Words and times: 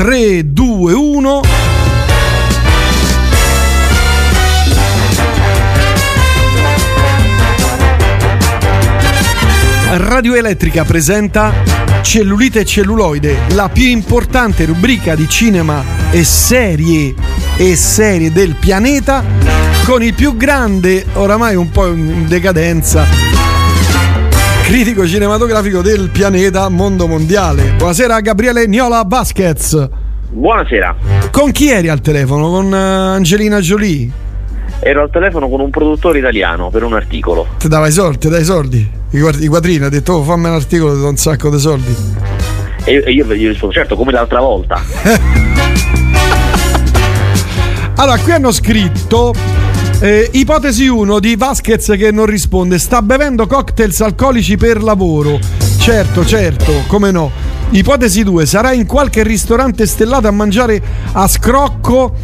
3, 0.00 0.50
2, 0.54 0.92
1. 0.94 1.40
Radio 9.96 10.34
Elettrica 10.36 10.84
presenta 10.84 11.52
Cellulite 12.00 12.60
e 12.60 12.64
celluloide, 12.64 13.40
la 13.48 13.68
più 13.68 13.84
importante 13.88 14.64
rubrica 14.64 15.14
di 15.14 15.28
cinema 15.28 15.84
e 16.10 16.24
serie 16.24 17.14
e 17.58 17.76
serie 17.76 18.32
del 18.32 18.54
pianeta 18.54 19.22
con 19.84 20.02
il 20.02 20.14
più 20.14 20.34
grande, 20.34 21.04
oramai 21.12 21.56
un 21.56 21.70
po' 21.70 21.88
in 21.88 22.26
decadenza, 22.26 23.04
critico 24.70 25.04
cinematografico 25.04 25.82
del 25.82 26.10
pianeta 26.10 26.68
mondo 26.68 27.08
mondiale. 27.08 27.72
Buonasera 27.76 28.20
Gabriele 28.20 28.68
Niola 28.68 29.02
Vasquez. 29.04 29.88
Buonasera. 30.30 30.94
Con 31.32 31.50
chi 31.50 31.70
eri 31.70 31.88
al 31.88 32.00
telefono? 32.00 32.50
Con 32.50 32.66
uh, 32.66 32.74
Angelina 33.16 33.58
Jolie? 33.58 34.08
Ero 34.78 35.02
al 35.02 35.10
telefono 35.10 35.48
con 35.48 35.58
un 35.58 35.70
produttore 35.70 36.20
italiano 36.20 36.70
per 36.70 36.84
un 36.84 36.92
articolo. 36.92 37.48
Ti 37.58 37.66
dava 37.66 37.88
i 37.88 37.90
soldi, 37.90 38.18
ti 38.18 38.28
dai 38.28 38.42
i 38.42 38.44
soldi? 38.44 38.90
I, 39.10 39.18
guard- 39.18 39.42
i 39.42 39.48
quattrini, 39.48 39.86
ha 39.86 39.88
detto 39.88 40.12
oh, 40.12 40.22
fammi 40.22 40.46
un 40.46 40.54
articolo, 40.54 40.94
ti 40.94 41.00
do 41.00 41.08
un 41.08 41.16
sacco 41.16 41.50
di 41.50 41.58
soldi. 41.58 41.96
E 42.84 42.92
io, 42.92 43.04
e 43.04 43.10
io 43.10 43.34
gli 43.34 43.48
rispondo, 43.48 43.74
certo, 43.74 43.96
come 43.96 44.12
l'altra 44.12 44.38
volta. 44.38 44.80
Allora, 47.96 48.16
qui 48.18 48.32
hanno 48.32 48.50
scritto 48.50 49.34
eh, 50.00 50.28
ipotesi 50.32 50.86
1 50.88 51.18
di 51.20 51.36
Vasquez 51.36 51.86
che 51.96 52.10
non 52.10 52.26
risponde. 52.26 52.78
Sta 52.78 53.02
bevendo 53.02 53.46
cocktails 53.46 54.00
alcolici 54.00 54.56
per 54.56 54.82
lavoro. 54.82 55.38
Certo, 55.78 56.24
certo, 56.24 56.72
come 56.86 57.10
no. 57.10 57.30
Ipotesi 57.70 58.24
2. 58.24 58.46
Sarà 58.46 58.72
in 58.72 58.86
qualche 58.86 59.22
ristorante 59.22 59.86
stellato 59.86 60.26
a 60.26 60.30
mangiare 60.30 60.82
a 61.12 61.28
scrocco 61.28 62.14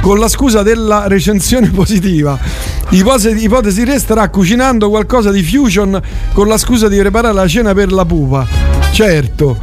con 0.00 0.18
la 0.18 0.28
scusa 0.28 0.62
della 0.62 1.06
recensione 1.08 1.68
positiva. 1.70 2.38
Ipotesi, 2.90 3.44
ipotesi 3.44 3.84
3. 3.84 3.98
Starà 3.98 4.28
cucinando 4.30 4.88
qualcosa 4.88 5.30
di 5.30 5.42
fusion 5.42 6.00
con 6.32 6.48
la 6.48 6.58
scusa 6.58 6.88
di 6.88 6.98
preparare 6.98 7.34
la 7.34 7.46
cena 7.46 7.74
per 7.74 7.92
la 7.92 8.04
pupa. 8.04 8.46
Certo. 8.92 9.58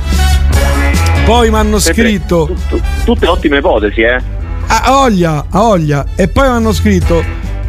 Poi 1.26 1.50
mi 1.50 1.56
hanno 1.56 1.80
scritto... 1.80 2.46
Tu- 2.70 2.78
tu- 2.78 2.82
tutte 3.06 3.28
ottime 3.28 3.58
ipotesi, 3.58 4.02
eh? 4.02 4.22
A 4.68 5.00
Oglia, 5.02 5.46
a 5.50 5.64
Oglia. 5.64 6.06
E 6.16 6.28
poi 6.28 6.48
mi 6.50 6.54
hanno 6.56 6.74
scritto. 6.74 7.24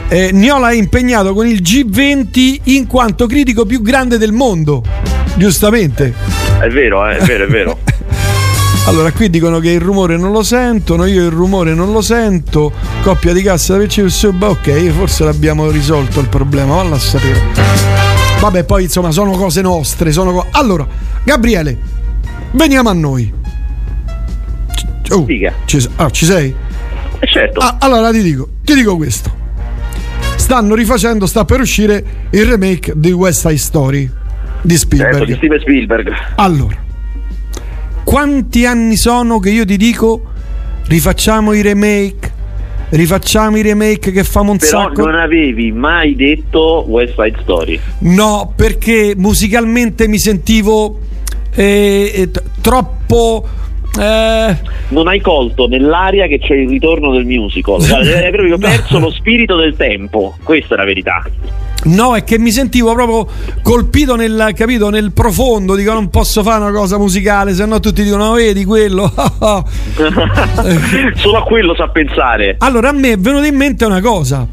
Eh, 0.08 0.30
Niola 0.32 0.70
è 0.70 0.74
impegnato 0.74 1.32
con 1.34 1.46
il 1.46 1.60
G20 1.62 2.60
in 2.64 2.86
quanto 2.86 3.26
critico 3.26 3.64
più 3.66 3.82
grande 3.82 4.18
del 4.18 4.32
mondo. 4.32 4.82
Giustamente. 5.36 6.14
È 6.60 6.68
vero, 6.68 7.06
eh, 7.08 7.16
è 7.18 7.24
vero, 7.24 7.44
è 7.44 7.48
vero. 7.48 7.78
Allora, 8.86 9.10
qui 9.12 9.30
dicono 9.30 9.60
che 9.60 9.70
il 9.70 9.80
rumore 9.80 10.18
non 10.18 10.30
lo 10.30 10.42
sentono, 10.42 11.06
io 11.06 11.24
il 11.24 11.30
rumore 11.30 11.72
non 11.72 11.90
lo 11.90 12.02
sento. 12.02 12.70
Coppia 13.02 13.32
di 13.32 13.40
cassa 13.40 13.78
da 13.78 13.82
PC 13.82 14.10
sub, 14.10 14.42
ok, 14.42 14.90
forse 14.90 15.24
l'abbiamo 15.24 15.70
risolto 15.70 16.20
il 16.20 16.28
problema, 16.28 16.74
valla 16.74 16.96
a 16.96 16.98
sapere. 16.98 17.40
Vabbè, 18.40 18.64
poi 18.64 18.82
insomma, 18.82 19.10
sono 19.10 19.30
cose 19.38 19.62
nostre, 19.62 20.12
sono 20.12 20.32
co- 20.32 20.46
Allora, 20.50 20.86
Gabriele, 21.24 21.78
veniamo 22.50 22.90
a 22.90 22.92
noi. 22.92 23.32
C- 25.02 25.12
Oh, 25.14 25.26
ci, 25.64 25.88
ah, 25.96 26.10
ci 26.10 26.26
sei? 26.26 26.54
E 27.20 27.26
certo. 27.26 27.60
Ah, 27.60 27.76
allora 27.80 28.10
ti 28.10 28.20
dico, 28.20 28.48
ti 28.64 28.74
dico 28.74 28.96
questo. 28.96 29.43
Stanno 30.44 30.74
rifacendo, 30.74 31.24
sta 31.24 31.46
per 31.46 31.60
uscire 31.60 32.04
il 32.28 32.44
remake 32.44 32.92
di 32.96 33.12
West 33.12 33.46
Side 33.46 33.56
Story 33.56 34.10
di 34.60 34.76
Spielberg. 34.76 35.14
certo, 35.16 35.24
di 35.24 35.36
Steven 35.38 35.58
Spielberg. 35.58 36.12
Allora, 36.34 36.76
quanti 38.04 38.66
anni 38.66 38.96
sono 38.96 39.38
che 39.38 39.48
io 39.48 39.64
ti 39.64 39.78
dico 39.78 40.20
rifacciamo 40.86 41.54
i 41.54 41.62
remake? 41.62 42.32
Rifacciamo 42.90 43.56
i 43.56 43.62
remake 43.62 44.12
che 44.12 44.22
famo 44.22 44.52
un 44.52 44.58
Però 44.58 44.82
sacco? 44.82 45.06
non 45.06 45.14
avevi 45.14 45.72
mai 45.72 46.14
detto 46.14 46.84
West 46.88 47.14
Side 47.14 47.38
Story. 47.40 47.80
No, 48.00 48.52
perché 48.54 49.14
musicalmente 49.16 50.06
mi 50.08 50.18
sentivo 50.18 51.00
eh, 51.54 52.12
eh, 52.14 52.30
troppo. 52.60 53.48
Eh, 53.98 54.56
Non 54.88 55.08
hai 55.08 55.20
colto 55.20 55.66
nell'aria 55.68 56.26
che 56.26 56.38
c'è 56.38 56.54
il 56.54 56.68
ritorno 56.68 57.12
del 57.12 57.24
musical. 57.24 57.80
Hai 57.90 58.30
proprio 58.30 58.56
No. 58.56 58.58
perso 58.58 58.98
lo 58.98 59.10
spirito 59.10 59.56
del 59.56 59.74
tempo. 59.76 60.36
Questa 60.42 60.74
è 60.74 60.76
la 60.78 60.84
verità. 60.84 61.22
no, 61.84 62.14
è 62.16 62.24
che 62.24 62.38
mi 62.38 62.50
sentivo 62.50 62.92
proprio 62.94 63.26
colpito 63.62 64.16
nel, 64.16 64.52
capito, 64.54 64.88
nel 64.90 65.12
profondo. 65.12 65.74
Dico, 65.74 65.92
non 65.92 66.08
posso 66.10 66.42
fare 66.42 66.62
una 66.62 66.72
cosa 66.72 66.96
musicale, 66.98 67.52
se 67.54 67.64
no 67.66 67.78
tutti 67.80 68.02
dicono, 68.02 68.30
"Oh, 68.30 68.34
vedi 68.34 68.64
quello. 68.64 69.12
Solo 71.16 71.38
a 71.38 71.42
quello 71.42 71.74
sa 71.74 71.88
pensare. 71.88 72.56
Allora 72.58 72.88
a 72.90 72.92
me 72.92 73.12
è 73.12 73.16
venuta 73.18 73.46
in 73.46 73.56
mente 73.56 73.84
una 73.84 74.00
cosa. 74.00 74.46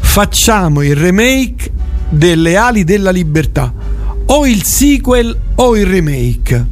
Facciamo 0.00 0.82
il 0.82 0.96
remake 0.96 1.70
delle 2.08 2.56
ali 2.56 2.84
della 2.84 3.10
libertà. 3.10 3.72
O 4.26 4.46
il 4.46 4.62
sequel 4.62 5.36
o 5.56 5.76
il 5.76 5.86
remake. 5.86 6.66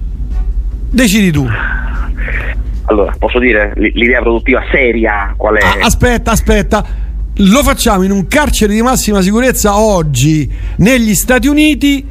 Decidi 0.91 1.31
tu. 1.31 1.47
Allora, 2.87 3.15
posso 3.19 3.39
dire 3.39 3.73
l'idea 3.77 4.21
produttiva 4.21 4.63
seria 4.71 5.35
qual 5.37 5.57
è? 5.57 5.65
Ah, 5.65 5.87
aspetta, 5.87 6.31
aspetta. 6.31 6.85
Lo 7.41 7.63
facciamo 7.63 8.03
in 8.05 8.11
un 8.13 8.27
carcere 8.29 8.73
di 8.73 8.81
massima 8.81 9.21
sicurezza 9.21 9.77
oggi 9.79 10.51
negli 10.77 11.15
Stati 11.15 11.49
Uniti 11.49 12.07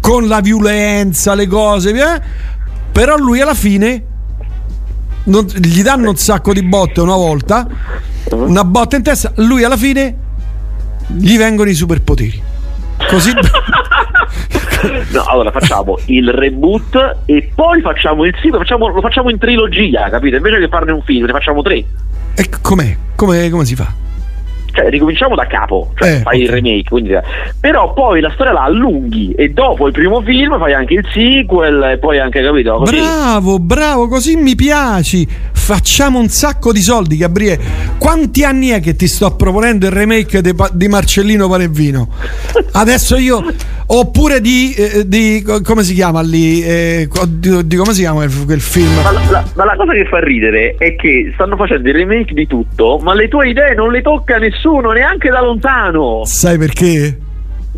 con 0.00 0.26
la 0.26 0.40
violenza, 0.40 1.34
le 1.34 1.46
cose, 1.46 1.90
eh? 1.90 2.20
però 2.90 3.16
lui 3.16 3.40
alla 3.40 3.54
fine 3.54 4.04
non- 5.24 5.44
gli 5.44 5.82
danno 5.82 6.08
un 6.10 6.16
sacco 6.16 6.52
di 6.54 6.62
botte 6.62 7.00
una 7.00 7.14
volta, 7.16 7.66
una 8.30 8.64
botta 8.64 8.96
in 8.96 9.02
testa, 9.02 9.32
lui 9.36 9.64
alla 9.64 9.76
fine 9.76 10.16
gli 11.08 11.36
vengono 11.36 11.68
i 11.68 11.74
superpoteri. 11.74 12.42
Così 13.08 13.32
No, 15.12 15.22
allora 15.24 15.50
facciamo 15.50 15.98
il 16.06 16.30
reboot 16.32 17.16
e 17.26 17.50
poi 17.54 17.80
facciamo 17.80 18.24
il 18.24 18.34
sequel, 18.40 18.60
facciamo- 18.60 18.88
lo 18.88 19.00
facciamo 19.00 19.30
in 19.30 19.38
trilogia, 19.38 20.08
capito? 20.08 20.36
Invece 20.36 20.58
che 20.60 20.68
farne 20.68 20.92
un 20.92 21.02
film, 21.02 21.26
ne 21.26 21.32
facciamo 21.32 21.62
tre. 21.62 21.84
e 22.34 22.48
com'è? 22.62 22.96
Come, 23.16 23.50
come 23.50 23.64
si 23.64 23.74
fa? 23.74 23.92
Cioè, 24.72 24.88
ricominciamo 24.88 25.34
da 25.34 25.46
capo, 25.48 25.92
cioè 25.98 26.14
Eh, 26.14 26.18
fai 26.20 26.42
il 26.42 26.46
ok. 26.46 26.54
remake, 26.54 26.88
quindi, 26.88 27.12
però 27.58 27.92
poi 27.92 28.20
la 28.20 28.30
storia 28.32 28.52
la 28.52 28.62
allunghi 28.62 29.32
e 29.32 29.48
dopo 29.48 29.88
il 29.88 29.92
primo 29.92 30.22
film 30.22 30.56
fai 30.60 30.72
anche 30.74 30.94
il 30.94 31.04
sequel 31.12 31.82
e 31.82 31.98
poi 31.98 32.20
anche, 32.20 32.40
capito? 32.40 32.76
Così. 32.76 32.94
Bravo, 32.94 33.58
bravo, 33.58 34.06
così 34.06 34.36
mi 34.36 34.54
piaci. 34.54 35.26
Facciamo 35.52 36.20
un 36.20 36.28
sacco 36.28 36.72
di 36.72 36.82
soldi, 36.82 37.16
Gabriele. 37.16 37.60
Quanti 37.98 38.44
anni 38.44 38.68
è 38.68 38.78
che 38.80 38.94
ti 38.94 39.08
sto 39.08 39.34
proponendo 39.34 39.86
il 39.86 39.92
remake 39.92 40.40
di 40.72 40.88
Marcellino 40.88 41.48
Panevino? 41.48 42.08
Adesso 42.72 43.16
io. 43.16 43.44
Oppure 43.92 44.40
di, 44.40 44.72
eh, 44.74 45.02
di- 45.08 45.44
come 45.64 45.82
si 45.82 45.94
chiama 45.94 46.20
lì? 46.20 46.62
Eh, 46.62 47.08
di, 47.26 47.66
di 47.66 47.74
come 47.76 47.92
si 47.92 48.02
chiama 48.02 48.24
quel, 48.24 48.44
quel 48.44 48.60
film? 48.60 48.92
Ma 49.02 49.10
la, 49.10 49.20
la- 49.30 49.44
ma 49.56 49.64
la 49.64 49.74
cosa 49.76 49.92
che 49.92 50.06
fa 50.08 50.20
ridere 50.20 50.76
è 50.78 50.94
che 50.94 51.32
stanno 51.34 51.56
facendo 51.56 51.88
il 51.88 51.94
remake 51.96 52.32
di 52.32 52.46
tutto, 52.46 52.98
ma 53.02 53.14
le 53.14 53.26
tue 53.26 53.48
idee 53.48 53.74
non 53.74 53.90
le 53.90 54.00
tocca 54.00 54.38
nessuno, 54.38 54.92
neanche 54.92 55.28
da 55.28 55.40
lontano. 55.42 56.22
Sai 56.24 56.56
perché? 56.56 57.18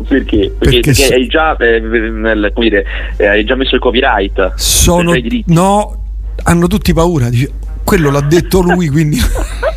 Perché? 0.07 0.53
Perché, 0.55 0.79
Perché 0.81 0.93
so- 0.93 1.13
hai, 1.13 1.25
già, 1.25 1.57
eh, 1.57 1.79
nel- 1.79 2.51
come 2.53 2.69
dire, 2.69 2.85
eh, 3.17 3.25
hai 3.25 3.43
già 3.43 3.55
messo 3.55 3.73
il 3.73 3.81
copyright. 3.81 4.53
Sono. 4.55 5.13
No, 5.47 5.97
hanno 6.43 6.67
tutti 6.67 6.93
paura. 6.93 7.29
Dice, 7.29 7.49
quello 7.83 8.11
l'ha 8.11 8.21
detto 8.21 8.61
lui, 8.61 8.87
quindi. 8.87 9.17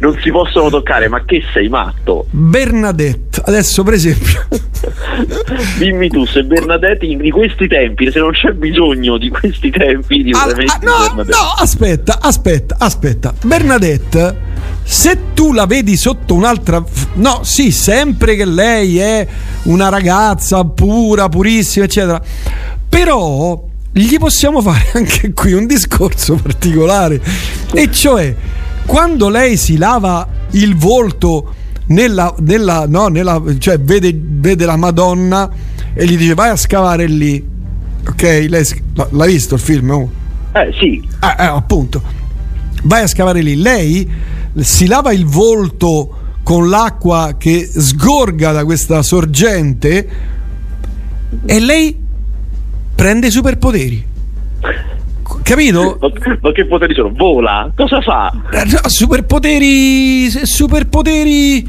non 0.00 0.18
si 0.22 0.30
possono 0.30 0.68
toccare, 0.70 1.08
ma 1.08 1.24
che 1.24 1.42
sei 1.52 1.68
matto? 1.68 2.26
Bernadette, 2.30 3.42
adesso 3.44 3.82
per 3.82 3.94
esempio. 3.94 4.46
Dimmi 5.78 6.08
tu, 6.08 6.24
se 6.26 6.42
Bernadette 6.44 7.04
in- 7.06 7.18
di 7.18 7.30
questi 7.30 7.66
tempi, 7.66 8.10
se 8.10 8.18
non 8.18 8.32
c'è 8.32 8.52
bisogno 8.52 9.18
di 9.18 9.28
questi 9.28 9.70
tempi 9.70 10.22
di 10.22 10.32
un 10.32 10.40
Al- 10.40 10.50
remake 10.50 10.86
ah, 10.86 11.12
no, 11.14 11.22
no, 11.22 11.54
aspetta, 11.58 12.18
aspetta, 12.20 12.76
aspetta. 12.78 13.34
Bernadette, 13.42 14.36
se 14.82 15.18
tu 15.34 15.52
la 15.52 15.66
vedi 15.66 15.96
sotto 15.96 16.34
un'altra. 16.34 16.82
No, 17.14 17.40
sì, 17.42 17.70
sempre 17.70 18.36
che 18.36 18.44
lei 18.44 18.98
è 18.98 19.26
una 19.64 19.88
ragazza 19.88 20.64
pura, 20.64 21.28
purissima, 21.28 21.84
eccetera. 21.84 22.20
Però 22.88 23.68
gli 23.92 24.18
possiamo 24.18 24.60
fare 24.60 24.90
anche 24.94 25.32
qui 25.32 25.52
un 25.52 25.66
discorso 25.66 26.36
particolare. 26.36 27.20
E 27.72 27.90
cioè, 27.90 28.34
quando 28.86 29.28
lei 29.28 29.56
si 29.56 29.76
lava 29.76 30.26
il 30.52 30.76
volto. 30.76 31.54
Nella, 31.90 32.32
nella, 32.38 32.86
no, 32.86 33.08
nella, 33.08 33.42
cioè 33.58 33.80
vede, 33.80 34.16
vede 34.16 34.64
la 34.64 34.76
Madonna 34.76 35.50
e 35.92 36.06
gli 36.06 36.16
dice 36.16 36.34
vai 36.34 36.50
a 36.50 36.54
scavare 36.54 37.06
lì 37.06 37.44
ok 38.08 38.22
lei 38.48 38.64
l'ha 39.10 39.26
visto 39.26 39.56
il 39.56 39.60
film 39.60 39.90
oh? 39.90 40.10
Eh 40.52 40.72
sì, 40.78 41.02
Ah, 41.20 41.36
eh, 41.38 41.44
appunto. 41.44 42.02
Vai 42.84 43.02
a 43.02 43.06
scavare 43.06 43.40
lì. 43.40 43.56
Lei 43.56 44.08
si 44.56 44.86
lava 44.86 45.12
il 45.12 45.26
volto 45.26 46.16
con 46.42 46.68
l'acqua 46.68 47.34
che 47.38 47.68
sgorga 47.72 48.52
da 48.52 48.64
questa 48.64 49.02
sorgente 49.02 50.08
e 51.46 51.60
lei 51.60 51.96
prende 52.94 53.28
i 53.28 53.30
superpoteri. 53.30 54.06
Capito? 55.50 55.98
Ma, 56.00 56.08
ma 56.40 56.52
che 56.52 56.66
poteri 56.66 56.94
sono? 56.94 57.10
Vola? 57.12 57.70
Cosa 57.76 58.00
fa? 58.00 58.32
Eh, 58.52 58.64
no, 58.64 58.88
Superpoteri, 58.88 60.28
superpoteri. 60.30 61.68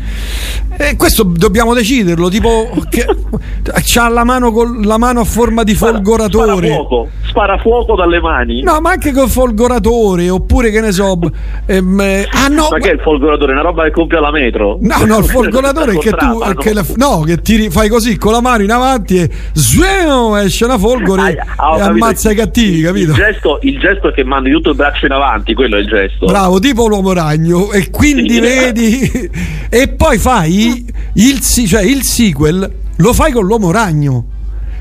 Eh, 0.78 0.96
questo 0.96 1.24
dobbiamo 1.24 1.74
deciderlo. 1.74 2.30
Tipo, 2.30 2.70
che, 2.90 3.06
c'ha 3.84 4.08
la 4.10 4.24
mano, 4.24 4.52
con, 4.52 4.82
la 4.82 4.98
mano 4.98 5.22
a 5.22 5.24
forma 5.24 5.64
di 5.64 5.74
Spara- 5.76 5.94
folgoratore. 5.94 6.68
Spara 6.68 6.76
fuoco, 6.76 7.10
spara 7.24 7.58
fuoco 7.58 7.96
dalle 7.96 8.20
mani. 8.20 8.62
No, 8.62 8.80
ma 8.82 8.92
anche 8.92 9.12
col 9.12 9.30
folgoratore, 9.30 10.30
oppure 10.30 10.72
che 10.72 10.82
ne 10.82 10.92
so. 10.92 11.20
ehm, 11.66 12.00
eh, 12.00 12.28
ah, 12.32 12.48
no, 12.48 12.68
ma 12.72 12.78
che 12.78 12.92
è 12.92 12.94
il 12.94 13.00
folgoratore? 13.02 13.52
Una 13.52 13.62
roba 13.62 13.84
che 13.84 13.92
compie 13.92 14.18
alla 14.18 14.32
metro? 14.32 14.78
No, 14.82 15.06
no, 15.06 15.18
il 15.20 15.26
folgoratore 15.30 15.94
è 15.94 15.98
che 15.98 16.12
tu 16.12 16.26
Contrapano. 16.26 16.54
che 16.56 16.74
la- 16.74 16.86
no, 16.96 17.22
che 17.22 17.38
tiri, 17.42 17.70
fai 17.70 17.90
così 17.90 18.18
con 18.18 18.32
la 18.32 18.42
mano 18.42 18.64
in 18.64 18.72
avanti 18.72 19.18
e 19.18 19.30
zueno, 19.54 20.38
esce 20.38 20.66
una 20.66 20.78
folgore 20.78 21.38
Ah, 21.58 21.72
ho 21.72 21.78
e 21.78 21.82
ammazza 21.82 22.32
i 22.32 22.36
cattivi, 22.36 22.82
capito? 22.82 23.12
Il 23.12 23.18
gesto, 23.18 23.60
il 23.62 23.71
gesto 23.80 24.10
è 24.10 24.14
che 24.14 24.24
mandi 24.24 24.52
tutto 24.52 24.70
il 24.72 24.76
braccio 24.76 25.06
in 25.06 25.12
avanti, 25.12 25.54
quello 25.54 25.78
è 25.78 25.80
il 25.80 25.88
gesto. 25.88 26.26
Bravo, 26.26 26.60
tipo 26.60 26.88
l'uomo 26.88 27.14
ragno. 27.14 27.72
E 27.72 27.90
quindi 27.90 28.34
Sì. 28.36 28.40
vedi. 28.40 29.30
e 29.70 29.88
poi 29.90 30.18
fai 30.18 30.86
il, 31.14 31.42
si- 31.42 31.68
cioè, 31.68 31.84
il 31.84 32.04
sequel, 32.04 32.72
lo 32.98 33.14
fai 33.14 33.32
con 33.32 33.46
l'uomo 33.46 33.72
ragno. 33.72 34.26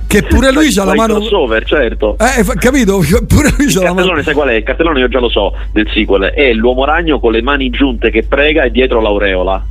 Che 0.06 0.24
pure 0.24 0.50
lui 0.50 0.72
c'ha 0.72 0.82
la 0.82 0.90
il 0.90 0.96
mano. 0.98 1.14
crossover, 1.18 1.64
certo. 1.64 2.16
Eh, 2.18 2.42
fa- 2.42 2.54
capito? 2.54 2.98
Pure 3.28 3.54
lui 3.56 3.66
Il 3.66 3.72
c'ha 3.72 3.82
la 3.82 3.92
mano. 3.92 3.94
cartellone, 3.94 4.22
sai 4.24 4.34
qual 4.34 4.48
è? 4.48 4.54
Il 4.54 4.62
cartellone 4.64 4.98
io 4.98 5.08
già 5.08 5.20
lo 5.20 5.28
so 5.30 5.52
del 5.72 5.88
sequel. 5.94 6.22
È 6.34 6.52
l'uomo 6.52 6.84
ragno 6.84 7.20
con 7.20 7.30
le 7.30 7.42
mani 7.42 7.70
giunte 7.70 8.10
che 8.10 8.24
prega 8.24 8.64
e 8.64 8.72
dietro 8.72 9.00
l'aureola. 9.00 9.66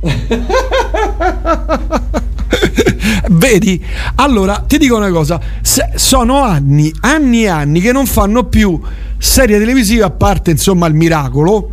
Vedi? 3.32 3.82
Allora, 4.16 4.64
ti 4.66 4.78
dico 4.78 4.96
una 4.96 5.10
cosa, 5.10 5.38
se- 5.60 5.90
sono 5.94 6.42
anni, 6.42 6.90
anni 7.00 7.44
e 7.44 7.48
anni 7.48 7.80
che 7.80 7.92
non 7.92 8.06
fanno 8.06 8.44
più 8.44 8.80
serie 9.22 9.58
televisive 9.58 10.02
a 10.02 10.10
parte 10.10 10.50
insomma 10.50 10.86
il 10.86 10.94
miracolo 10.94 11.70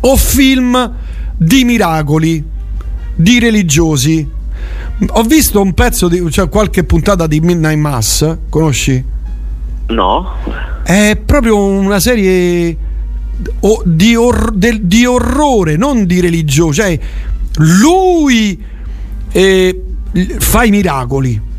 o 0.00 0.16
film 0.16 0.94
di 1.36 1.64
miracoli, 1.64 2.42
di 3.14 3.38
religiosi. 3.38 4.26
Ho 5.06 5.22
visto 5.22 5.60
un 5.60 5.74
pezzo 5.74 6.08
di 6.08 6.30
cioè 6.30 6.48
qualche 6.48 6.84
puntata 6.84 7.26
di 7.26 7.40
Midnight 7.40 7.78
Mass, 7.78 8.36
conosci? 8.48 9.04
No? 9.88 10.30
È 10.82 11.20
proprio 11.24 11.62
una 11.62 12.00
serie 12.00 12.76
di, 13.84 14.16
or- 14.16 14.52
del- 14.52 14.80
di 14.82 15.04
orrore, 15.04 15.76
non 15.76 16.06
di 16.06 16.20
religione. 16.20 16.72
Cioè, 16.72 16.98
lui 17.56 18.60
eh, 19.30 19.82
fa 20.38 20.64
i 20.64 20.70
miracoli. 20.70 21.50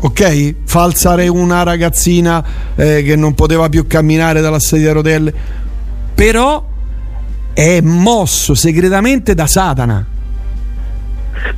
Ok? 0.00 0.54
Fa 0.64 0.82
alzare 0.82 1.28
una 1.28 1.62
ragazzina 1.62 2.44
eh, 2.74 3.02
che 3.02 3.16
non 3.16 3.34
poteva 3.34 3.68
più 3.68 3.86
camminare 3.86 4.40
dalla 4.40 4.60
sedia 4.60 4.90
a 4.90 4.94
rotelle. 4.94 5.32
Però 6.14 6.66
è 7.52 7.80
mosso 7.80 8.54
segretamente 8.54 9.34
da 9.34 9.46
Satana. 9.46 10.09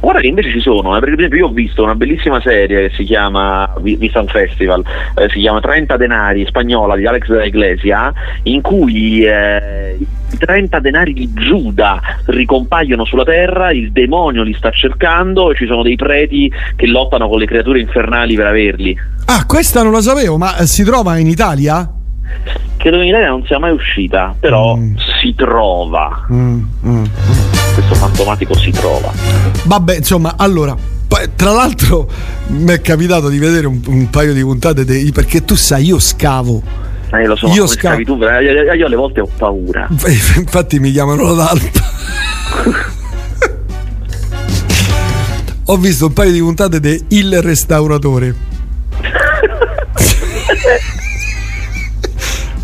Guarda 0.00 0.20
che 0.20 0.26
invece 0.26 0.50
ci 0.50 0.61
sono, 0.61 0.96
eh, 0.96 1.00
perché 1.00 1.14
per 1.14 1.25
esempio 1.25 1.38
io 1.38 1.46
ho 1.46 1.52
visto 1.52 1.82
una 1.82 1.94
bellissima 1.94 2.40
serie 2.40 2.88
che 2.88 2.94
si 2.94 3.05
chiama, 3.05 3.73
vi- 3.81 3.96
vista 3.96 4.20
un 4.20 4.26
festival, 4.26 4.84
eh, 5.17 5.29
si 5.31 5.40
chiama 5.40 5.61
30 5.61 5.96
denari, 5.96 6.44
spagnola 6.46 6.96
di 6.96 7.06
Alex 7.06 7.26
de 7.29 7.37
la 7.37 7.44
Iglesia, 7.44 8.12
in 8.44 8.61
cui 8.61 9.25
eh, 9.25 9.96
i 9.99 10.38
30 10.38 10.79
denari 10.81 11.12
di 11.12 11.32
Giuda 11.32 12.00
ricompaiono 12.26 13.05
sulla 13.05 13.25
terra, 13.25 13.73
il 13.73 13.93
demonio 13.93 14.43
li 14.43 14.55
sta 14.55 14.70
cercando 14.70 15.50
e 15.52 15.56
ci 15.56 15.67
sono 15.67 15.82
dei 15.82 15.96
preti 15.96 16.52
che 16.76 16.87
lottano 16.87 17.28
con 17.28 17.38
le 17.38 17.46
creature 17.46 17.81
infernali 17.81 18.35
per 18.35 18.46
averli. 18.46 18.96
Ah, 19.26 19.44
questa 19.46 19.82
non 19.82 19.93
la 19.93 20.00
sapevo, 20.00 20.37
ma 20.37 20.64
si 20.64 20.82
trova 20.85 21.17
in 21.19 21.26
Italia? 21.26 22.01
Credo 22.76 22.96
che 22.96 23.02
in 23.05 23.08
Italia 23.11 23.29
non 23.29 23.44
sia 23.46 23.58
mai 23.58 23.73
uscita, 23.73 24.34
però 24.38 24.76
Mm. 24.76 24.96
si 25.20 25.34
trova, 25.37 26.26
Mm, 26.32 26.62
mm. 26.87 27.05
questo 27.75 27.94
fantomatico 27.94 28.56
si 28.56 28.70
trova. 28.70 29.12
Vabbè, 29.64 29.96
insomma, 29.96 30.34
allora. 30.37 30.76
Tra 31.37 31.50
l'altro 31.52 32.08
mi 32.49 32.73
è 32.73 32.81
capitato 32.81 33.29
di 33.29 33.38
vedere 33.38 33.67
un, 33.67 33.81
un 33.87 34.08
paio 34.08 34.32
di 34.32 34.40
puntate 34.40 34.84
dei- 34.87 35.12
perché 35.12 35.44
tu 35.44 35.55
sai, 35.55 35.84
io 35.84 35.99
scavo. 35.99 36.62
Eh, 37.12 37.26
lo 37.26 37.37
so, 37.37 37.49
Io 37.49 37.55
come 37.56 37.67
sca- 37.69 37.88
scavi 37.90 38.05
tu, 38.06 38.17
io, 38.17 38.73
io 38.73 38.87
alle 38.87 38.96
volte 38.96 39.20
ho 39.20 39.28
paura. 39.37 39.87
Infatti 39.93 40.81
mi 40.81 40.90
chiamano 40.90 41.25
l'Adalpa. 41.35 41.81
Ho 45.67 45.76
visto 45.76 46.06
un 46.06 46.12
paio 46.12 46.32
di 46.32 46.40
puntate 46.40 46.81
di 46.81 47.05
Il 47.08 47.40
Restauratore. 47.40 48.35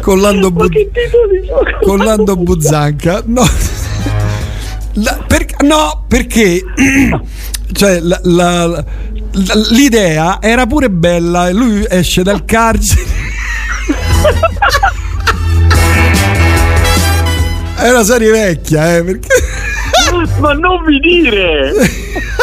Con 0.09 0.23
Lando, 0.23 0.51
Bu- 0.51 0.71
con 1.83 1.99
Lando 1.99 2.35
Buzzanca. 2.35 3.21
No. 3.27 3.47
La- 4.95 5.23
per- 5.27 5.45
no, 5.65 6.05
perché 6.09 6.63
cioè, 7.73 8.01
la- 8.01 8.19
la- 8.23 8.83
l'idea 9.69 10.39
era 10.41 10.65
pure 10.65 10.89
bella. 10.89 11.51
e 11.51 11.53
Lui 11.53 11.85
esce 11.87 12.23
dal 12.23 12.47
carcere. 12.47 13.03
È 17.77 17.91
una 17.91 18.03
serie 18.03 18.31
vecchia, 18.31 18.97
eh, 18.97 19.05
perché... 19.05 19.29
Ma 20.41 20.55
non 20.55 20.85
mi 20.87 20.99
dire! 21.01 21.75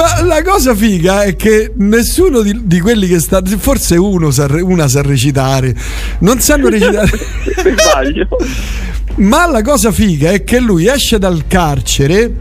Ma 0.00 0.22
la 0.22 0.42
cosa 0.42 0.74
figa 0.74 1.24
è 1.24 1.36
che 1.36 1.72
nessuno 1.76 2.40
di, 2.40 2.58
di 2.62 2.80
quelli 2.80 3.06
che 3.06 3.20
sta. 3.20 3.42
Forse 3.44 3.96
uno 3.96 4.30
sa, 4.30 4.48
una 4.62 4.88
sa 4.88 5.02
recitare, 5.02 5.76
non 6.20 6.40
sanno 6.40 6.70
recitare. 6.70 7.06
Se 7.54 7.74
sbaglio. 7.76 8.26
Ma 9.16 9.46
la 9.46 9.60
cosa 9.60 9.92
figa 9.92 10.30
è 10.30 10.42
che 10.42 10.58
lui 10.58 10.88
esce 10.88 11.18
dal 11.18 11.44
carcere. 11.46 12.34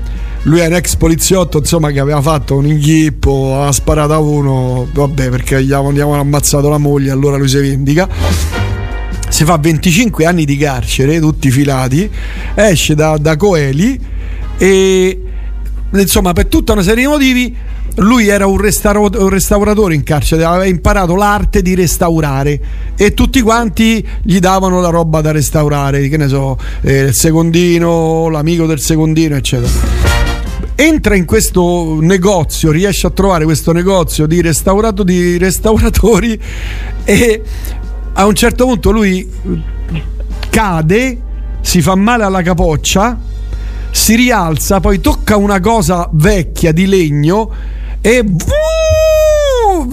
Lui 0.43 0.59
è 0.59 0.67
un 0.67 0.73
ex 0.75 0.95
poliziotto, 0.95 1.57
insomma, 1.57 1.91
che 1.91 1.99
aveva 1.99 2.21
fatto 2.21 2.55
un 2.55 2.65
inghippo, 2.65 3.61
ha 3.61 3.73
sparato 3.73 4.13
a 4.13 4.19
uno, 4.19 4.87
vabbè, 4.89 5.27
perché 5.27 5.61
gli 5.61 5.73
avevano, 5.73 5.91
gli 5.91 5.99
avevano 5.99 6.21
ammazzato 6.21 6.69
la 6.69 6.77
moglie, 6.77 7.11
allora 7.11 7.35
lui 7.35 7.49
si 7.49 7.57
vendica. 7.57 8.07
Si 9.27 9.43
fa 9.43 9.57
25 9.57 10.25
anni 10.25 10.45
di 10.45 10.55
carcere, 10.55 11.19
tutti 11.19 11.51
filati, 11.51 12.09
esce 12.55 12.95
da, 12.95 13.17
da 13.17 13.35
Coeli 13.35 13.99
e 14.57 15.23
insomma, 15.91 16.33
per 16.33 16.45
tutta 16.45 16.73
una 16.73 16.83
serie 16.83 17.03
di 17.03 17.09
motivi, 17.09 17.55
lui 17.95 18.27
era 18.27 18.45
un, 18.45 18.57
restauratore 18.57 19.95
in 19.95 20.03
carcere, 20.03 20.43
aveva 20.43 20.65
imparato 20.65 21.15
l'arte 21.15 21.61
di 21.61 21.75
restaurare 21.75 22.59
e 22.95 23.13
tutti 23.13 23.41
quanti 23.41 24.05
gli 24.21 24.39
davano 24.39 24.79
la 24.79 24.89
roba 24.89 25.21
da 25.21 25.31
restaurare, 25.31 26.07
che 26.07 26.17
ne 26.17 26.27
so, 26.27 26.57
eh, 26.81 26.99
il 26.99 27.13
secondino, 27.13 28.29
l'amico 28.29 28.65
del 28.65 28.79
secondino, 28.79 29.35
eccetera. 29.35 29.71
Entra 30.75 31.15
in 31.15 31.25
questo 31.25 31.97
negozio, 31.99 32.71
riesce 32.71 33.07
a 33.07 33.09
trovare 33.09 33.43
questo 33.43 33.73
negozio 33.73 34.25
di, 34.25 34.41
di 34.41 35.37
restauratori 35.37 36.39
e 37.03 37.41
a 38.13 38.25
un 38.25 38.35
certo 38.35 38.65
punto 38.65 38.91
lui 38.91 39.29
cade, 40.49 41.21
si 41.61 41.81
fa 41.81 41.95
male 41.95 42.23
alla 42.23 42.41
capoccia, 42.41 43.19
si 43.91 44.15
rialza, 44.15 44.79
poi 44.79 44.99
tocca 45.01 45.35
una 45.37 45.59
cosa 45.59 46.09
vecchia 46.13 46.71
di 46.71 46.85
legno 46.87 47.49
e 48.01 48.23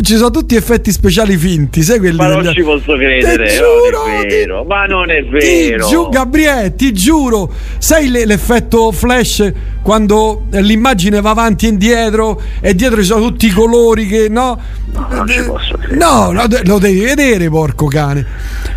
ci 0.03 0.17
sono 0.17 0.31
tutti 0.31 0.55
effetti 0.55 0.93
speciali 0.93 1.37
finti, 1.37 1.83
sai 1.83 1.99
quelli 1.99 2.17
Ma 2.17 2.29
non 2.29 2.43
degli- 2.43 2.55
ci 2.55 2.63
posso 2.63 2.95
credere, 2.97 3.21
Ti 3.23 3.37
non 3.37 3.47
è 3.47 3.57
giuro, 3.57 4.05
vero, 4.29 4.61
ti- 4.63 4.67
ma 4.69 4.87
non 4.87 5.11
è 5.11 5.23
ti 5.23 5.29
vero. 5.31 5.87
giu- 5.89 6.09
Gabriele, 6.11 6.75
ti 6.75 6.93
giuro, 6.93 7.53
sai 7.79 8.09
le- 8.09 8.25
l'effetto 8.27 8.93
flash 8.93 9.53
quando 9.83 10.45
l'immagine 10.51 11.21
va 11.21 11.31
avanti 11.31 11.67
e 11.67 11.71
indietro 11.71 12.41
e 12.61 12.75
dietro 12.75 12.99
ci 13.01 13.07
sono 13.07 13.23
tutti 13.27 13.47
i 13.47 13.51
colori 13.51 14.07
che 14.07 14.29
no? 14.29 14.59
No, 14.93 15.07
non 15.11 15.29
ci 15.29 15.43
posso 15.43 15.77
credere. 15.77 15.99
No, 15.99 16.33
lo, 16.33 16.47
de- 16.47 16.63
lo 16.65 16.79
devi 16.79 17.01
vedere, 17.01 17.49
porco 17.49 17.87
cane. 17.87 18.25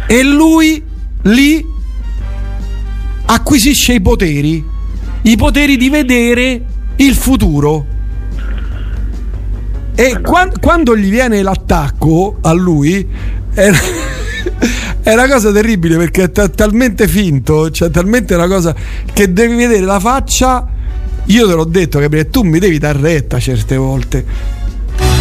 E 0.08 0.24
lui 0.24 0.82
lì 1.24 1.64
acquisisce 3.26 3.94
i 3.94 4.02
poteri, 4.02 4.64
i 5.24 5.36
poteri 5.36 5.78
di 5.78 5.90
vedere 5.90 6.62
il 6.98 7.16
futuro. 7.16 7.98
E 9.96 10.22
quan- 10.22 10.54
quando 10.60 10.96
gli 10.96 11.10
viene 11.10 11.42
l'attacco 11.42 12.38
a 12.42 12.54
lui 12.54 13.06
è, 13.54 13.70
è 15.04 15.14
una 15.14 15.28
cosa 15.28 15.52
terribile 15.52 15.98
perché 15.98 16.24
è 16.24 16.32
ta- 16.32 16.48
talmente 16.48 17.08
finto, 17.08 17.70
cioè 17.70 17.90
talmente 17.90 18.34
una 18.34 18.48
cosa 18.48 18.74
che 19.12 19.34
devi 19.34 19.56
vedere 19.56 19.86
la 19.86 20.00
faccia. 20.00 20.68
Io 21.26 21.48
te 21.48 21.54
l'ho 21.54 21.66
detto, 21.66 22.00
Gabriele, 22.00 22.30
tu 22.30 22.44
mi 22.44 22.60
devi 22.60 22.78
dar 22.80 22.96
retta 22.96 23.40
certe 23.40 23.76
volte. 23.76 24.26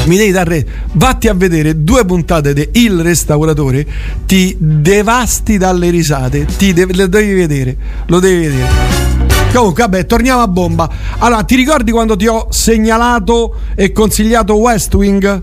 Mi 0.06 0.16
devi 0.16 0.30
dar 0.30 0.46
retta. 0.46 0.70
Vatti 0.92 1.28
a 1.28 1.34
vedere 1.34 1.82
due 1.82 2.04
puntate 2.04 2.54
di 2.54 2.68
Il 2.84 3.00
Restauratore, 3.02 3.86
ti 4.26 4.56
devasti 4.58 5.58
dalle 5.58 5.90
risate, 5.90 6.46
ti 6.56 6.72
de- 6.72 6.86
le 6.86 7.08
devi 7.08 7.34
vedere, 7.34 7.76
lo 8.06 8.20
devi 8.20 8.46
vedere. 8.46 9.07
Comunque, 9.52 9.82
vabbè, 9.82 10.06
torniamo 10.06 10.42
a 10.42 10.48
bomba. 10.48 10.88
Allora, 11.18 11.42
ti 11.42 11.56
ricordi 11.56 11.90
quando 11.90 12.16
ti 12.16 12.26
ho 12.26 12.46
segnalato 12.50 13.56
e 13.74 13.92
consigliato 13.92 14.54
West 14.56 14.94
Wing? 14.94 15.42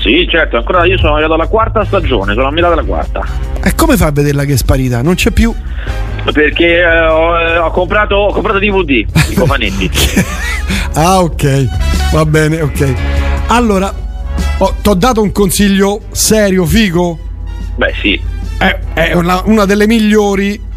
Sì, 0.00 0.26
certo, 0.30 0.56
ancora 0.56 0.86
io 0.86 0.96
sono 0.96 1.12
arrivato 1.12 1.34
alla 1.34 1.46
quarta 1.46 1.84
stagione, 1.84 2.32
sono 2.32 2.46
a 2.46 2.50
metà 2.50 2.70
della 2.70 2.84
quarta. 2.84 3.22
E 3.62 3.74
come 3.74 3.98
fa 3.98 4.06
a 4.06 4.10
vederla 4.10 4.44
che 4.44 4.54
è 4.54 4.56
sparita? 4.56 5.02
Non 5.02 5.14
c'è 5.14 5.30
più? 5.30 5.54
Perché 6.32 6.78
eh, 6.78 7.06
ho, 7.06 7.38
eh, 7.38 7.58
ho 7.58 7.70
comprato, 7.70 8.14
ho 8.14 8.32
comprato 8.32 8.58
DVD, 8.58 9.04
i 9.28 9.34
cofanetti. 9.34 9.90
ah, 10.94 11.20
ok. 11.20 11.68
Va 12.12 12.24
bene, 12.24 12.62
ok. 12.62 12.94
Allora, 13.48 13.92
oh, 14.58 14.74
ti 14.80 14.88
ho 14.88 14.94
dato 14.94 15.20
un 15.20 15.32
consiglio 15.32 16.00
serio, 16.12 16.64
figo? 16.64 17.18
Beh, 17.76 17.94
sì. 18.00 18.20
È, 18.56 18.78
è 18.94 19.12
una, 19.12 19.42
una 19.44 19.66
delle 19.66 19.86
migliori 19.86 20.68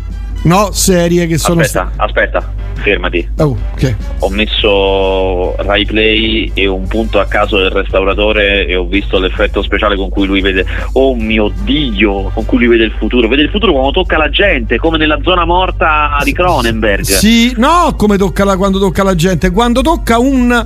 no, 0.43 0.71
serie 0.71 1.27
che 1.27 1.37
sono 1.37 1.61
Aspetta, 1.61 1.91
aspetta, 1.97 2.53
fermati. 2.75 3.29
Oh, 3.37 3.57
ok. 3.73 3.95
Ho 4.19 4.29
messo 4.29 5.55
Rai 5.57 5.85
Play 5.85 6.51
e 6.53 6.67
un 6.67 6.87
punto 6.87 7.19
a 7.19 7.25
caso 7.25 7.57
del 7.57 7.71
restauratore 7.71 8.65
e 8.65 8.75
ho 8.75 8.85
visto 8.85 9.19
l'effetto 9.19 9.61
speciale 9.61 9.95
con 9.95 10.09
cui 10.09 10.25
lui 10.25 10.41
vede. 10.41 10.65
Oh 10.93 11.15
mio 11.15 11.51
dio, 11.63 12.31
con 12.33 12.45
cui 12.45 12.59
lui 12.59 12.67
vede 12.67 12.85
il 12.85 12.93
futuro. 12.97 13.27
Vede 13.27 13.43
il 13.43 13.49
futuro 13.49 13.71
quando 13.73 13.91
tocca 13.91 14.17
la 14.17 14.29
gente, 14.29 14.77
come 14.77 14.97
nella 14.97 15.19
zona 15.23 15.45
morta 15.45 16.17
di 16.23 16.33
Cronenberg. 16.33 17.03
Sì, 17.03 17.53
no, 17.57 17.93
come 17.97 18.17
tocca 18.17 18.43
la, 18.43 18.57
quando 18.57 18.79
tocca 18.79 19.03
la 19.03 19.15
gente, 19.15 19.51
quando 19.51 19.81
tocca 19.81 20.19
un 20.19 20.65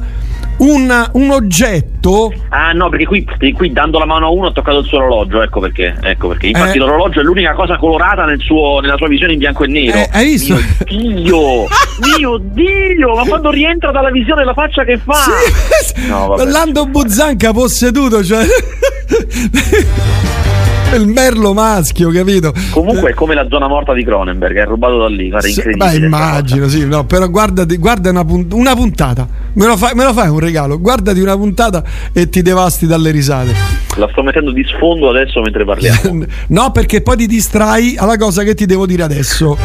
un, 0.58 1.10
un, 1.14 1.32
oggetto. 1.32 2.34
Ah 2.50 2.72
no, 2.72 2.90
perché 2.90 3.06
qui, 3.06 3.54
qui, 3.54 3.72
dando 3.72 4.00
la 4.00 4.06
mano 4.06 4.28
a 4.28 4.30
uno 4.30 4.48
ha 4.48 4.52
toccato 4.52 4.80
il 4.80 4.86
suo 4.86 4.98
orologio, 4.98 5.42
ecco 5.42 5.60
perché. 5.60 5.96
Ecco 6.02 6.30
perché. 6.30 6.48
Infatti 6.48 6.78
eh. 6.78 6.80
l'orologio 6.80 7.20
è 7.20 7.24
l'unica 7.24 7.54
cosa 7.54 7.78
colorata 7.78 8.26
nel 8.26 8.40
suo, 8.40 8.80
nella 8.80 8.98
sua 8.98 9.08
visione 9.08 9.34
in 9.34 9.40
bianco 9.40 9.64
e 9.64 9.68
nero. 9.68 9.98
Eh, 9.98 10.10
hai 10.12 10.26
visto? 10.26 10.56
Mio 10.56 10.88
Dio! 10.88 11.68
mio 12.18 12.38
Dio! 12.38 13.16
Ma 13.16 13.24
quando 13.24 13.52
rientra 13.52 13.92
dalla 13.92 14.12
visione 14.12 14.44
la 14.44 14.54
faccia 14.54 14.84
che 14.84 14.98
fa? 14.98 15.14
Sì. 15.14 16.08
No, 16.08 16.36
Lando 16.36 16.86
Buzzanca 16.86 17.52
posseduto, 17.52 18.24
cioè. 18.24 18.46
il 20.96 21.08
merlo 21.08 21.54
maschio, 21.54 22.10
capito? 22.10 22.54
Comunque 22.72 23.12
è 23.12 23.14
come 23.14 23.36
la 23.36 23.46
zona 23.50 23.68
morta 23.68 23.94
di 23.94 24.04
Cronenberg, 24.04 24.58
è 24.58 24.66
rubato 24.66 25.00
da 25.00 25.08
lì, 25.08 25.30
guarda, 25.30 25.48
incredibile. 25.48 26.00
Beh, 26.00 26.06
immagino, 26.06 26.68
sì, 26.68 26.86
no, 26.86 27.06
però 27.06 27.30
guardati, 27.30 27.78
guarda 27.78 28.10
una, 28.10 28.26
una 28.52 28.76
puntata, 28.76 29.28
me 29.54 29.66
lo, 29.66 29.76
fai, 29.76 29.94
me 29.96 30.04
lo, 30.04 30.14
fai, 30.14 30.30
un 30.30 30.40
regalo, 30.40 30.80
guardati 30.80 31.20
una 31.20 31.36
puntata 31.36 31.84
e 32.14 32.30
ti 32.30 32.42
devasti 32.42 32.88
dalle 32.88 33.12
risate. 33.12 33.54
La 33.98 34.08
sto 34.12 34.24
mettendo 34.24 34.52
di 34.52 34.64
sfondo 34.64 35.10
adesso 35.10 35.42
mentre 35.42 35.66
parliamo. 35.66 36.26
no, 36.50 36.72
perché 36.72 37.02
poi 37.02 37.18
ti 37.18 37.28
distrai 37.28 37.96
alla 37.98 38.18
cosa 38.18 38.44
che 38.44 38.54
ti 38.54 38.66
devo 38.66 38.86
dire 38.86 39.04
adesso. 39.04 39.58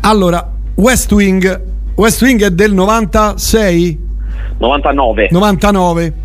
Allora, 0.00 0.52
West 0.76 1.12
Wing, 1.12 1.62
West 1.96 2.22
Wing 2.22 2.42
è 2.42 2.50
del 2.50 2.72
96? 2.72 4.04
99. 4.58 5.28
99 5.30 6.24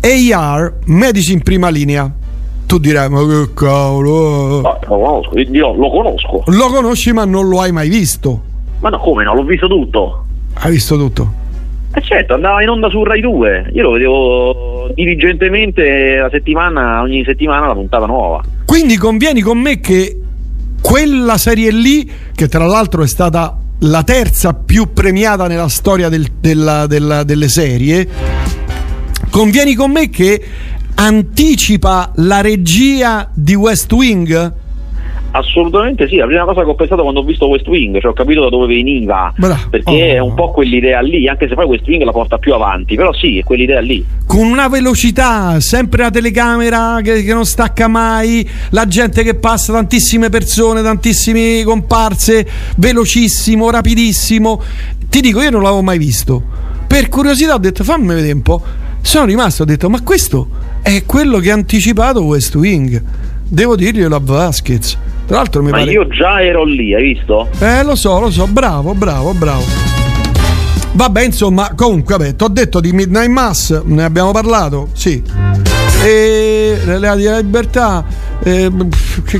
AR, 0.00 0.78
medici 0.86 1.32
in 1.32 1.42
prima 1.42 1.68
linea. 1.68 2.10
Tu 2.66 2.78
dirai, 2.78 3.08
ma 3.08 3.20
che 3.26 3.52
cavolo. 3.54 4.60
Ma, 4.60 4.78
lo 4.86 4.98
conosco, 4.98 5.38
io 5.38 5.74
lo 5.74 5.90
conosco. 5.90 6.42
Lo 6.46 6.68
conosci, 6.68 7.12
ma 7.12 7.24
non 7.24 7.48
lo 7.48 7.60
hai 7.60 7.72
mai 7.72 7.88
visto. 7.88 8.42
Ma 8.80 8.88
no, 8.88 8.98
come 8.98 9.24
no? 9.24 9.34
L'ho 9.34 9.44
visto 9.44 9.66
tutto. 9.66 10.24
Hai 10.54 10.70
visto 10.70 10.96
tutto? 10.96 11.32
Eh 11.92 12.02
certo, 12.02 12.34
andava 12.34 12.62
in 12.62 12.68
onda 12.68 12.88
su 12.88 13.02
Rai 13.02 13.20
2. 13.20 13.70
Io 13.72 13.82
lo 13.82 13.90
vedevo 13.90 14.90
dirigentemente 14.94 16.16
la 16.16 16.28
settimana, 16.30 17.00
ogni 17.00 17.24
settimana 17.24 17.66
la 17.66 17.74
puntata 17.74 18.06
nuova. 18.06 18.42
Quindi 18.64 18.96
convieni 18.96 19.40
con 19.40 19.58
me 19.58 19.80
che 19.80 20.20
quella 20.80 21.36
serie 21.36 21.72
lì, 21.72 22.08
che 22.34 22.46
tra 22.46 22.66
l'altro 22.66 23.02
è 23.02 23.08
stata 23.08 23.58
la 23.80 24.02
terza 24.04 24.54
più 24.54 24.92
premiata 24.92 25.48
nella 25.48 25.68
storia 25.68 26.08
del, 26.08 26.26
della, 26.38 26.86
della, 26.86 27.24
delle 27.24 27.48
serie, 27.48 28.06
Convieni 29.30 29.74
con 29.74 29.92
me 29.92 30.10
che 30.10 30.42
anticipa 30.96 32.10
la 32.16 32.40
regia 32.40 33.30
di 33.32 33.54
West 33.54 33.90
Wing? 33.92 34.52
Assolutamente 35.30 36.08
sì, 36.08 36.16
la 36.16 36.26
prima 36.26 36.44
cosa 36.44 36.64
che 36.64 36.70
ho 36.70 36.74
pensato 36.74 37.02
quando 37.02 37.20
ho 37.20 37.22
visto 37.22 37.46
West 37.46 37.68
Wing, 37.68 38.00
cioè 38.00 38.10
ho 38.10 38.12
capito 38.12 38.42
da 38.42 38.48
dove 38.48 38.66
veniva, 38.66 39.32
Bra- 39.36 39.68
perché 39.70 39.92
oh. 39.92 40.14
è 40.14 40.18
un 40.18 40.34
po' 40.34 40.50
quell'idea 40.50 41.00
lì, 41.00 41.28
anche 41.28 41.46
se 41.46 41.54
poi 41.54 41.66
West 41.66 41.86
Wing 41.86 42.02
la 42.02 42.10
porta 42.10 42.38
più 42.38 42.52
avanti, 42.52 42.96
però 42.96 43.12
sì, 43.12 43.38
è 43.38 43.44
quell'idea 43.44 43.78
lì. 43.78 44.04
Con 44.26 44.44
una 44.44 44.66
velocità, 44.66 45.60
sempre 45.60 46.02
la 46.02 46.10
telecamera 46.10 46.98
che, 47.00 47.22
che 47.22 47.32
non 47.32 47.44
stacca 47.44 47.86
mai, 47.86 48.46
la 48.70 48.86
gente 48.88 49.22
che 49.22 49.36
passa, 49.36 49.72
tantissime 49.72 50.28
persone, 50.28 50.82
tantissime 50.82 51.62
comparse, 51.62 52.44
velocissimo, 52.76 53.70
rapidissimo. 53.70 54.60
Ti 55.08 55.20
dico, 55.20 55.40
io 55.40 55.50
non 55.50 55.62
l'avevo 55.62 55.82
mai 55.82 55.98
visto. 55.98 56.42
Per 56.88 57.08
curiosità 57.08 57.54
ho 57.54 57.58
detto 57.58 57.84
fammi 57.84 58.08
vedere 58.08 58.32
un 58.32 58.42
po' 58.42 58.62
sono 59.02 59.24
rimasto, 59.26 59.62
ho 59.62 59.66
detto, 59.66 59.88
ma 59.90 60.02
questo 60.02 60.48
è 60.82 61.04
quello 61.04 61.38
che 61.38 61.50
ha 61.50 61.54
anticipato 61.54 62.22
West 62.24 62.54
Wing. 62.54 63.02
Devo 63.46 63.76
dirglielo 63.76 64.14
a 64.14 64.20
Vasquez. 64.22 64.96
Tra 65.26 65.36
l'altro 65.36 65.62
mi 65.62 65.70
ma 65.70 65.78
pare... 65.78 65.90
io 65.90 66.06
già 66.08 66.42
ero 66.42 66.64
lì, 66.64 66.94
hai 66.94 67.14
visto? 67.14 67.48
Eh, 67.60 67.82
lo 67.82 67.94
so, 67.94 68.20
lo 68.20 68.30
so, 68.30 68.46
bravo, 68.46 68.94
bravo, 68.94 69.32
bravo. 69.32 69.64
Vabbè, 70.92 71.22
insomma, 71.22 71.72
comunque, 71.74 72.16
vabbè, 72.16 72.36
ti 72.36 72.44
ho 72.44 72.48
detto 72.48 72.80
di 72.80 72.92
Midnight 72.92 73.30
Mass, 73.30 73.82
ne 73.84 74.02
abbiamo 74.02 74.32
parlato, 74.32 74.88
sì. 74.92 75.22
E 76.02 76.78
la 76.84 77.14
libertà 77.14 78.04
eh, 78.42 78.70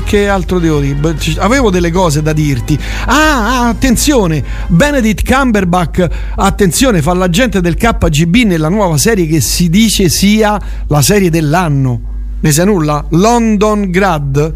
che, 0.05 0.27
altro 0.27 0.59
devo 0.59 0.79
dire? 0.79 1.15
Avevo 1.37 1.69
delle 1.69 1.91
cose 1.91 2.21
da 2.21 2.33
dirti. 2.33 2.77
Ah, 3.05 3.63
ah, 3.63 3.67
attenzione, 3.67 4.43
Benedict 4.67 5.29
Cumberbatch, 5.29 6.07
attenzione, 6.35 7.01
fa 7.01 7.13
l'agente 7.13 7.61
del 7.61 7.75
KGB 7.75 8.35
nella 8.45 8.69
nuova 8.69 8.97
serie 8.97 9.25
che 9.25 9.41
si 9.41 9.69
dice 9.69 10.09
sia 10.09 10.59
la 10.87 11.01
serie 11.01 11.29
dell'anno. 11.29 12.01
Ne 12.39 12.51
sai 12.51 12.65
nulla? 12.65 13.05
London 13.09 13.89
Grad. 13.89 14.55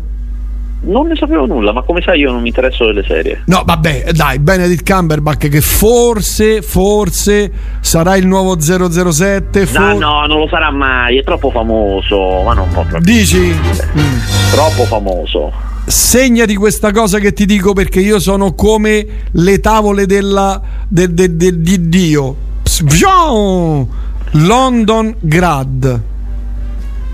Non 0.81 1.07
ne 1.07 1.15
sapevo 1.15 1.45
nulla, 1.45 1.71
ma 1.71 1.81
come 1.81 2.01
sai 2.01 2.19
io 2.19 2.31
non 2.31 2.41
mi 2.41 2.49
interesso 2.49 2.85
delle 2.85 3.03
serie. 3.03 3.41
No, 3.45 3.63
vabbè, 3.65 4.11
dai, 4.11 4.37
Benedict 4.39 4.87
Cumberbatch 4.89 5.47
che 5.49 5.61
forse, 5.61 6.61
forse 6.61 7.51
sarà 7.79 8.15
il 8.17 8.27
nuovo 8.27 8.59
007. 8.59 9.65
For... 9.65 9.79
No, 9.79 9.97
no, 9.97 10.25
non 10.27 10.39
lo 10.39 10.47
sarà 10.47 10.69
mai, 10.71 11.17
è 11.17 11.23
troppo 11.23 11.49
famoso, 11.49 12.43
ma 12.43 12.53
non 12.53 12.69
proprio. 12.69 12.99
Dici? 12.99 13.39
Mm. 13.39 14.51
Troppo 14.51 14.83
famoso. 14.83 15.51
Segnati 15.85 16.55
questa 16.55 16.91
cosa 16.91 17.19
che 17.19 17.33
ti 17.33 17.45
dico 17.45 17.73
perché 17.73 17.99
io 17.99 18.19
sono 18.19 18.53
come 18.53 19.05
le 19.31 19.59
tavole 19.59 20.05
della, 20.05 20.61
de, 20.87 21.13
de, 21.13 21.35
de, 21.35 21.61
di 21.61 21.89
Dio. 21.89 22.35
London 24.31 25.15
Grad. 25.19 26.13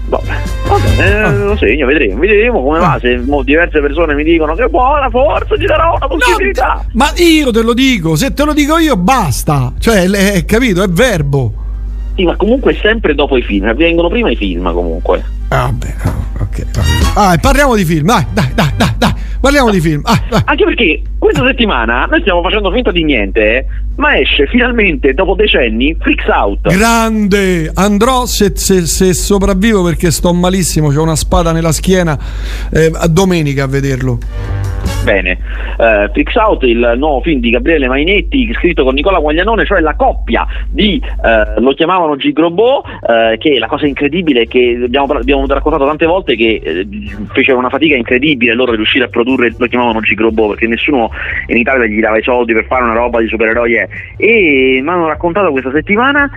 Vabbè, 0.08 0.42
vabbè 0.68 1.00
eh, 1.00 1.14
ah. 1.14 1.32
lo 1.32 1.56
segno, 1.56 1.86
vedremo, 1.86 2.20
vedremo 2.20 2.62
come 2.64 2.80
va. 2.80 2.94
Ah. 2.94 3.00
Se 3.00 3.24
diverse 3.44 3.80
persone 3.80 4.14
mi 4.14 4.24
dicono 4.24 4.56
che 4.56 4.68
buona, 4.68 5.10
forza 5.10 5.56
ti 5.56 5.66
darò 5.66 5.96
una 5.96 6.08
possibilità. 6.08 6.84
No, 6.88 6.92
ma 6.94 7.12
io 7.16 7.52
te 7.52 7.62
lo 7.62 7.74
dico, 7.74 8.16
se 8.16 8.34
te 8.34 8.44
lo 8.44 8.54
dico 8.54 8.78
io 8.78 8.98
basta. 8.98 9.74
Cioè, 9.80 10.10
è, 10.10 10.46
capito, 10.46 10.84
è 10.84 10.88
verbo. 10.88 11.54
Sì, 12.16 12.26
ma 12.26 12.36
comunque 12.36 12.74
sempre 12.76 13.16
dopo 13.16 13.38
i 13.38 13.42
film, 13.42 13.68
avvengono 13.68 14.10
prima 14.10 14.30
i 14.30 14.36
film 14.36 14.72
comunque. 14.74 15.24
Ah, 15.48 15.72
vabbè, 15.72 15.94
ok. 16.42 16.66
Ah, 17.16 17.38
parliamo 17.40 17.76
di 17.76 17.86
film, 17.86 18.06
dai, 18.06 18.26
dai, 18.32 18.52
dai, 18.54 18.72
dai, 18.76 18.94
dai. 18.98 19.14
Parliamo 19.42 19.72
di 19.72 19.82
film. 19.82 20.02
Ah, 20.06 20.22
ah. 20.30 20.44
Anche 20.46 20.64
perché 20.66 21.02
questa 21.18 21.44
settimana 21.46 22.06
noi 22.06 22.22
stiamo 22.22 22.44
facendo 22.44 22.72
finta 22.72 22.92
di 22.92 23.04
niente, 23.04 23.66
ma 23.96 24.18
esce 24.18 24.46
finalmente 24.46 25.14
dopo 25.14 25.34
decenni 25.34 25.96
Freaks 26.00 26.28
Out. 26.28 26.74
Grande! 26.76 27.72
Andrò 27.74 28.28
se, 28.28 28.52
se, 28.56 28.86
se 28.86 29.14
sopravvivo 29.16 29.84
perché 29.84 30.12
sto 30.12 30.32
malissimo, 30.32 30.92
ho 30.92 31.02
una 31.02 31.16
spada 31.16 31.52
nella 31.52 31.72
schiena, 31.72 32.18
eh, 32.72 32.92
a 32.94 33.08
domenica 33.08 33.64
a 33.64 33.68
vederlo. 33.68 34.20
Bene, 35.04 35.40
uh, 35.78 36.12
Fix 36.14 36.36
Out, 36.36 36.62
il 36.64 36.94
nuovo 36.98 37.22
film 37.22 37.40
di 37.40 37.50
Gabriele 37.50 37.88
Mainetti, 37.88 38.54
scritto 38.54 38.84
con 38.84 38.94
Nicola 38.94 39.18
Guaglianone, 39.18 39.66
cioè 39.66 39.80
la 39.80 39.96
coppia 39.96 40.46
di, 40.70 41.02
uh, 41.02 41.60
lo 41.60 41.74
chiamavano 41.74 42.16
Gigrobò, 42.16 42.84
uh, 42.86 43.38
che 43.40 43.58
la 43.58 43.66
cosa 43.66 43.88
incredibile 43.88 44.48
che 44.48 44.80
abbiamo, 44.84 45.12
abbiamo 45.14 45.48
raccontato 45.48 45.88
tante 45.88 46.06
volte 46.06 46.36
che 46.36 46.62
uh, 46.64 47.26
fecero 47.34 47.58
una 47.58 47.70
fatica 47.70 47.96
incredibile 47.96 48.54
loro 48.54 48.74
riuscire 48.74 49.06
a 49.06 49.08
produrre, 49.08 49.54
lo 49.58 49.66
chiamavano 49.66 50.02
Gigrobò, 50.02 50.50
perché 50.50 50.68
nessuno 50.68 51.10
in 51.48 51.58
Italia 51.58 51.88
gli 51.88 52.00
dava 52.00 52.20
i 52.20 52.24
soldi 52.24 52.54
per 52.54 52.66
fare 52.66 52.84
una 52.84 52.94
roba 52.94 53.20
di 53.20 53.28
supereroi 53.28 53.74
eh. 53.74 53.90
e 54.18 54.80
mi 54.84 54.90
hanno 54.90 55.08
raccontato 55.08 55.50
questa 55.50 55.72
settimana 55.72 56.30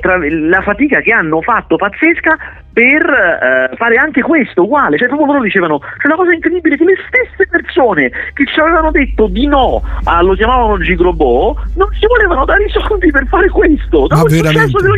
tra- 0.00 0.18
la 0.20 0.62
fatica 0.62 1.00
che 1.00 1.12
hanno 1.12 1.40
fatto 1.42 1.76
pazzesca 1.76 2.36
per 2.72 3.02
uh, 3.02 3.76
fare 3.76 3.96
anche 3.96 4.20
questo 4.22 4.64
uguale, 4.64 4.98
cioè 4.98 5.08
proprio 5.08 5.32
loro 5.32 5.42
dicevano 5.42 5.78
c'è 5.78 6.06
una 6.06 6.16
cosa 6.16 6.32
incredibile 6.32 6.76
che 6.76 6.84
le 6.84 6.96
stesse 7.06 7.48
persone 7.48 8.03
che 8.10 8.44
ci 8.46 8.60
avevano 8.60 8.90
detto 8.90 9.26
di 9.28 9.46
no 9.46 9.82
a, 10.04 10.22
lo 10.22 10.34
chiamavano 10.34 10.78
Gigrobò 10.78 11.54
non 11.74 11.88
si 11.98 12.06
volevano 12.06 12.44
dare 12.44 12.64
i 12.64 12.70
soldi 12.70 13.10
per 13.10 13.26
fare 13.26 13.48
questo. 13.48 14.06
Dopo 14.06 14.26
il 14.26 14.34
successo 14.34 14.78
di 14.80 14.86
New 14.86 14.94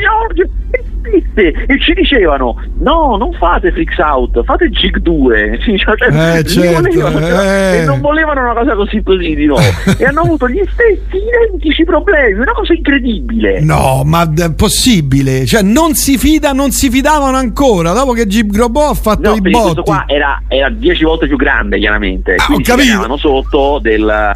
Stesse 1.06 1.64
e 1.66 1.80
ci 1.80 1.92
dicevano 1.92 2.56
no 2.78 3.16
non 3.16 3.32
fate 3.32 3.72
Freaks 3.72 3.98
Out 3.98 4.44
fate 4.44 4.68
Jig 4.70 4.98
2 4.98 5.58
cioè, 5.76 6.38
eh, 6.38 6.44
certo, 6.44 6.82
volevano, 6.82 7.42
eh. 7.42 7.78
e 7.78 7.84
non 7.84 8.00
volevano 8.00 8.40
una 8.40 8.54
cosa 8.54 8.74
così 8.74 9.02
così 9.02 9.34
di 9.34 9.46
nuovo 9.46 9.62
e 9.98 10.04
hanno 10.04 10.20
avuto 10.20 10.48
gli 10.48 10.62
stessi 10.72 11.22
identici 11.22 11.84
problemi 11.84 12.40
una 12.40 12.52
cosa 12.52 12.72
incredibile. 12.72 13.60
No 13.60 14.02
ma 14.04 14.30
è 14.32 14.52
possibile? 14.54 15.46
Cioè 15.46 15.62
non 15.62 15.94
si 15.94 16.18
fida 16.18 16.52
non 16.52 16.70
si 16.70 16.90
fidavano 16.90 17.36
ancora 17.36 17.92
dopo 17.92 18.12
che 18.12 18.26
Jib 18.26 18.50
Grobot 18.50 18.90
ha 18.90 18.94
fatto 18.94 19.30
no, 19.30 19.34
i 19.34 19.40
botti 19.40 19.64
questo 19.64 19.82
qua 19.82 20.04
era, 20.06 20.42
era 20.48 20.68
10 20.70 21.04
volte 21.04 21.26
più 21.26 21.36
grande 21.36 21.78
chiaramente. 21.78 22.34
Ah, 22.34 22.52
ho 22.52 22.60
capito. 22.62 23.16
sotto 23.16 23.78
del, 23.80 24.32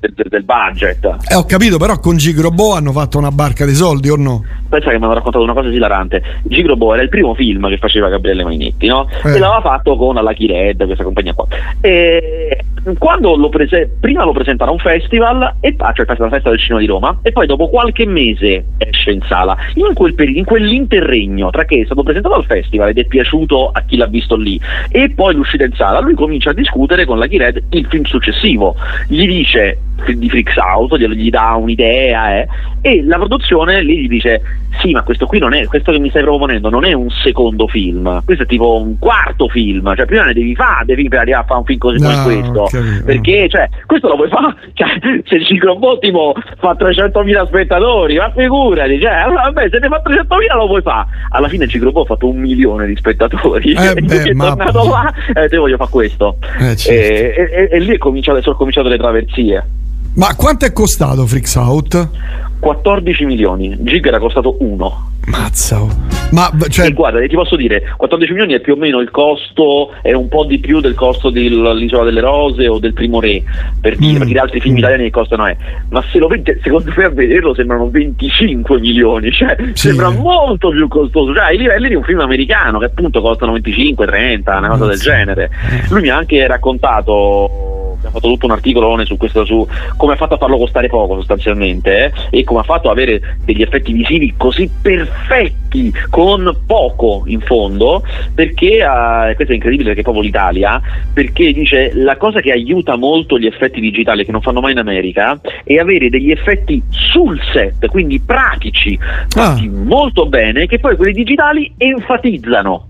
del, 0.00 0.26
del 0.28 0.44
budget. 0.44 1.04
Eh, 1.28 1.34
ho 1.34 1.44
capito 1.44 1.78
però 1.78 1.98
con 1.98 2.16
Gigrobo 2.16 2.74
hanno 2.74 2.92
fatto 2.92 3.18
una 3.18 3.30
barca 3.30 3.64
di 3.64 3.74
soldi 3.74 4.08
o 4.08 4.16
no? 4.16 4.44
pensa 4.70 4.90
che 4.90 4.98
mi 4.98 5.04
hanno 5.04 5.14
raccontato 5.14 5.42
una 5.42 5.52
cosa 5.52 5.68
esilarante 5.68 6.09
Gigrobo 6.42 6.92
era 6.94 7.02
il 7.02 7.08
primo 7.08 7.34
film 7.34 7.68
che 7.68 7.78
faceva 7.78 8.08
Gabriele 8.08 8.44
Mainetti 8.44 8.86
no? 8.86 9.08
Eh. 9.24 9.34
e 9.34 9.38
l'aveva 9.38 9.60
fatto 9.60 9.96
con 9.96 10.14
la 10.14 10.22
Lucky 10.22 10.46
Red 10.46 10.84
questa 10.84 11.04
compagnia 11.04 11.34
qua 11.34 11.46
e 11.80 12.58
quando 12.98 13.36
lo 13.36 13.48
prese, 13.50 13.90
prima 14.00 14.24
lo 14.24 14.32
presentano 14.32 14.70
a 14.70 14.74
un 14.74 14.80
festival 14.80 15.56
e 15.60 15.74
ah, 15.76 15.92
cioè 15.92 16.06
la 16.06 16.28
festa 16.28 16.48
del 16.48 16.58
cinema 16.58 16.80
di 16.80 16.86
Roma 16.86 17.18
e 17.22 17.30
poi 17.32 17.46
dopo 17.46 17.68
qualche 17.68 18.06
mese 18.06 18.64
esce 18.78 19.10
in 19.10 19.20
sala 19.22 19.56
in, 19.74 19.92
quel 19.94 20.14
periodo, 20.14 20.38
in 20.38 20.44
quell'interregno 20.44 21.50
tra 21.50 21.64
che 21.64 21.80
è 21.80 21.84
stato 21.84 22.02
presentato 22.02 22.34
al 22.34 22.44
festival 22.44 22.88
ed 22.88 22.98
è 22.98 23.04
piaciuto 23.04 23.70
a 23.70 23.82
chi 23.82 23.96
l'ha 23.96 24.06
visto 24.06 24.36
lì 24.36 24.58
e 24.90 25.10
poi 25.10 25.34
l'uscita 25.34 25.64
in 25.64 25.74
sala 25.74 26.00
lui 26.00 26.14
comincia 26.14 26.50
a 26.50 26.54
discutere 26.54 27.04
con 27.04 27.18
la 27.18 27.26
Red 27.30 27.62
il 27.70 27.86
film 27.86 28.04
successivo 28.04 28.74
gli 29.08 29.26
dice 29.26 29.78
di 30.06 30.28
Freaks 30.28 30.56
Out, 30.56 30.96
gli 30.96 31.30
dà 31.30 31.54
un'idea 31.54 32.38
eh, 32.38 32.48
e 32.80 33.02
la 33.04 33.16
produzione 33.16 33.82
lì 33.82 34.02
gli 34.02 34.08
dice 34.08 34.42
sì 34.80 34.92
ma 34.92 35.02
questo 35.02 35.26
qui 35.26 35.38
non 35.38 35.52
è, 35.52 35.66
questo 35.66 35.92
che 35.92 35.98
mi 35.98 36.08
stai 36.10 36.22
proponendo 36.22 36.70
non 36.70 36.84
è 36.84 36.92
un 36.92 37.10
secondo 37.10 37.66
film, 37.66 38.22
questo 38.24 38.44
è 38.44 38.46
tipo 38.46 38.80
un 38.80 38.98
quarto 38.98 39.48
film, 39.48 39.94
cioè 39.94 40.06
prima 40.06 40.24
ne 40.24 40.32
devi 40.32 40.54
fare, 40.54 40.84
devi 40.84 41.06
arrivare 41.10 41.34
a 41.34 41.44
fare 41.44 41.60
un 41.60 41.64
film 41.64 41.78
così 41.78 42.00
no, 42.00 42.08
come 42.08 42.22
questo, 42.22 42.62
okay. 42.62 43.02
perché 43.04 43.48
cioè, 43.48 43.68
questo 43.86 44.08
lo 44.08 44.16
puoi 44.16 44.28
fare, 44.28 44.54
cioè, 44.74 44.88
se 45.24 45.34
il 45.34 45.44
ciclobottimo 45.44 46.32
fa 46.58 46.76
300.000 46.78 47.46
spettatori, 47.46 48.16
ma 48.16 48.32
figurati, 48.34 49.00
cioè, 49.00 49.24
vabbè, 49.28 49.68
se 49.70 49.78
ne 49.78 49.88
fa 49.88 50.02
300.000 50.04 50.56
lo 50.56 50.66
puoi 50.66 50.82
fare, 50.82 51.06
alla 51.30 51.48
fine 51.48 51.64
il 51.64 51.70
ciclobot 51.70 52.04
ha 52.04 52.14
fatto 52.14 52.28
un 52.28 52.38
milione 52.38 52.86
di 52.86 52.96
spettatori, 52.96 53.72
eh 53.72 53.90
e 53.96 54.00
beh, 54.00 54.22
è 54.22 54.34
tornato 54.34 54.88
là 54.88 55.12
e 55.34 55.44
eh, 55.44 55.48
te 55.48 55.56
voglio 55.56 55.76
fare 55.76 55.90
questo, 55.90 56.36
eh, 56.58 56.76
certo. 56.76 56.90
e, 56.90 57.50
e, 57.50 57.68
e, 57.70 57.78
lì 57.80 57.96
sono 57.98 58.56
cominciate 58.56 58.88
le 58.88 58.98
traversie. 58.98 59.64
Ma 60.20 60.34
quanto 60.36 60.66
è 60.66 60.72
costato 60.74 61.26
Freaks 61.26 61.54
Out? 61.54 62.10
14 62.60 63.24
milioni, 63.24 63.74
Gig 63.80 64.06
era 64.06 64.18
costato 64.18 64.54
1. 64.58 65.12
Mazza. 65.28 65.80
Ma 66.32 66.50
cioè... 66.68 66.88
E 66.88 66.92
guarda, 66.92 67.26
ti 67.26 67.34
posso 67.34 67.56
dire, 67.56 67.94
14 67.96 68.30
milioni 68.30 68.52
è 68.52 68.60
più 68.60 68.74
o 68.74 68.76
meno 68.76 69.00
il 69.00 69.10
costo, 69.10 69.94
è 70.02 70.12
un 70.12 70.28
po' 70.28 70.44
di 70.44 70.58
più 70.58 70.80
del 70.80 70.92
costo 70.92 71.30
dell'Isola 71.30 72.04
delle 72.04 72.20
Rose 72.20 72.68
o 72.68 72.78
del 72.78 72.92
Primo 72.92 73.18
Re, 73.18 73.42
per 73.80 73.96
dire, 73.96 74.12
mm. 74.12 74.18
perché 74.18 74.32
gli 74.34 74.38
altri 74.38 74.60
film 74.60 74.74
mm. 74.74 74.78
italiani 74.78 75.04
che 75.04 75.10
costano 75.10 75.46
è. 75.46 75.56
Ma 75.88 76.04
se 76.12 76.18
lo 76.18 76.26
vedi, 76.26 76.54
secondo 76.62 76.92
me 76.94 77.04
a 77.04 77.08
vederlo 77.08 77.54
sembrano 77.54 77.88
25 77.88 78.78
milioni, 78.78 79.32
cioè 79.32 79.56
sì. 79.72 79.88
sembra 79.88 80.10
molto 80.10 80.68
più 80.68 80.86
costoso, 80.86 81.32
cioè 81.32 81.44
ai 81.44 81.56
livelli 81.56 81.88
di 81.88 81.94
un 81.94 82.04
film 82.04 82.20
americano 82.20 82.78
che 82.78 82.84
appunto 82.84 83.22
costano 83.22 83.52
25, 83.52 84.04
30, 84.04 84.58
una 84.58 84.68
cosa 84.68 84.84
Mazza. 84.84 84.90
del 84.90 84.98
genere. 84.98 85.44
Eh. 85.44 85.88
Lui 85.88 86.02
mi 86.02 86.08
ha 86.10 86.16
anche 86.16 86.46
raccontato 86.46 87.89
abbiamo 88.00 88.14
fatto 88.14 88.28
tutto 88.28 88.46
un 88.46 88.52
articolo 88.52 89.04
su 89.04 89.16
questo 89.16 89.44
su 89.44 89.66
come 89.96 90.14
ha 90.14 90.16
fatto 90.16 90.34
a 90.34 90.38
farlo 90.38 90.58
costare 90.58 90.88
poco 90.88 91.16
sostanzialmente 91.16 92.12
eh, 92.30 92.38
e 92.38 92.44
come 92.44 92.60
ha 92.60 92.64
fatto 92.64 92.90
ad 92.90 92.96
avere 92.96 93.38
degli 93.44 93.62
effetti 93.62 93.92
visivi 93.92 94.34
così 94.36 94.70
perfetti 94.80 95.92
con 96.08 96.56
poco 96.66 97.22
in 97.26 97.40
fondo 97.40 98.02
perché 98.34 98.78
eh, 98.78 99.34
questo 99.34 99.52
è 99.52 99.54
incredibile 99.54 99.88
perché 99.88 100.00
è 100.00 100.02
proprio 100.02 100.24
l'Italia 100.24 100.80
perché 101.12 101.52
dice 101.52 101.92
la 101.94 102.16
cosa 102.16 102.40
che 102.40 102.52
aiuta 102.52 102.96
molto 102.96 103.38
gli 103.38 103.46
effetti 103.46 103.80
digitali 103.80 104.24
che 104.24 104.32
non 104.32 104.40
fanno 104.40 104.60
mai 104.60 104.72
in 104.72 104.78
America 104.78 105.38
è 105.62 105.76
avere 105.76 106.08
degli 106.08 106.30
effetti 106.30 106.82
sul 106.88 107.38
set 107.52 107.86
quindi 107.86 108.20
pratici 108.20 108.98
fatti 109.28 109.66
ah. 109.66 109.70
molto 109.70 110.26
bene 110.26 110.66
che 110.66 110.78
poi 110.78 110.96
quelli 110.96 111.12
digitali 111.12 111.72
enfatizzano 111.76 112.89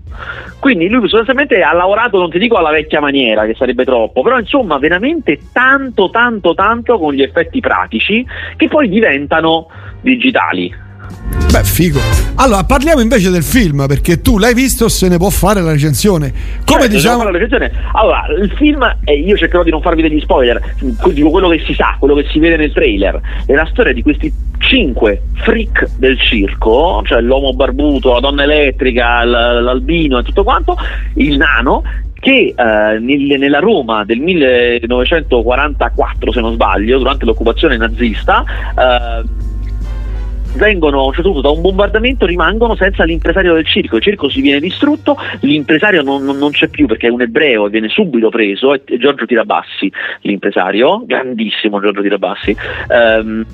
quindi 0.59 0.89
lui 0.89 1.01
sostanzialmente 1.01 1.61
ha 1.61 1.73
lavorato, 1.73 2.17
non 2.17 2.29
ti 2.29 2.39
dico 2.39 2.55
alla 2.57 2.71
vecchia 2.71 2.99
maniera, 2.99 3.45
che 3.45 3.55
sarebbe 3.55 3.83
troppo, 3.83 4.21
però 4.21 4.37
insomma 4.37 4.77
veramente 4.77 5.39
tanto, 5.51 6.09
tanto, 6.09 6.53
tanto 6.53 6.99
con 6.99 7.13
gli 7.13 7.21
effetti 7.21 7.59
pratici 7.59 8.25
che 8.55 8.67
poi 8.67 8.89
diventano 8.89 9.67
digitali. 10.01 10.89
Beh, 11.51 11.65
figo. 11.65 11.99
Allora, 12.35 12.63
parliamo 12.63 13.01
invece 13.01 13.29
del 13.29 13.43
film, 13.43 13.85
perché 13.85 14.21
tu 14.21 14.37
l'hai 14.37 14.53
visto, 14.53 14.87
se 14.87 15.09
ne 15.09 15.17
può 15.17 15.29
fare 15.29 15.61
la 15.61 15.71
recensione. 15.71 16.31
Come 16.65 16.81
certo, 16.81 16.95
diciamo... 16.95 17.23
La 17.23 17.31
recensione. 17.31 17.71
Allora, 17.91 18.25
il 18.41 18.51
film, 18.55 18.81
eh, 19.03 19.19
io 19.19 19.35
cercherò 19.35 19.63
di 19.63 19.69
non 19.69 19.81
farvi 19.81 20.01
degli 20.01 20.21
spoiler, 20.21 20.75
dico 21.11 21.29
quello 21.29 21.49
che 21.49 21.61
si 21.65 21.73
sa, 21.73 21.97
quello 21.99 22.15
che 22.15 22.25
si 22.31 22.39
vede 22.39 22.55
nel 22.55 22.71
trailer, 22.71 23.19
è 23.45 23.53
la 23.53 23.67
storia 23.69 23.91
di 23.91 24.01
questi 24.01 24.31
cinque 24.59 25.23
freak 25.33 25.89
del 25.97 26.17
circo, 26.21 27.01
cioè 27.05 27.19
l'uomo 27.19 27.53
barbuto, 27.53 28.13
la 28.13 28.21
donna 28.21 28.43
elettrica, 28.43 29.25
l'albino 29.25 30.19
e 30.19 30.23
tutto 30.23 30.43
quanto, 30.43 30.77
il 31.15 31.35
nano, 31.35 31.83
che 32.21 32.53
eh, 32.55 32.99
nel, 32.99 33.39
nella 33.39 33.59
Roma 33.59 34.05
del 34.05 34.19
1944, 34.19 36.31
se 36.31 36.39
non 36.39 36.53
sbaglio, 36.53 36.99
durante 36.99 37.25
l'occupazione 37.25 37.75
nazista, 37.75 38.45
eh, 38.77 39.23
vengono 40.55 41.05
un 41.05 41.13
certo 41.13 41.41
da 41.41 41.49
un 41.49 41.61
bombardamento 41.61 42.25
rimangono 42.25 42.75
senza 42.75 43.03
l'impresario 43.03 43.53
del 43.53 43.65
circo, 43.65 43.97
il 43.97 44.01
circo 44.01 44.29
si 44.29 44.41
viene 44.41 44.59
distrutto, 44.59 45.17
l'impresario 45.41 46.01
non, 46.01 46.23
non, 46.23 46.37
non 46.37 46.51
c'è 46.51 46.67
più 46.67 46.87
perché 46.87 47.07
è 47.07 47.11
un 47.11 47.21
ebreo 47.21 47.67
e 47.67 47.69
viene 47.69 47.89
subito 47.89 48.29
preso, 48.29 48.73
è 48.73 48.81
Giorgio 48.97 49.25
Tirabassi 49.25 49.91
l'impresario, 50.21 51.03
grandissimo 51.05 51.79
Giorgio 51.79 52.01
Tirabassi. 52.01 52.55
Um, 52.89 53.45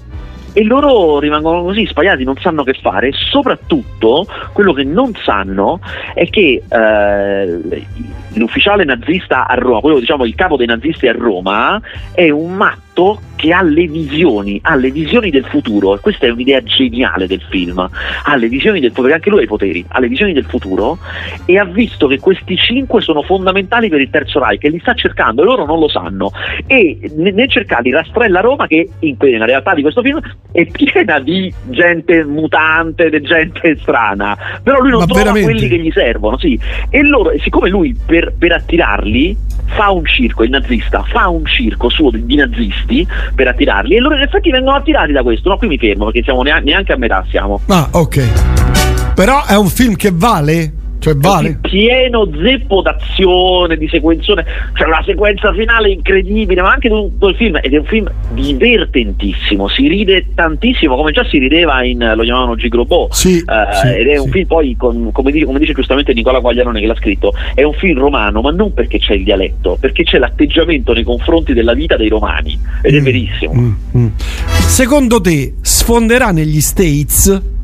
e 0.53 0.63
loro 0.63 1.19
rimangono 1.19 1.61
così 1.61 1.85
sbagliati, 1.85 2.23
non 2.23 2.35
sanno 2.37 2.63
che 2.63 2.73
fare. 2.81 3.11
Soprattutto 3.11 4.25
quello 4.53 4.73
che 4.73 4.83
non 4.83 5.13
sanno 5.13 5.79
è 6.15 6.27
che 6.29 6.63
eh, 6.67 7.85
l'ufficiale 8.33 8.83
nazista 8.83 9.45
a 9.45 9.53
Roma, 9.53 9.81
quello 9.81 9.99
diciamo 9.99 10.25
il 10.25 10.33
capo 10.33 10.57
dei 10.57 10.65
nazisti 10.65 11.07
a 11.07 11.11
Roma, 11.11 11.79
è 12.11 12.31
un 12.31 12.55
matto 12.55 12.86
che 13.37 13.53
ha 13.53 13.61
le 13.61 13.85
visioni, 13.85 14.59
ha 14.63 14.75
le 14.75 14.89
visioni 14.89 15.29
del 15.29 15.45
futuro, 15.45 15.95
e 15.95 15.99
questa 15.99 16.25
è 16.25 16.29
un'idea 16.29 16.61
geniale 16.63 17.27
del 17.27 17.41
film, 17.49 17.77
ha 17.77 18.35
le 18.35 18.47
visioni 18.49 18.79
del 18.79 18.89
futuro, 18.89 19.09
perché 19.09 19.17
anche 19.17 19.29
lui 19.29 19.39
ha 19.41 19.43
i 19.43 19.47
poteri, 19.47 19.85
ha 19.87 19.99
le 19.99 20.07
visioni 20.07 20.33
del 20.33 20.45
futuro 20.45 20.97
e 21.45 21.59
ha 21.59 21.63
visto 21.63 22.07
che 22.07 22.19
questi 22.19 22.57
cinque 22.57 23.01
sono 23.01 23.21
fondamentali 23.21 23.89
per 23.89 24.01
il 24.01 24.09
terzo 24.09 24.43
Reich 24.43 24.63
e 24.63 24.69
li 24.69 24.79
sta 24.79 24.95
cercando 24.95 25.43
e 25.43 25.45
loro 25.45 25.65
non 25.65 25.77
lo 25.79 25.87
sanno 25.87 26.31
e 26.65 26.99
nel 27.15 27.49
cercare 27.49 27.83
di 27.83 27.91
rastrella 27.91 28.39
Roma 28.39 28.65
che 28.65 28.89
in, 28.99 29.15
nella 29.19 29.45
realtà 29.45 29.75
di 29.75 29.83
questo 29.83 30.01
film 30.01 30.19
è 30.51 30.65
piena 30.65 31.19
di 31.19 31.53
gente 31.65 32.25
mutante, 32.25 33.11
di 33.11 33.21
gente 33.21 33.77
strana, 33.79 34.35
però 34.63 34.79
lui 34.79 34.89
non 34.89 35.01
Ma 35.01 35.05
trova 35.05 35.21
veramente? 35.21 35.51
quelli 35.51 35.67
che 35.67 35.77
gli 35.77 35.91
servono, 35.91 36.39
sì. 36.39 36.59
E 36.89 37.03
loro, 37.03 37.31
siccome 37.39 37.69
lui 37.69 37.95
per, 38.03 38.33
per 38.35 38.53
attirarli 38.53 39.37
fa 39.67 39.91
un 39.91 40.05
circo, 40.05 40.43
il 40.43 40.49
nazista 40.49 41.03
fa 41.03 41.27
un 41.27 41.45
circo 41.45 41.89
suo 41.89 42.09
di, 42.09 42.25
di 42.25 42.35
nazisti 42.87 43.07
per 43.35 43.47
attirarli 43.47 43.95
e 43.95 43.99
loro 43.99 44.15
in 44.15 44.21
effetti 44.21 44.49
vengono 44.49 44.77
attirati 44.77 45.11
da 45.11 45.21
questo. 45.21 45.49
No, 45.49 45.57
qui 45.57 45.67
mi 45.67 45.77
fermo 45.77 46.05
perché 46.05 46.23
siamo 46.23 46.41
neanche 46.41 46.93
a 46.93 46.97
metà 46.97 47.25
siamo. 47.29 47.59
Ah, 47.67 47.87
ok. 47.91 49.13
Però 49.13 49.45
è 49.45 49.57
un 49.57 49.67
film 49.67 49.95
che 49.95 50.11
vale? 50.13 50.71
Cioè 50.99 51.15
vale. 51.15 51.59
pieno 51.61 52.29
zeppo 52.41 52.81
d'azione, 52.81 53.77
di 53.77 53.87
sequenzione, 53.87 54.43
c'è 54.43 54.79
cioè 54.79 54.87
una 54.87 55.03
sequenza 55.03 55.53
finale 55.53 55.91
incredibile, 55.91 56.61
ma 56.61 56.71
anche 56.71 56.89
tutto 56.89 57.29
il 57.29 57.35
film 57.35 57.59
ed 57.61 57.73
è 57.73 57.77
un 57.77 57.85
film 57.85 58.11
divertentissimo, 58.31 59.67
si 59.67 59.87
ride 59.87 60.27
tantissimo, 60.33 60.95
come 60.95 61.11
già 61.11 61.23
si 61.25 61.37
rideva 61.37 61.83
in 61.83 62.13
lo 62.15 62.23
chiamavano 62.23 62.55
Gigrobot. 62.55 63.13
Sì, 63.13 63.43
uh, 63.45 63.75
sì, 63.75 63.87
ed 63.87 64.07
è 64.07 64.15
sì. 64.15 64.25
un 64.25 64.31
film 64.31 64.47
poi 64.47 64.75
con, 64.75 65.11
come, 65.11 65.31
dice, 65.31 65.45
come, 65.45 65.59
dice, 65.59 65.73
giustamente 65.73 66.13
Nicola 66.13 66.39
Quaglianone 66.39 66.79
che 66.79 66.87
l'ha 66.87 66.95
scritto, 66.95 67.33
è 67.53 67.63
un 67.63 67.73
film 67.73 67.99
romano, 67.99 68.41
ma 68.41 68.51
non 68.51 68.73
perché 68.73 68.99
c'è 68.99 69.13
il 69.13 69.23
dialetto, 69.23 69.77
perché 69.79 70.03
c'è 70.03 70.17
l'atteggiamento 70.17 70.93
nei 70.93 71.03
confronti 71.03 71.53
della 71.53 71.73
vita 71.73 71.95
dei 71.95 72.09
romani 72.09 72.57
ed 72.81 72.93
mm, 72.93 72.97
è 72.97 73.01
verissimo. 73.01 73.53
Mm, 73.53 73.73
mm. 73.97 74.07
Secondo 74.67 75.21
te 75.21 75.55
sfonderà 75.61 76.31
negli 76.31 76.61
States? 76.61 77.55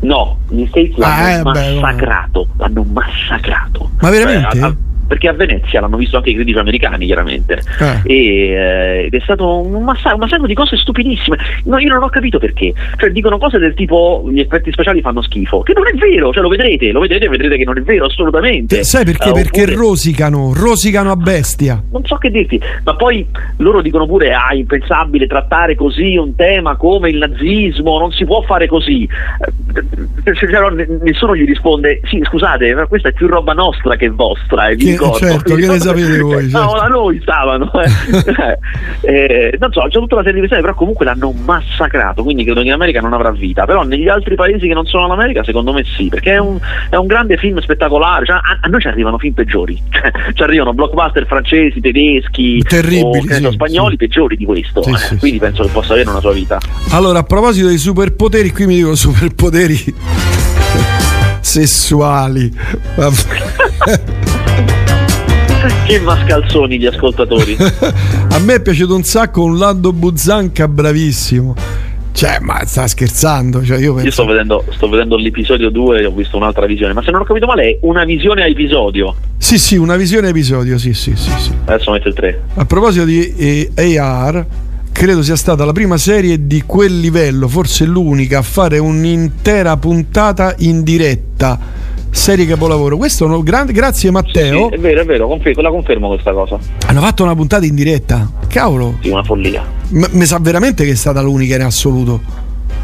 No, 0.00 0.38
gli 0.48 0.66
States 0.66 0.96
l'hanno 0.96 1.50
ah, 1.50 1.52
massacrato, 1.52 2.46
beh, 2.52 2.62
l'hanno 2.62 2.82
massacrato. 2.84 3.90
Ma 4.00 4.10
veramente? 4.10 4.58
Cioè, 4.58 4.74
perché 5.08 5.28
a 5.28 5.32
Venezia 5.32 5.80
l'hanno 5.80 5.96
visto 5.96 6.16
anche 6.18 6.30
i 6.30 6.34
critici 6.34 6.58
americani 6.58 7.06
chiaramente 7.06 7.60
Eh. 7.80 8.00
E, 8.12 8.48
eh, 8.50 9.04
ed 9.06 9.14
è 9.14 9.20
stato 9.20 9.60
un 9.62 9.82
massa- 9.82 10.12
un 10.12 10.20
massacro 10.20 10.46
di 10.46 10.54
cose 10.54 10.76
stupidissime 10.76 11.36
no, 11.64 11.78
io 11.78 11.88
non 11.92 12.02
ho 12.04 12.08
capito 12.08 12.38
perché 12.38 12.72
cioè 12.96 13.10
dicono 13.10 13.38
cose 13.38 13.58
del 13.58 13.74
tipo 13.74 14.28
gli 14.30 14.40
effetti 14.40 14.70
speciali 14.70 15.00
fanno 15.00 15.22
schifo 15.22 15.62
che 15.62 15.72
non 15.72 15.86
è 15.88 15.92
vero 15.94 16.32
cioè 16.32 16.42
lo 16.42 16.48
vedrete 16.48 16.92
lo 16.92 17.00
vedrete 17.00 17.28
vedrete 17.28 17.56
che 17.56 17.64
non 17.64 17.78
è 17.78 17.82
vero 17.82 18.04
assolutamente 18.06 18.84
Sai 18.84 19.04
perché? 19.04 19.30
Eh, 19.30 19.32
Perché 19.32 19.62
oppure- 19.62 19.76
rosicano, 19.76 20.52
rosicano 20.54 21.10
a 21.10 21.16
bestia. 21.16 21.82
non 21.90 22.04
so 22.04 22.16
che 22.16 22.30
dirti, 22.30 22.60
ma 22.84 22.94
poi 22.96 23.26
loro 23.58 23.80
dicono 23.80 24.06
pure 24.06 24.32
ah, 24.34 24.48
è 24.50 24.54
impensabile 24.56 25.26
trattare 25.26 25.74
così 25.74 26.16
un 26.16 26.34
tema 26.34 26.76
come 26.76 27.08
il 27.10 27.16
nazismo, 27.18 27.98
non 27.98 28.12
si 28.12 28.24
può 28.24 28.42
fare 28.42 28.66
così. 28.66 29.08
Eh, 30.24 30.46
però 30.46 30.70
n- 30.70 31.00
nessuno 31.02 31.34
gli 31.36 31.44
risponde 31.44 32.00
sì 32.04 32.20
scusate, 32.24 32.74
ma 32.74 32.86
questa 32.86 33.08
è 33.08 33.12
più 33.12 33.26
roba 33.26 33.52
nostra 33.52 33.96
che 33.96 34.08
vostra, 34.10 34.68
eh, 34.68 34.76
vi 34.76 34.84
Che- 34.92 34.96
ricordo. 35.04 35.26
certo, 35.26 35.54
che 35.54 35.66
ne 35.66 35.78
sapete 35.78 36.18
voi, 36.18 36.46
Eh, 36.46 36.50
certo. 36.50 36.76
Da 36.76 36.86
noi 36.86 37.20
stavano. 37.20 37.70
eh. 37.80 38.58
Eh, 39.00 39.56
non 39.58 39.72
so, 39.72 39.82
c'è 39.82 39.98
tutta 39.98 40.14
una 40.14 40.24
serie 40.24 40.40
di 40.40 40.46
questioni, 40.46 40.62
però 40.62 40.74
comunque 40.74 41.04
l'hanno 41.04 41.32
massacrato, 41.32 42.22
quindi 42.22 42.44
credo 42.44 42.60
che 42.60 42.66
in 42.66 42.72
America 42.72 43.00
non 43.00 43.12
avrà 43.12 43.30
vita, 43.30 43.64
però 43.64 43.82
negli 43.84 44.08
altri 44.08 44.34
paesi 44.34 44.66
che 44.66 44.74
non 44.74 44.86
sono 44.86 45.06
l'America 45.06 45.44
secondo 45.44 45.72
me 45.72 45.84
sì, 45.84 46.08
perché 46.08 46.32
è 46.32 46.38
un, 46.38 46.58
è 46.90 46.96
un 46.96 47.06
grande 47.06 47.36
film 47.36 47.60
spettacolare, 47.60 48.26
cioè, 48.26 48.36
a, 48.36 48.58
a 48.60 48.68
noi 48.68 48.80
ci 48.80 48.88
arrivano 48.88 49.18
film 49.18 49.34
peggiori, 49.34 49.80
cioè, 49.90 50.10
ci 50.32 50.42
arrivano 50.42 50.74
blockbuster 50.74 51.26
francesi, 51.26 51.80
tedeschi, 51.80 52.62
Terribili, 52.62 53.28
o, 53.28 53.34
sì, 53.34 53.48
spagnoli 53.52 53.92
sì. 53.92 53.96
peggiori 53.96 54.36
di 54.36 54.44
questo, 54.44 54.82
Sì, 54.82 54.90
eh, 54.90 55.16
quindi 55.18 55.38
penso 55.38 55.62
che 55.62 55.70
possa 55.70 55.92
avere 55.92 56.10
una 56.10 56.20
sua 56.20 56.32
vita. 56.32 56.58
Allora, 56.90 57.20
a 57.20 57.24
proposito 57.24 57.68
di 57.68 57.78
superpoteri, 57.78 58.50
qui 58.50 58.66
mi 58.66 58.74
dicono 58.76 58.94
superpoteri 58.94 59.76
sessuali. 61.40 62.52
Che 65.86 66.00
mascalzoni 66.00 66.78
gli 66.78 66.86
ascoltatori. 66.86 67.56
A 68.30 68.38
me 68.38 68.54
è 68.54 68.60
piaciuto 68.60 68.94
un 68.94 69.02
sacco 69.02 69.42
un 69.42 69.58
Lando 69.58 69.92
Buzzanca 69.92 70.68
bravissimo. 70.68 71.54
Cioè, 72.12 72.38
ma 72.40 72.64
sta 72.64 72.86
scherzando? 72.86 73.64
Cioè, 73.64 73.78
io 73.78 73.90
Io 73.90 73.94
penso... 73.94 74.10
sto 74.10 74.24
vedendo, 74.24 74.64
sto 74.70 74.88
vedendo 74.88 75.16
l'episodio 75.16 75.70
2 75.70 76.00
e 76.00 76.04
ho 76.04 76.10
visto 76.10 76.36
un'altra 76.36 76.66
visione, 76.66 76.92
ma 76.92 77.02
se 77.02 77.10
non 77.12 77.20
ho 77.20 77.24
capito 77.24 77.46
male 77.46 77.62
è 77.62 77.78
una 77.82 78.04
visione 78.04 78.42
a 78.42 78.46
episodio. 78.46 79.14
Sì, 79.36 79.56
sì, 79.56 79.76
una 79.76 79.96
visione 79.96 80.28
episodio, 80.28 80.78
sì, 80.78 80.94
sì, 80.94 81.14
sì, 81.14 81.30
sì. 81.38 81.52
Adesso 81.64 81.92
metto 81.92 82.08
il 82.08 82.14
3. 82.14 82.40
A 82.54 82.64
proposito 82.64 83.04
di 83.04 83.34
eh, 83.36 83.98
AR, 83.98 84.44
credo 84.90 85.22
sia 85.22 85.36
stata 85.36 85.64
la 85.64 85.72
prima 85.72 85.96
serie 85.96 86.46
di 86.46 86.64
quel 86.66 86.98
livello, 86.98 87.46
forse 87.46 87.84
l'unica, 87.84 88.38
a 88.38 88.42
fare 88.42 88.78
un'intera 88.78 89.76
puntata 89.76 90.54
in 90.58 90.82
diretta. 90.82 91.77
Serie 92.18 92.46
capolavoro. 92.46 92.96
Questo 92.98 93.24
è 93.24 93.26
uno 93.28 93.42
grande. 93.42 93.72
Grazie 93.72 94.10
Matteo. 94.10 94.68
Sì, 94.68 94.74
è 94.74 94.78
vero, 94.78 95.00
è 95.00 95.04
vero, 95.04 95.28
confer- 95.28 95.56
la 95.60 95.70
confermo 95.70 96.08
questa 96.08 96.32
cosa. 96.32 96.58
Hanno 96.86 97.00
fatto 97.00 97.22
una 97.22 97.34
puntata 97.34 97.64
in 97.64 97.74
diretta. 97.74 98.28
Cavolo, 98.48 98.98
Sì, 99.00 99.08
una 99.08 99.22
follia. 99.22 99.64
m- 99.90 100.04
mi 100.10 100.26
sa 100.26 100.38
veramente 100.38 100.84
che 100.84 100.90
è 100.90 100.94
stata 100.94 101.22
l'unica 101.22 101.54
in 101.54 101.62
assoluto. 101.62 102.20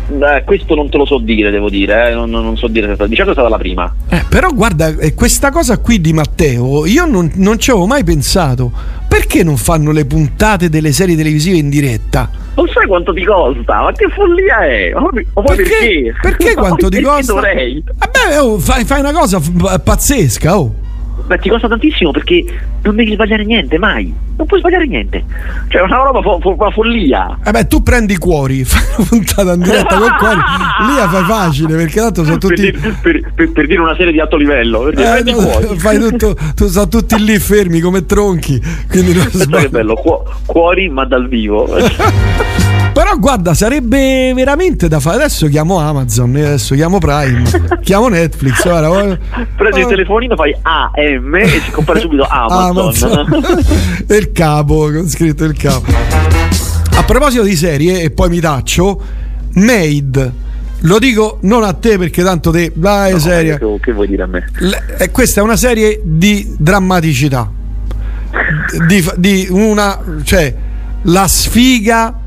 Beh, 0.06 0.42
questo 0.44 0.74
non 0.74 0.88
te 0.90 0.98
lo 0.98 1.06
so 1.06 1.18
dire, 1.18 1.50
devo 1.50 1.70
dire, 1.70 2.10
eh, 2.10 2.14
non, 2.14 2.30
non- 2.30 2.56
so 2.56 2.66
dire 2.68 2.86
di 2.88 3.14
certo 3.16 3.30
è 3.30 3.34
stata 3.34 3.48
la 3.48 3.56
prima. 3.58 3.92
Eh, 4.10 4.22
però 4.28 4.50
guarda, 4.52 4.88
eh, 4.98 5.14
questa 5.14 5.50
cosa 5.50 5.78
qui 5.78 6.00
di 6.00 6.12
Matteo, 6.12 6.84
io 6.86 7.04
non, 7.06 7.30
non 7.36 7.58
ci 7.58 7.70
avevo 7.70 7.86
mai 7.86 8.04
pensato. 8.04 8.70
Perché 9.08 9.44
non 9.44 9.56
fanno 9.56 9.92
le 9.92 10.06
puntate 10.06 10.68
delle 10.68 10.90
serie 10.92 11.14
televisive 11.16 11.56
in 11.56 11.68
diretta? 11.68 12.28
Non 12.56 12.66
sai 12.68 12.86
quanto 12.86 13.12
ti 13.14 13.24
costa, 13.24 13.82
ma 13.82 13.92
che 13.92 14.08
follia 14.08 14.58
è? 14.66 14.90
Ma 14.92 15.08
poi, 15.08 15.26
poi 15.32 15.56
perché? 15.56 16.12
Perché 16.20 16.54
quanto 16.58 16.88
ti 16.88 16.96
Perché 17.00 17.06
costa? 17.16 17.32
dovrei? 17.32 17.82
Vabbè, 17.96 18.40
oh, 18.40 18.58
fai, 18.58 18.84
fai 18.84 19.00
una 19.00 19.12
cosa 19.12 19.38
f- 19.40 19.80
pazzesca, 19.82 20.58
oh. 20.58 20.74
Beh, 21.26 21.38
ti 21.38 21.48
costa 21.48 21.68
tantissimo 21.68 22.10
perché 22.10 22.44
non 22.82 22.96
devi 22.96 23.12
sbagliare 23.14 23.44
niente, 23.44 23.78
mai. 23.78 24.12
Non 24.36 24.46
puoi 24.46 24.60
sbagliare 24.60 24.86
niente. 24.86 25.24
Cioè, 25.68 25.80
è 25.80 25.84
una 25.84 26.02
roba 26.02 26.20
fo- 26.20 26.38
fo- 26.40 26.54
una 26.58 26.70
follia. 26.70 27.38
Vabbè, 27.42 27.66
tu 27.66 27.82
prendi 27.82 28.12
i 28.14 28.16
cuori, 28.18 28.62
fai 28.64 28.82
una 28.98 29.06
puntata 29.08 29.52
in 29.54 29.60
diretta 29.62 29.96
con 29.96 30.08
cuori, 30.18 30.36
lì 30.36 30.94
la 30.96 31.08
fai 31.08 31.24
facile 31.24 31.76
perché 31.76 32.00
tanto 32.00 32.24
sono 32.24 32.36
Per, 32.38 32.48
tutti. 32.48 32.60
dire, 32.70 32.96
per- 33.00 33.32
per- 33.34 33.52
per 33.52 33.66
dire 33.66 33.80
una 33.80 33.94
serie 33.96 34.12
di 34.12 34.20
alto 34.20 34.36
livello. 34.36 34.80
Per 34.82 34.94
dire, 34.94 35.18
Eh, 35.18 35.22
no, 35.32 35.40
fai 35.78 35.98
tutto, 35.98 36.36
tu, 36.54 36.66
sono 36.66 36.88
tutti 36.88 37.22
lì 37.24 37.38
fermi 37.38 37.80
come 37.80 38.04
tronchi, 38.04 38.60
quindi 38.90 39.14
non 39.14 39.22
Pensa 39.30 39.38
che 39.38 39.44
sbagli. 39.44 39.68
bello, 39.68 39.94
cuo- 39.94 40.24
cuori 40.44 40.88
ma 40.90 41.04
dal 41.06 41.26
vivo. 41.28 41.68
Però 42.94 43.16
guarda, 43.18 43.54
sarebbe 43.54 44.32
veramente 44.36 44.86
da 44.86 45.00
fare. 45.00 45.16
Adesso 45.16 45.48
chiamo 45.48 45.80
Amazon, 45.80 46.36
adesso 46.36 46.76
chiamo 46.76 46.98
Prime, 46.98 47.42
chiamo 47.82 48.06
Netflix. 48.06 48.62
Guarda, 48.62 48.86
guarda. 48.86 49.18
Prendi 49.56 49.80
il 49.80 49.86
telefonino, 49.86 50.36
fai 50.36 50.54
AM 50.62 51.34
e 51.34 51.48
si 51.48 51.72
compare 51.72 51.98
subito 51.98 52.24
Amazon. 52.24 53.18
Amazon. 53.26 53.64
il 54.08 54.30
capo, 54.30 54.92
con 54.92 55.08
scritto 55.08 55.42
il 55.42 55.56
capo. 55.56 55.90
A 55.90 57.02
proposito 57.02 57.42
di 57.42 57.56
serie, 57.56 58.00
e 58.00 58.12
poi 58.12 58.28
mi 58.28 58.38
taccio, 58.38 59.02
Made. 59.54 60.32
Lo 60.82 61.00
dico 61.00 61.38
non 61.42 61.64
a 61.64 61.72
te 61.72 61.98
perché 61.98 62.22
tanto 62.22 62.52
te, 62.52 62.70
dai, 62.72 63.12
No, 63.12 63.18
seria. 63.18 63.58
Che, 63.58 63.78
che 63.80 63.92
vuoi 63.92 64.06
dire 64.06 64.22
a 64.22 64.26
me? 64.26 64.48
L- 64.58 64.70
eh, 64.98 65.10
questa 65.10 65.40
è 65.40 65.42
una 65.42 65.56
serie 65.56 66.00
di 66.04 66.54
drammaticità. 66.56 67.50
Di, 68.86 69.04
di 69.16 69.48
una, 69.50 69.98
cioè, 70.22 70.54
la 71.02 71.26
sfiga 71.26 72.20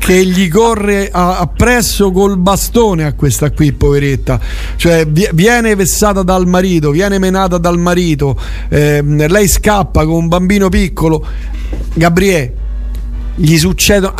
che 0.00 0.24
gli 0.24 0.48
corre 0.48 1.10
a- 1.12 1.36
appresso 1.38 2.10
col 2.10 2.38
bastone 2.38 3.04
a 3.04 3.12
questa 3.12 3.50
qui, 3.50 3.72
poveretta. 3.72 4.40
Cioè, 4.76 5.06
vi- 5.06 5.28
viene 5.34 5.74
vessata 5.74 6.22
dal 6.22 6.46
marito, 6.46 6.90
viene 6.90 7.18
menata 7.18 7.58
dal 7.58 7.78
marito, 7.78 8.34
ehm, 8.70 9.26
lei 9.28 9.46
scappa 9.46 10.04
con 10.06 10.14
un 10.14 10.28
bambino 10.28 10.70
piccolo. 10.70 11.24
Gabriele. 11.92 12.54
Gli 13.36 13.56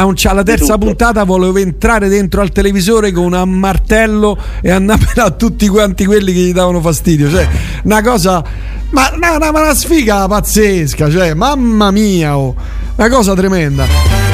un- 0.04 0.14
alla 0.24 0.42
terza 0.42 0.76
puntata 0.78 1.24
volevo 1.24 1.58
entrare 1.58 2.08
dentro 2.08 2.40
al 2.42 2.50
televisore 2.52 3.10
con 3.10 3.32
un 3.32 3.50
martello 3.50 4.38
e 4.62 4.70
andare 4.70 5.00
a 5.16 5.30
tutti 5.30 5.66
quanti 5.68 6.04
quelli 6.04 6.32
che 6.32 6.40
gli 6.40 6.52
davano 6.52 6.80
fastidio. 6.80 7.28
Cioè, 7.30 7.48
una 7.84 8.02
cosa. 8.02 8.44
Ma 8.90 9.10
una, 9.14 9.36
una- 9.36 9.48
una 9.50 9.74
sfiga 9.74 10.26
pazzesca, 10.28 11.10
cioè, 11.10 11.32
mamma 11.34 11.90
mia, 11.90 12.36
oh, 12.36 12.54
una 12.96 13.08
cosa 13.08 13.34
tremenda. 13.34 14.29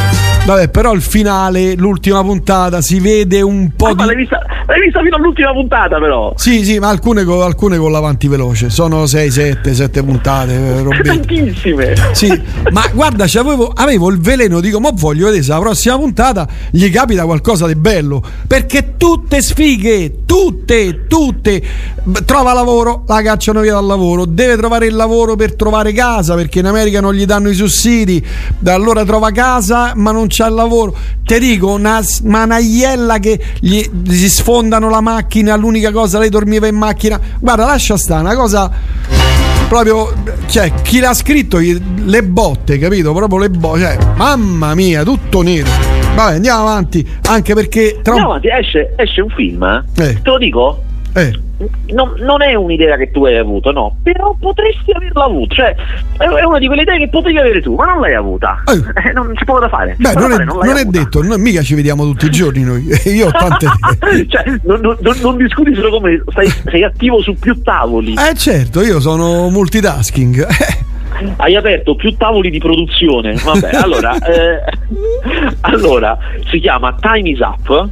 Vabbè, 0.46 0.68
però 0.68 0.92
il 0.92 1.02
finale, 1.02 1.74
l'ultima 1.74 2.22
puntata, 2.22 2.80
si 2.80 3.00
vede 3.00 3.40
un 3.42 3.72
po' 3.74 3.86
Ah, 3.86 3.94
ma 3.96 4.02
di. 4.02 4.06
l'hai 4.10 4.16
vista, 4.16 4.38
l'hai 4.66 4.80
vista 4.80 5.00
fino 5.02 5.16
all'ultima 5.16 5.50
puntata, 5.52 5.98
però. 5.98 6.32
Sì, 6.36 6.64
sì, 6.64 6.78
ma 6.78 6.88
alcune, 6.88 7.22
alcune 7.22 7.78
con 7.78 7.90
l'avanti 7.90 8.28
veloce. 8.28 8.70
Sono 8.70 9.06
6, 9.06 9.28
7, 9.28 9.74
7 9.74 10.04
puntate. 10.04 10.52
eh. 10.54 10.84
Tantissime. 11.02 11.94
Sì, 12.12 12.28
ma 12.70 12.84
guarda, 12.94 13.24
c'avevo- 13.26 13.72
avevo 13.74 14.08
il 14.08 14.20
veleno, 14.20 14.60
dico, 14.60 14.78
ma 14.78 14.90
voglio 14.94 15.24
vedere 15.24 15.42
se 15.42 15.50
la 15.50 15.58
prossima 15.58 15.98
puntata 15.98 16.46
gli 16.70 16.88
capita 16.90 17.24
qualcosa 17.24 17.66
di 17.66 17.74
bello. 17.74 18.22
Perché 18.46 18.94
tutte 18.96 19.42
sfighe, 19.42 20.24
tutte, 20.26 21.06
tutte. 21.08 21.60
Trova 22.24 22.52
lavoro, 22.52 23.02
la 23.08 23.20
cacciano 23.20 23.62
via 23.62 23.72
dal 23.72 23.84
lavoro. 23.86 24.24
Deve 24.26 24.56
trovare 24.56 24.86
il 24.86 24.94
lavoro 24.94 25.34
per 25.34 25.56
trovare 25.56 25.92
casa, 25.92 26.36
perché 26.36 26.60
in 26.60 26.66
America 26.66 27.00
non 27.00 27.14
gli 27.14 27.24
danno 27.24 27.48
i 27.48 27.54
sussidi. 27.54 28.24
Da 28.60 28.74
allora 28.74 29.04
trova 29.04 29.32
casa, 29.32 29.92
ma 29.96 30.12
non 30.12 30.26
c'ha 30.28 30.34
il 30.44 30.52
lavoro. 30.52 30.94
Te 31.24 31.38
dico, 31.38 31.72
una 31.72 32.02
manaiella 32.24 33.18
che 33.18 33.40
gli, 33.60 33.82
gli 33.90 34.14
si 34.14 34.28
sfondano 34.28 34.90
la 34.90 35.00
macchina, 35.00 35.56
l'unica 35.56 35.90
cosa, 35.90 36.18
lei 36.18 36.28
dormiva 36.28 36.66
in 36.66 36.76
macchina. 36.76 37.18
Guarda, 37.40 37.64
lascia 37.64 37.96
stare, 37.96 38.20
una 38.20 38.36
cosa 38.36 38.70
proprio 39.68 40.12
cioè 40.46 40.72
chi 40.82 41.00
l'ha 41.00 41.12
scritto 41.12 41.58
le 41.58 42.22
botte 42.22 42.78
capito 42.78 43.12
proprio 43.12 43.40
le 43.40 43.50
botte 43.50 43.80
cioè 43.80 43.98
mamma 44.14 44.76
mia 44.76 45.02
tutto 45.02 45.42
nero 45.42 45.68
vabbè 46.16 46.34
andiamo 46.34 46.60
avanti 46.60 47.06
anche 47.28 47.54
perché 47.54 47.98
tra 48.02 48.14
un 48.14 48.20
Andiamo 48.20 48.28
avanti, 48.28 48.48
esce, 48.48 48.94
esce 48.96 49.20
un 49.20 49.28
film, 49.30 49.62
eh? 49.62 50.02
Eh. 50.02 50.22
te 50.22 50.30
lo 50.30 50.38
dico, 50.38 50.82
eh, 51.16 51.32
non, 51.94 52.12
non 52.18 52.42
è 52.42 52.54
un'idea 52.54 52.96
che 52.96 53.10
tu 53.10 53.24
hai 53.24 53.38
avuto, 53.38 53.72
no, 53.72 53.96
però 54.02 54.36
potresti 54.38 54.92
averla 54.92 55.24
avuta, 55.24 55.54
cioè 55.54 55.74
è 56.18 56.44
una 56.44 56.58
di 56.58 56.66
quelle 56.66 56.82
idee 56.82 56.98
che 56.98 57.08
potevi 57.08 57.38
avere 57.38 57.62
tu, 57.62 57.74
ma 57.74 57.86
non 57.86 58.00
l'hai 58.00 58.14
avuta, 58.14 58.62
Eh. 58.66 59.08
Eh, 59.08 59.12
non 59.12 59.32
c'è 59.34 59.44
poco 59.44 59.60
da 59.60 59.68
fare, 59.68 59.96
beh 59.98 60.12
non, 60.12 60.32
è, 60.32 60.34
fare, 60.34 60.44
l'hai 60.44 60.66
non 60.66 60.76
è 60.76 60.84
detto 60.84 61.22
noi 61.22 61.38
mica 61.38 61.62
ci 61.62 61.74
vediamo 61.74 62.04
tutti 62.04 62.26
i 62.26 62.30
giorni 62.30 62.62
noi. 62.62 62.86
Io 63.06 63.28
ho 63.28 63.30
tante 63.30 63.66
idee. 64.10 64.28
Cioè, 64.28 64.44
non, 64.64 64.80
non- 64.80 64.96
non- 65.00 65.16
non 65.22 65.36
discuti 65.38 65.74
solo 65.74 65.90
come 65.90 66.22
stai, 66.30 66.48
sei 66.66 66.84
attivo 66.84 67.22
su 67.22 67.34
più 67.34 67.62
tavoli, 67.62 68.12
eh 68.14 68.34
certo 68.34 68.82
io 68.82 69.00
sono 69.00 69.48
multitasking. 69.48 70.46
Hai 71.38 71.56
aperto 71.56 71.94
più 71.94 72.14
tavoli 72.16 72.50
di 72.50 72.58
produzione. 72.58 73.36
Vabbè, 73.42 73.70
allora, 73.72 74.18
eh, 74.18 74.60
allora 75.62 76.18
si 76.50 76.60
chiama 76.60 76.94
Time 77.00 77.30
is 77.30 77.38
Up 77.38 77.88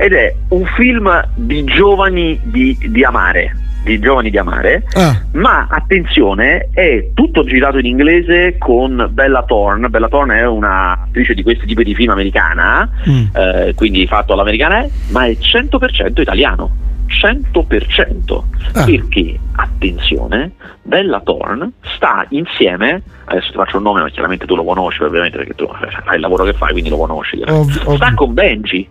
ed 0.00 0.14
è 0.14 0.34
un 0.48 0.64
film 0.76 1.28
di 1.34 1.62
giovani 1.64 2.40
di, 2.44 2.74
di 2.88 3.04
amare. 3.04 3.54
Di 3.82 3.98
giovani 3.98 4.28
di 4.30 4.36
amare, 4.36 4.82
ah, 4.94 5.22
ma 5.32 5.66
attenzione, 5.70 6.68
è 6.72 7.10
tutto 7.14 7.44
girato 7.44 7.78
in 7.78 7.86
inglese 7.86 8.56
con 8.58 9.08
Bella 9.10 9.42
Thorne. 9.42 9.88
Bella 9.88 10.08
Thorne 10.08 10.38
è 10.38 10.46
un'attrice 10.46 11.32
di 11.32 11.42
questi 11.42 11.64
tipi 11.66 11.84
di 11.84 11.94
film 11.94 12.10
americana, 12.10 12.88
Mm. 13.08 13.24
eh, 13.34 13.72
quindi 13.74 14.06
fatto 14.06 14.34
all'americana, 14.34 14.86
ma 15.12 15.24
è 15.26 15.34
100% 15.38 16.20
italiano. 16.20 16.88
100%. 17.08 18.44
Ah. 18.74 18.84
Perché, 18.84 19.38
attenzione, 19.56 20.52
Bella 20.82 21.20
Thorne 21.20 21.72
sta 21.96 22.24
insieme, 22.30 23.02
adesso 23.24 23.50
ti 23.50 23.56
faccio 23.56 23.78
un 23.78 23.82
nome, 23.82 24.02
ma 24.02 24.08
chiaramente 24.10 24.46
tu 24.46 24.54
lo 24.56 24.64
conosci, 24.64 25.02
ovviamente, 25.02 25.38
perché 25.38 25.54
tu 25.54 25.64
eh, 25.64 25.90
fai 26.04 26.16
il 26.16 26.20
lavoro 26.20 26.44
che 26.44 26.52
fai, 26.52 26.72
quindi 26.72 26.90
lo 26.90 26.98
conosci. 26.98 27.40
Ovvio, 27.46 27.72
sta 27.80 27.90
ovvio. 27.90 28.14
con 28.14 28.34
Benji. 28.34 28.88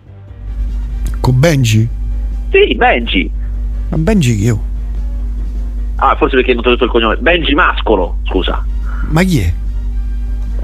Con 1.20 1.38
Benji? 1.38 1.88
Sì, 2.50 2.74
Benji. 2.74 3.30
Ma 3.88 3.96
Benji 3.98 4.36
chi 4.36 4.44
io? 4.44 4.62
Ah, 5.96 6.16
forse 6.16 6.36
perché 6.36 6.54
non 6.54 6.62
ti 6.62 6.68
ho 6.68 6.72
detto 6.72 6.84
il 6.84 6.90
cognome. 6.90 7.16
Benji 7.16 7.54
Mascolo, 7.54 8.16
scusa. 8.26 8.64
Ma 9.08 9.22
chi 9.22 9.40
è? 9.40 9.52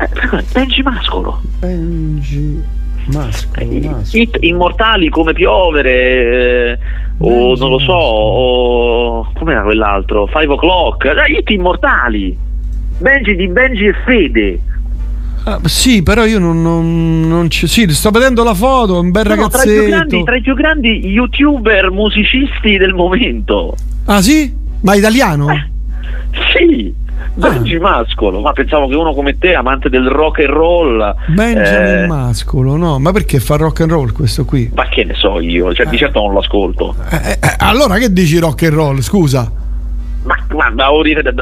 Eh, 0.02 0.08
Benji 0.52 0.82
Mascolo. 0.82 1.40
Benji 1.60 2.62
Mascolo, 3.06 4.02
Hit 4.12 4.36
immortali 4.40 5.08
come 5.10 5.32
piovere, 5.32 6.72
eh, 6.72 6.78
o 7.18 7.54
non 7.56 7.70
lo 7.70 7.78
so, 7.78 7.92
Mascolo. 7.92 7.94
o 7.94 9.32
com'era 9.34 9.62
quell'altro? 9.62 10.26
Five 10.26 10.52
O'Clock, 10.52 11.04
eh, 11.04 11.32
hit 11.36 11.50
immortali. 11.50 12.36
Benji 12.98 13.36
di 13.36 13.46
Benji 13.48 13.86
e 13.86 13.94
Fede. 14.04 14.60
Ah, 15.48 15.60
sì, 15.66 16.02
però 16.02 16.24
io 16.24 16.40
non, 16.40 16.60
non, 16.60 17.20
non 17.28 17.48
ci. 17.50 17.68
Sì, 17.68 17.88
sto 17.90 18.10
vedendo 18.10 18.42
la 18.42 18.52
foto, 18.52 18.98
un 18.98 19.12
bel 19.12 19.28
No, 19.28 19.34
no, 19.36 19.48
tra, 19.48 19.62
i 19.62 19.66
più 19.66 19.74
ragazzetto. 19.74 19.96
grandi, 19.96 20.24
tra 20.24 20.36
i 20.36 20.40
più 20.40 20.54
grandi 20.54 21.06
youtuber 21.06 21.90
musicisti 21.92 22.76
del 22.76 22.94
momento. 22.94 23.76
Ah, 24.06 24.20
sì? 24.20 24.52
Ma 24.80 24.96
italiano? 24.96 25.48
Eh, 25.52 25.68
sì, 26.52 26.92
Benji 27.34 27.78
Mascolo. 27.78 28.40
Ma 28.40 28.52
pensavo 28.54 28.88
che 28.88 28.96
uno 28.96 29.14
come 29.14 29.38
te, 29.38 29.54
amante 29.54 29.88
del 29.88 30.08
rock 30.08 30.40
and 30.40 30.48
roll. 30.48 31.14
Benjamin 31.28 32.02
eh, 32.02 32.06
Mascolo, 32.08 32.76
no, 32.76 32.98
ma 32.98 33.12
perché 33.12 33.38
fa 33.38 33.54
rock 33.54 33.82
and 33.82 33.92
roll 33.92 34.12
questo 34.12 34.44
qui? 34.44 34.68
ma 34.74 34.88
che 34.88 35.04
ne 35.04 35.14
so 35.14 35.38
io, 35.38 35.72
cioè 35.72 35.86
di 35.86 35.96
certo 35.96 36.22
non 36.22 36.32
lo 36.32 36.40
ascolto. 36.40 36.96
Eh, 37.08 37.16
eh, 37.16 37.38
eh, 37.40 37.54
allora 37.58 37.98
che 37.98 38.12
dici 38.12 38.36
rock 38.38 38.64
and 38.64 38.72
roll? 38.72 38.98
Scusa. 38.98 39.64
Ma, 40.26 40.36
ma, 40.48 40.70
ma 40.70 40.86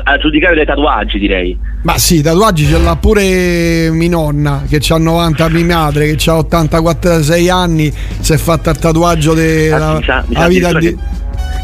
a 0.03 0.19
giudicare 0.19 0.55
dai 0.55 0.67
tatuaggi 0.67 1.19
direi. 1.19 1.59
Ma 1.83 1.97
sì, 1.97 2.21
tatuaggi 2.21 2.67
ce 2.67 2.79
l'ha 2.79 2.97
pure 2.97 3.91
mia 3.91 4.09
nonna 4.11 4.63
che 4.69 4.81
ha 4.87 4.99
90, 4.99 5.49
mia 5.49 5.77
madre 5.77 6.15
che 6.15 6.31
ha 6.31 6.35
84-6 6.35 7.51
anni, 7.51 7.93
si 8.21 8.33
è 8.33 8.37
fatta 8.37 8.71
il 8.71 8.79
tatuaggio 8.79 9.33
della 9.33 9.99
la 10.29 10.49
vita 10.49 10.79
di... 10.79 10.89
che, 10.89 10.97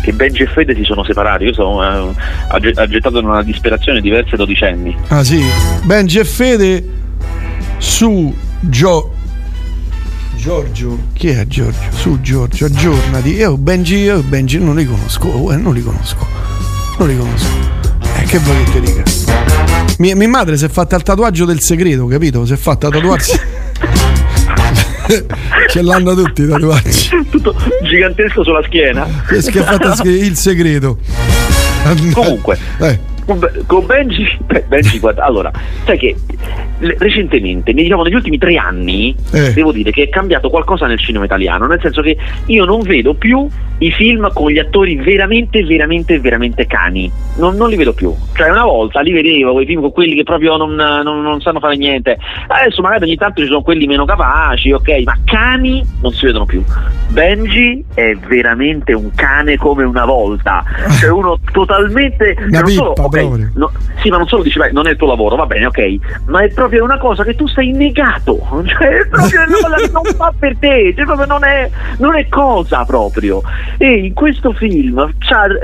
che 0.02 0.12
Benji 0.12 0.42
e 0.44 0.46
Fede 0.46 0.74
si 0.74 0.84
sono 0.84 1.04
separati. 1.04 1.44
Io 1.44 1.52
sono 1.52 2.10
eh, 2.10 2.14
agge- 2.48 2.72
aggettato 2.74 3.18
in 3.18 3.26
una 3.26 3.42
disperazione 3.42 4.00
diverse 4.00 4.36
dodicenni. 4.36 4.96
Ah 5.08 5.22
sì, 5.22 5.44
Benji 5.84 6.18
e 6.18 6.24
Fede 6.24 6.88
su 7.76 8.34
Gio... 8.60 9.14
Giorgio, 10.36 10.98
chi 11.12 11.28
è 11.28 11.46
Giorgio? 11.46 11.90
Su 11.90 12.18
Giorgio, 12.22 12.64
aggiornati. 12.64 13.34
Io 13.34 13.58
Benji, 13.58 13.96
io 13.96 14.22
Benji 14.22 14.58
non 14.58 14.74
li 14.74 14.86
conosco, 14.86 15.52
eh, 15.52 15.56
non 15.56 15.74
li 15.74 15.82
conosco, 15.82 16.26
non 17.00 17.08
li 17.08 17.16
conosco. 17.16 17.48
Eh, 18.18 18.24
che 18.24 18.38
vuoi 18.38 18.62
che 18.64 18.70
ti 18.72 18.80
dica? 18.80 19.02
Mia, 19.98 20.14
mia 20.14 20.28
madre 20.28 20.56
si 20.58 20.66
è 20.66 20.68
fatta 20.68 20.96
il 20.96 21.02
tatuaggio 21.02 21.46
del 21.46 21.60
segreto, 21.60 22.06
capito? 22.06 22.44
Si 22.44 22.52
è 22.52 22.56
fatta 22.56 22.88
tatuarsi. 22.90 23.40
Ce 25.70 25.82
l'hanno 25.82 26.14
tutti 26.14 26.42
i 26.42 26.48
tatuaggi. 26.48 27.26
Tutto 27.30 27.54
gigantesco 27.82 28.44
sulla 28.44 28.62
schiena. 28.64 29.06
Si 29.28 29.50
è 29.50 29.62
fatta 29.62 29.96
il 30.04 30.36
segreto. 30.36 30.98
Comunque. 32.12 32.58
Eh. 32.78 33.09
Con 33.30 33.38
Be- 33.38 33.62
Con 33.64 33.86
Benji, 33.86 34.26
Benji, 34.66 34.98
guarda, 34.98 35.22
allora, 35.22 35.52
sai 35.84 35.96
che 35.98 36.16
recentemente, 36.98 37.72
diciamo 37.72 38.02
negli 38.02 38.14
ultimi 38.14 38.38
tre 38.38 38.56
anni, 38.56 39.14
Eh. 39.32 39.52
devo 39.52 39.70
dire 39.70 39.90
che 39.92 40.04
è 40.04 40.08
cambiato 40.08 40.50
qualcosa 40.50 40.86
nel 40.86 40.98
cinema 40.98 41.26
italiano, 41.26 41.66
nel 41.66 41.78
senso 41.80 42.02
che 42.02 42.16
io 42.46 42.64
non 42.64 42.80
vedo 42.80 43.14
più 43.14 43.46
i 43.78 43.90
film 43.92 44.30
con 44.32 44.50
gli 44.50 44.58
attori 44.58 44.96
veramente, 44.96 45.62
veramente, 45.62 46.18
veramente 46.18 46.66
cani. 46.66 47.10
Non, 47.36 47.54
non 47.56 47.68
li 47.70 47.76
vedo 47.76 47.92
più. 47.92 48.12
Cioè, 48.34 48.50
una 48.50 48.64
volta 48.64 49.00
li 49.00 49.12
vedevo, 49.12 49.52
quei 49.52 49.66
film 49.66 49.80
con 49.80 49.92
quelli 49.92 50.14
che 50.16 50.22
proprio 50.24 50.56
non, 50.56 50.74
non- 50.74 51.22
non 51.22 51.40
sanno 51.40 51.60
fare 51.60 51.76
niente. 51.76 52.18
Adesso 52.48 52.82
magari 52.82 53.04
ogni 53.04 53.16
tanto 53.16 53.40
ci 53.42 53.46
sono 53.46 53.62
quelli 53.62 53.86
meno 53.86 54.04
capaci, 54.04 54.72
ok, 54.72 55.02
ma 55.04 55.16
cani 55.24 55.84
non 56.02 56.12
si 56.12 56.26
vedono 56.26 56.46
più. 56.46 56.62
Benji 57.10 57.84
è 57.94 58.14
veramente 58.28 58.92
un 58.92 59.10
cane 59.14 59.56
come 59.56 59.84
una 59.84 60.04
volta. 60.04 60.62
Cioè 60.98 61.10
uno 61.10 61.38
totalmente... 61.52 62.36
Una 62.48 62.60
non 62.60 62.70
solo, 62.70 62.92
pippa 62.92 63.08
ok, 63.24 63.50
no- 63.54 63.72
sì, 64.00 64.08
ma 64.08 64.16
non 64.18 64.26
solo 64.26 64.42
dici, 64.42 64.58
beh, 64.58 64.70
non 64.72 64.86
è 64.86 64.90
il 64.90 64.96
tuo 64.96 65.06
lavoro, 65.06 65.36
va 65.36 65.46
bene, 65.46 65.66
ok, 65.66 65.96
ma 66.26 66.40
è 66.42 66.48
proprio 66.52 66.84
una 66.84 66.98
cosa 66.98 67.24
che 67.24 67.34
tu 67.34 67.46
sei 67.46 67.72
negato, 67.72 68.38
cioè 68.66 68.88
è 69.00 69.06
proprio 69.08 69.42
una 69.46 69.56
cosa 69.60 69.76
che 69.76 69.90
non 69.92 70.04
fa 70.16 70.32
per 70.38 70.56
te, 70.58 70.92
cioè 70.96 71.04
proprio 71.04 71.26
non 71.26 71.44
è, 71.44 71.70
non 71.98 72.16
è 72.16 72.28
cosa 72.28 72.84
proprio. 72.84 73.42
E 73.78 73.92
in 74.06 74.14
questo 74.14 74.52
film 74.52 75.12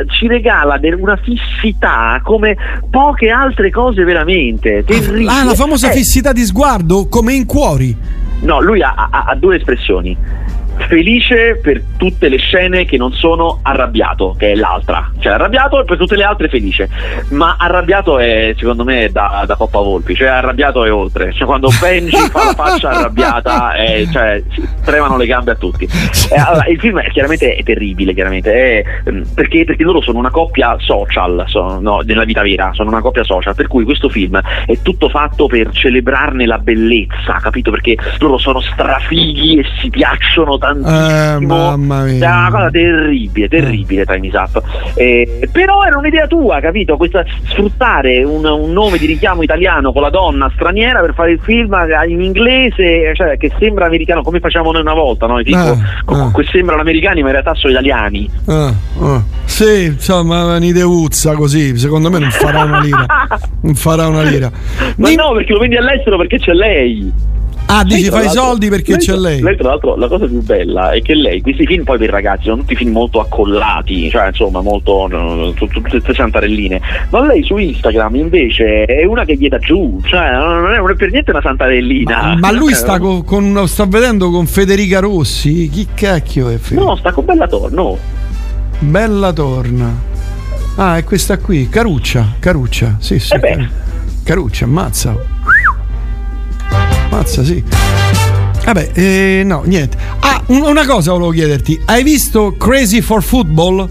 ci 0.09 0.27
regala 0.27 0.79
una 0.97 1.17
fissità 1.17 2.21
come 2.23 2.57
poche 2.91 3.29
altre 3.31 3.71
cose 3.71 4.05
veramente. 4.05 4.85
terribili. 4.85 5.27
Ah, 5.29 5.45
la 5.45 5.55
famosa 5.55 5.91
Eh, 5.91 5.95
fissità 5.95 6.33
di 6.33 6.45
sguardo 6.45 7.09
come 7.09 7.33
in 7.35 7.47
cuori. 7.47 7.97
No, 8.41 8.61
lui 8.61 8.83
ha, 8.83 8.95
ha- 9.11 9.25
ha 9.29 9.35
due 9.35 9.57
espressioni. 9.57 10.17
Felice 10.89 11.59
per 11.61 11.83
tutte 11.97 12.29
le 12.29 12.37
scene 12.37 12.85
che 12.85 12.97
non 12.97 13.13
sono 13.13 13.61
arrabbiato, 13.63 14.35
che 14.39 14.53
è 14.53 14.55
l'altra. 14.55 15.11
Cioè 15.19 15.33
arrabbiato 15.33 15.81
e 15.81 15.85
per 15.85 15.97
tutte 15.97 16.17
le 16.17 16.25
altre 16.25 16.49
felice. 16.49 16.89
Ma 17.31 17.57
arrabbiato 17.59 18.19
è 18.19 18.55
secondo 18.57 18.85
me 18.85 19.09
da, 19.11 19.45
da 19.47 19.57
Coppa 19.57 19.81
Volpi, 19.81 20.15
cioè 20.15 20.29
arrabbiato 20.29 20.85
è 20.85 20.93
oltre. 20.93 21.33
Cioè 21.33 21.47
quando 21.47 21.69
Benji 21.81 22.17
fa 22.31 22.45
la 22.45 22.53
faccia 22.53 22.91
arrabbiata, 22.91 23.75
è- 23.75 24.07
cioè, 24.11 24.43
tremano 24.85 25.17
le 25.17 25.27
gambe 25.27 25.53
a 25.53 25.55
tutti. 25.57 25.89
Eh, 26.31 26.39
allora, 26.39 26.67
il 26.67 26.79
film 26.79 27.01
è, 27.01 27.11
chiaramente 27.11 27.55
è 27.55 27.63
terribile, 27.63 28.15
chiaramente, 28.15 28.53
è, 28.53 29.11
mm, 29.11 29.23
perché, 29.35 29.65
perché 29.65 29.83
loro 29.83 30.01
sono 30.01 30.19
una 30.19 30.31
coppia 30.31 30.77
social, 30.79 31.45
sono, 31.47 31.81
no, 31.81 32.01
nella 32.05 32.25
vita 32.25 32.43
vera, 32.43 32.71
sono 32.73 32.91
una 32.91 33.01
coppia 33.01 33.25
social, 33.25 33.55
per 33.55 33.67
cui 33.69 33.85
questo 33.85 34.09
film 34.09 34.41
è 34.67 34.79
tutto 34.83 35.09
fatto 35.09 35.47
per 35.47 35.71
celebrarne 35.71 36.47
la 36.47 36.59
bellezza, 36.59 37.39
capito? 37.41 37.71
Perché 37.71 37.97
loro 38.19 38.39
sono 38.39 38.61
strafighi 38.61 39.59
e 39.59 39.65
si 39.81 39.91
piacciono 39.91 40.59
tantissimo. 40.73 41.37
Eh, 41.37 41.41
mamma 41.47 42.03
mia. 42.05 42.25
È 42.27 42.39
una 42.39 42.51
cosa 42.51 42.71
terribile, 42.71 43.49
terribile 43.49 44.05
Time 44.05 44.27
is 44.27 44.35
Up. 44.35 44.63
Eh, 44.95 45.49
però 45.53 45.85
era 45.85 45.99
un'idea 45.99 46.27
tua, 46.27 46.61
capito? 46.61 46.97
Questa, 46.97 47.25
sfruttare 47.49 48.23
un, 48.25 48.45
un 48.45 48.73
nome 48.73 48.99
di 48.99 49.07
richiamo 49.07 49.43
italiano 49.43 49.93
con 49.93 50.03
la 50.03 50.11
donna 50.11 50.51
straniera 50.55 51.01
per 51.01 51.15
fare 51.15 51.33
il 51.33 51.41
film 51.43 51.75
in 52.09 52.21
inglese, 52.23 53.13
cioè 53.15 53.37
che 53.37 53.51
sembra 53.59 53.87
americano, 53.87 54.23
come 54.23 54.41
facciamo 54.41 54.73
noi 54.73 54.81
una 54.83 54.95
volta, 54.95 55.27
no? 55.27 55.39
I 55.41 55.45
film 55.45 55.59
Ah, 55.59 55.77
co- 56.05 56.15
ah. 56.15 56.33
che 56.35 56.45
sembrano 56.51 56.81
americani 56.81 57.21
ma 57.23 57.27
in 57.29 57.33
realtà 57.33 57.55
sono 57.55 57.73
italiani. 57.73 58.29
Sì, 59.45 59.85
insomma, 59.85 60.57
un'ideuzza 60.57 61.35
così, 61.35 61.77
secondo 61.79 62.11
me 62.11 62.19
non 62.19 62.31
farà 62.31 62.65
una 62.65 62.81
lira. 62.81 63.07
Non 63.67 63.75
farà 63.75 64.07
una 64.07 64.23
lira. 64.23 64.51
Ma 64.97 65.09
Mi- 65.09 65.15
no, 65.17 65.33
perché 65.33 65.53
lo 65.53 65.59
vendi 65.59 65.77
all'estero 65.77 66.17
perché 66.17 66.39
c'è 66.39 66.53
lei. 66.53 67.11
Ah, 67.67 67.83
dici 67.83 68.03
Lei, 68.03 68.11
fai 68.11 68.27
i 68.27 68.31
soldi 68.31 68.69
perché 68.69 68.97
c'è 68.97 69.15
lei. 69.17 69.41
Lei, 69.41 69.57
tra 69.57 69.71
l'altro, 69.71 69.97
la 69.97 70.07
cosa 70.07 70.27
più 70.27 70.41
bella 70.43 70.93
è 70.93 71.03
che 71.03 71.15
lei, 71.15 71.41
questi 71.41 71.67
film 71.67 71.83
poi 71.83 71.99
per 71.99 72.09
i 72.09 72.13
ragazzi 72.13 72.45
sono 72.45 72.59
tutti 72.59 72.77
film 72.77 72.93
molto 72.93 73.21
accollati, 73.21 74.09
cioè 74.09 74.29
insomma, 74.29 74.61
molto. 74.61 75.09
tutte 75.57 76.15
santarelline. 76.15 76.81
Ma 77.11 77.27
lei 77.27 77.43
su 77.43 77.57
Instagram 77.57 78.15
invece 78.17 78.85
è 78.85 79.05
una 79.05 79.25
che 79.25 79.35
gli 79.35 79.49
dà 79.49 79.59
giù, 79.59 80.01
cioè 80.05 80.31
non 80.33 80.73
è, 80.73 80.77
non 80.79 80.91
è 80.91 80.95
per 80.95 81.11
niente 81.11 81.31
una 81.31 81.41
santarellina. 81.41 82.23
Ma, 82.23 82.37
ma 82.37 82.53
lui 82.53 82.69
Cioè, 82.69 82.79
sta 82.79 82.99
co- 82.99 83.23
con, 83.25 83.67
sta 83.67 83.87
vedendo 83.87 84.31
con 84.31 84.47
Federica 84.47 85.01
Rossi? 85.01 85.69
Chi 85.69 85.89
cacchio 85.93 86.49
è 86.49 86.59
Federica? 86.59 86.89
No, 86.89 86.97
sta 86.97 87.13
con 87.13 87.25
Bella 87.25 87.49
Torno. 87.49 87.99
Bella 88.79 89.33
torna. 89.33 90.15
Ah, 90.77 90.99
è 90.99 91.05
questa 91.05 91.39
qui, 91.39 91.69
Caruccia, 91.69 92.35
Caruccia, 92.39 92.97
sì, 93.01 93.19
sì. 93.19 93.35
Eh 93.35 93.69
Caruccia, 94.23 94.67
ammazza. 94.67 95.36
Ammazza, 97.11 97.45
sì. 97.45 97.63
Vabbè, 98.65 98.91
eh, 98.95 99.43
no, 99.45 99.63
niente. 99.65 99.97
Ah, 100.21 100.43
un- 100.47 100.63
una 100.63 100.85
cosa 100.87 101.13
volevo 101.13 101.31
chiederti. 101.31 101.81
Hai 101.85 102.03
visto 102.03 102.57
Crazy 102.59 103.01
for 103.01 103.23
Football? 103.23 103.89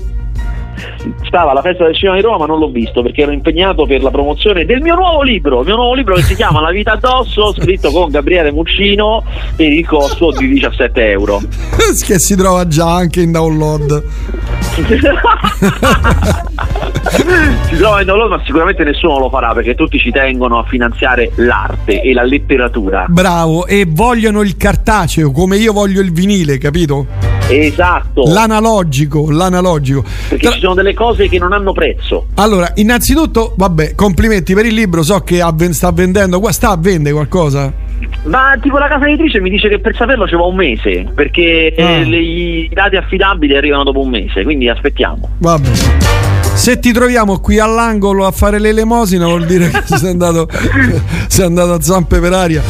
Stava 1.23 1.51
alla 1.51 1.61
festa 1.61 1.85
del 1.85 1.95
cinema 1.95 2.15
di 2.15 2.21
Roma, 2.21 2.37
ma 2.37 2.45
non 2.45 2.59
l'ho 2.59 2.69
visto 2.69 3.01
perché 3.01 3.21
ero 3.23 3.31
impegnato 3.31 3.85
per 3.85 4.01
la 4.01 4.11
promozione 4.11 4.65
del 4.65 4.81
mio 4.81 4.95
nuovo 4.95 5.21
libro, 5.21 5.59
il 5.61 5.65
mio 5.65 5.75
nuovo 5.75 5.93
libro 5.93 6.15
che 6.15 6.23
si 6.23 6.35
chiama 6.35 6.61
La 6.61 6.71
vita 6.71 6.93
addosso, 6.93 7.53
scritto 7.53 7.91
con 7.91 8.09
Gabriele 8.09 8.51
Muccino 8.51 9.23
per 9.55 9.71
il 9.71 9.85
costo 9.85 10.31
di 10.31 10.47
17 10.47 11.09
euro. 11.09 11.41
che 12.05 12.19
si 12.19 12.35
trova 12.35 12.67
già 12.67 12.93
anche 12.93 13.21
in 13.21 13.31
download. 13.31 14.03
si 17.65 17.77
trova 17.77 18.01
in 18.01 18.05
download 18.05 18.29
ma 18.29 18.41
sicuramente 18.43 18.83
nessuno 18.83 19.19
lo 19.19 19.29
farà 19.29 19.53
perché 19.53 19.75
tutti 19.75 19.97
ci 19.97 20.11
tengono 20.11 20.59
a 20.59 20.65
finanziare 20.65 21.31
l'arte 21.35 22.01
e 22.01 22.11
la 22.13 22.23
letteratura 22.23 23.05
Bravo, 23.07 23.67
e 23.67 23.85
vogliono 23.87 24.41
il 24.41 24.57
cartaceo 24.57 25.31
come 25.31 25.57
io 25.57 25.71
voglio 25.71 26.01
il 26.01 26.11
vinile, 26.11 26.57
capito? 26.57 27.24
Esatto 27.47 28.23
L'analogico, 28.27 29.29
l'analogico. 29.29 30.03
perché 30.29 30.45
Tra- 30.45 30.53
ci 30.53 30.59
sono 30.61 30.73
delle 30.73 30.93
cose 30.93 31.27
che 31.29 31.37
non 31.37 31.53
hanno 31.53 31.71
prezzo 31.73 32.27
Allora, 32.35 32.71
innanzitutto, 32.75 33.53
vabbè, 33.55 33.95
complimenti 33.95 34.53
per 34.53 34.65
il 34.65 34.73
libro, 34.73 35.03
so 35.03 35.19
che 35.19 35.41
sta 35.71 35.91
vendendo, 35.91 36.39
qua 36.39 36.51
sta 36.51 36.71
a 36.71 36.77
vendere 36.77 37.13
qualcosa. 37.13 37.71
Ma 38.25 38.57
tipo 38.61 38.77
la 38.77 38.87
casa 38.87 39.07
editrice 39.07 39.39
mi 39.39 39.49
dice 39.49 39.69
che 39.69 39.79
per 39.79 39.95
saperlo 39.95 40.27
ci 40.27 40.35
va 40.35 40.45
un 40.45 40.55
mese, 40.55 41.05
perché 41.13 41.73
Ah. 41.77 41.81
eh, 41.81 42.05
le- 42.05 42.17
i 42.21 42.69
dati 42.73 42.95
affidabili 42.95 43.55
arrivano 43.55 43.83
dopo 43.83 44.01
un 44.01 44.09
mese, 44.09 44.43
quindi 44.43 44.67
aspettiamo. 44.67 45.29
Vabbè. 45.37 45.69
Se 46.55 46.79
ti 46.79 46.91
troviamo 46.93 47.39
qui 47.39 47.59
all'angolo 47.59 48.25
a 48.25 48.31
fare 48.31 48.59
l'elemosina 48.59 49.25
vuol 49.25 49.45
dire 49.45 49.69
che 49.69 49.97
sei 49.97 50.11
andato, 50.11 50.47
sei 51.27 51.45
andato 51.45 51.73
a 51.73 51.81
zampe 51.81 52.19
per 52.19 52.33
aria. 52.33 52.63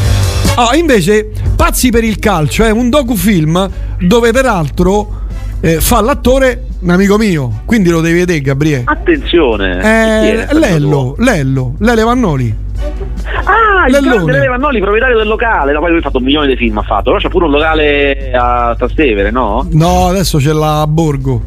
Ah, 0.57 0.75
invece, 0.75 1.31
Pazzi 1.55 1.89
per 1.89 2.03
il 2.03 2.17
calcio 2.17 2.63
è 2.63 2.71
un 2.71 2.89
docufilm 2.89 3.69
dove 3.99 4.31
peraltro 4.31 5.23
eh, 5.59 5.81
fa 5.81 5.99
l'attore 6.01 6.63
un 6.81 6.91
amico 6.91 7.17
mio, 7.17 7.61
quindi 7.65 7.89
lo 7.89 7.99
devi 7.99 8.19
vedere 8.19 8.39
Gabriele. 8.41 8.83
Attenzione! 8.85 9.77
Eh, 9.79 10.45
è? 10.47 10.53
Lello, 10.53 11.15
Lello, 11.17 11.73
Lele 11.79 12.03
Vannoli. 12.03 12.55
Ah, 13.43 13.87
il 13.87 13.91
Lellone. 13.93 14.31
Lele 14.31 14.47
Vannoli, 14.47 14.79
proprietario 14.79 15.17
del 15.17 15.27
locale. 15.27 15.73
No, 15.73 15.79
poi 15.79 15.89
lui 15.89 15.99
ha 15.99 16.01
fatto 16.01 16.17
un 16.19 16.23
milione 16.23 16.47
di 16.47 16.55
film, 16.55 16.77
ha 16.77 16.83
fatto. 16.83 17.03
Però 17.05 17.17
c'è 17.17 17.29
pure 17.29 17.45
un 17.45 17.51
locale 17.51 18.31
a 18.33 18.75
Trastevere, 18.77 19.31
no? 19.31 19.67
No, 19.71 20.07
adesso 20.07 20.37
c'è 20.37 20.53
la 20.53 20.81
a 20.81 20.87
Borgo. 20.87 21.41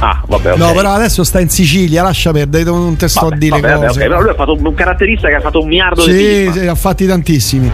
Ah, 0.00 0.20
vabbè, 0.26 0.52
ok. 0.52 0.58
No, 0.58 0.72
però 0.72 0.90
adesso 0.92 1.24
sta 1.24 1.40
in 1.40 1.48
Sicilia, 1.48 2.02
lascia 2.02 2.30
perdere, 2.32 2.64
non 2.64 2.96
te 2.96 3.08
sto 3.08 3.20
Vabbè, 3.28 3.34
a 3.34 3.38
dire 3.38 3.60
vabbè, 3.60 3.72
vabbè, 3.74 3.86
cose. 3.86 4.00
ok, 4.00 4.06
Però 4.08 4.20
lui 4.20 4.30
ha 4.30 4.34
fatto 4.34 4.52
un 4.54 4.74
caratterista 4.74 5.28
che 5.28 5.34
ha 5.34 5.40
fatto 5.40 5.60
un 5.62 5.68
miliardo 5.68 6.04
di 6.04 6.12
Sì, 6.12 6.18
film. 6.24 6.52
sì, 6.52 6.66
ha 6.66 6.74
fatti 6.74 7.06
tantissimi. 7.06 7.70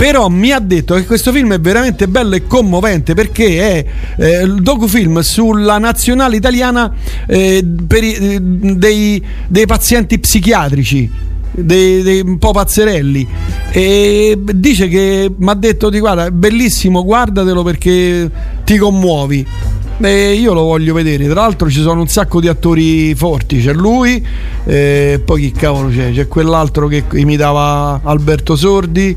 Però 0.00 0.28
mi 0.28 0.50
ha 0.50 0.60
detto 0.60 0.94
che 0.94 1.04
questo 1.04 1.30
film 1.30 1.52
è 1.52 1.60
veramente 1.60 2.08
bello 2.08 2.34
e 2.34 2.46
commovente 2.46 3.12
perché 3.12 3.60
è 3.60 3.84
eh, 4.16 4.42
il 4.44 4.62
docufilm 4.62 5.20
sulla 5.20 5.76
nazionale 5.76 6.36
italiana 6.36 6.90
eh, 7.26 7.62
per 7.86 8.02
eh, 8.02 8.38
dei, 8.40 9.22
dei 9.46 9.66
pazienti 9.66 10.18
psichiatrici. 10.18 11.28
Dei, 11.52 12.00
dei 12.00 12.20
un 12.20 12.38
po' 12.38 12.52
pazzerelli. 12.52 13.28
E 13.72 14.38
dice 14.54 14.88
che 14.88 15.30
mi 15.36 15.50
ha 15.50 15.54
detto 15.54 15.90
di 15.90 15.98
guarda 15.98 16.24
è 16.24 16.30
bellissimo 16.30 17.04
guardatelo 17.04 17.62
perché 17.62 18.30
ti 18.64 18.78
commuovi. 18.78 19.46
E 20.00 20.32
io 20.32 20.54
lo 20.54 20.62
voglio 20.62 20.94
vedere. 20.94 21.26
Tra 21.26 21.42
l'altro 21.42 21.68
ci 21.68 21.82
sono 21.82 22.00
un 22.00 22.08
sacco 22.08 22.40
di 22.40 22.48
attori 22.48 23.14
forti. 23.14 23.60
C'è 23.60 23.74
lui 23.74 24.26
e 24.64 25.20
poi 25.22 25.42
chi 25.42 25.52
cavolo 25.52 25.90
c'è? 25.90 26.10
C'è 26.10 26.26
quell'altro 26.26 26.86
che 26.86 27.04
imitava 27.12 28.00
Alberto 28.02 28.56
Sordi 28.56 29.14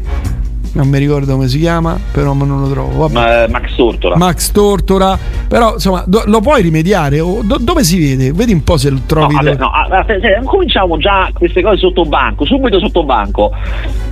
non 0.74 0.88
mi 0.88 0.98
ricordo 0.98 1.34
come 1.34 1.48
si 1.48 1.60
chiama 1.60 1.98
però 2.12 2.34
non 2.34 2.60
lo 2.62 2.68
trovo 2.70 3.08
vabbè. 3.08 3.48
Ma, 3.48 3.60
Max 3.60 3.76
Tortora. 3.76 4.16
Max 4.18 4.52
Tortora 4.52 5.18
però 5.48 5.74
insomma 5.74 6.04
do- 6.08 6.24
lo 6.26 6.40
puoi 6.42 6.62
rimediare 6.64 7.20
O 7.20 7.42
do- 7.44 7.58
dove 7.60 7.84
si 7.84 8.00
vede 8.00 8.32
vedi 8.34 8.54
un 8.54 8.64
po' 8.64 8.78
se 8.78 8.90
lo 8.90 8.96
No, 8.98 9.02
trovi 9.06 9.36
vabbè, 9.36 9.56
no, 9.58 9.72
se- 10.08 10.20
se- 10.20 10.42
cominciamo 10.46 10.98
già 10.98 11.30
queste 11.34 11.62
cose 11.62 11.78
sotto 11.78 12.04
banco, 12.06 12.46
subito 12.46 12.80
sotto 12.80 13.04
banco. 13.04 13.52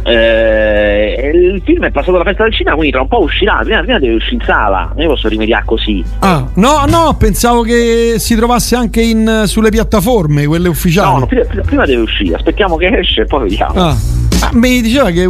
Eh, 0.04 1.32
il 1.34 1.62
film 1.64 1.86
è 1.86 1.92
passato 1.92 2.16
alla 2.16 2.24
festa 2.24 2.44
del 2.44 2.54
cinema, 2.54 2.76
quindi 2.76 2.92
tra 2.94 3.02
un 3.02 3.08
po' 3.08 3.22
uscirà. 3.22 3.60
Prima, 3.64 3.82
prima 3.82 4.00
deve 4.00 4.16
uscire 4.16 4.36
in 4.36 4.42
sala, 4.46 4.94
io 4.98 5.08
posso 5.08 5.28
rimediare 5.28 5.64
così. 5.66 6.04
Ah, 6.20 6.48
no, 6.56 6.86
no, 6.88 7.16
pensavo 7.18 7.62
che 7.62 8.16
si 8.18 8.36
trovasse 8.36 8.76
anche 8.76 9.02
in, 9.02 9.44
sulle 9.46 9.70
piattaforme, 9.70 10.46
quelle 10.46 10.70
ufficiali. 10.70 11.14
No, 11.14 11.20
no, 11.20 11.26
prima, 11.28 11.46
prima- 11.66 11.86
deve 11.86 12.02
uscire, 12.02 12.36
aspettiamo 12.36 12.76
che 12.78 12.88
esce 12.88 13.22
e 13.22 13.26
poi 13.26 13.50
vediamo. 13.50 13.74
Ah. 13.74 13.96
Ah, 14.44 14.50
mi 14.54 14.82
diceva 14.82 15.12
che 15.12 15.26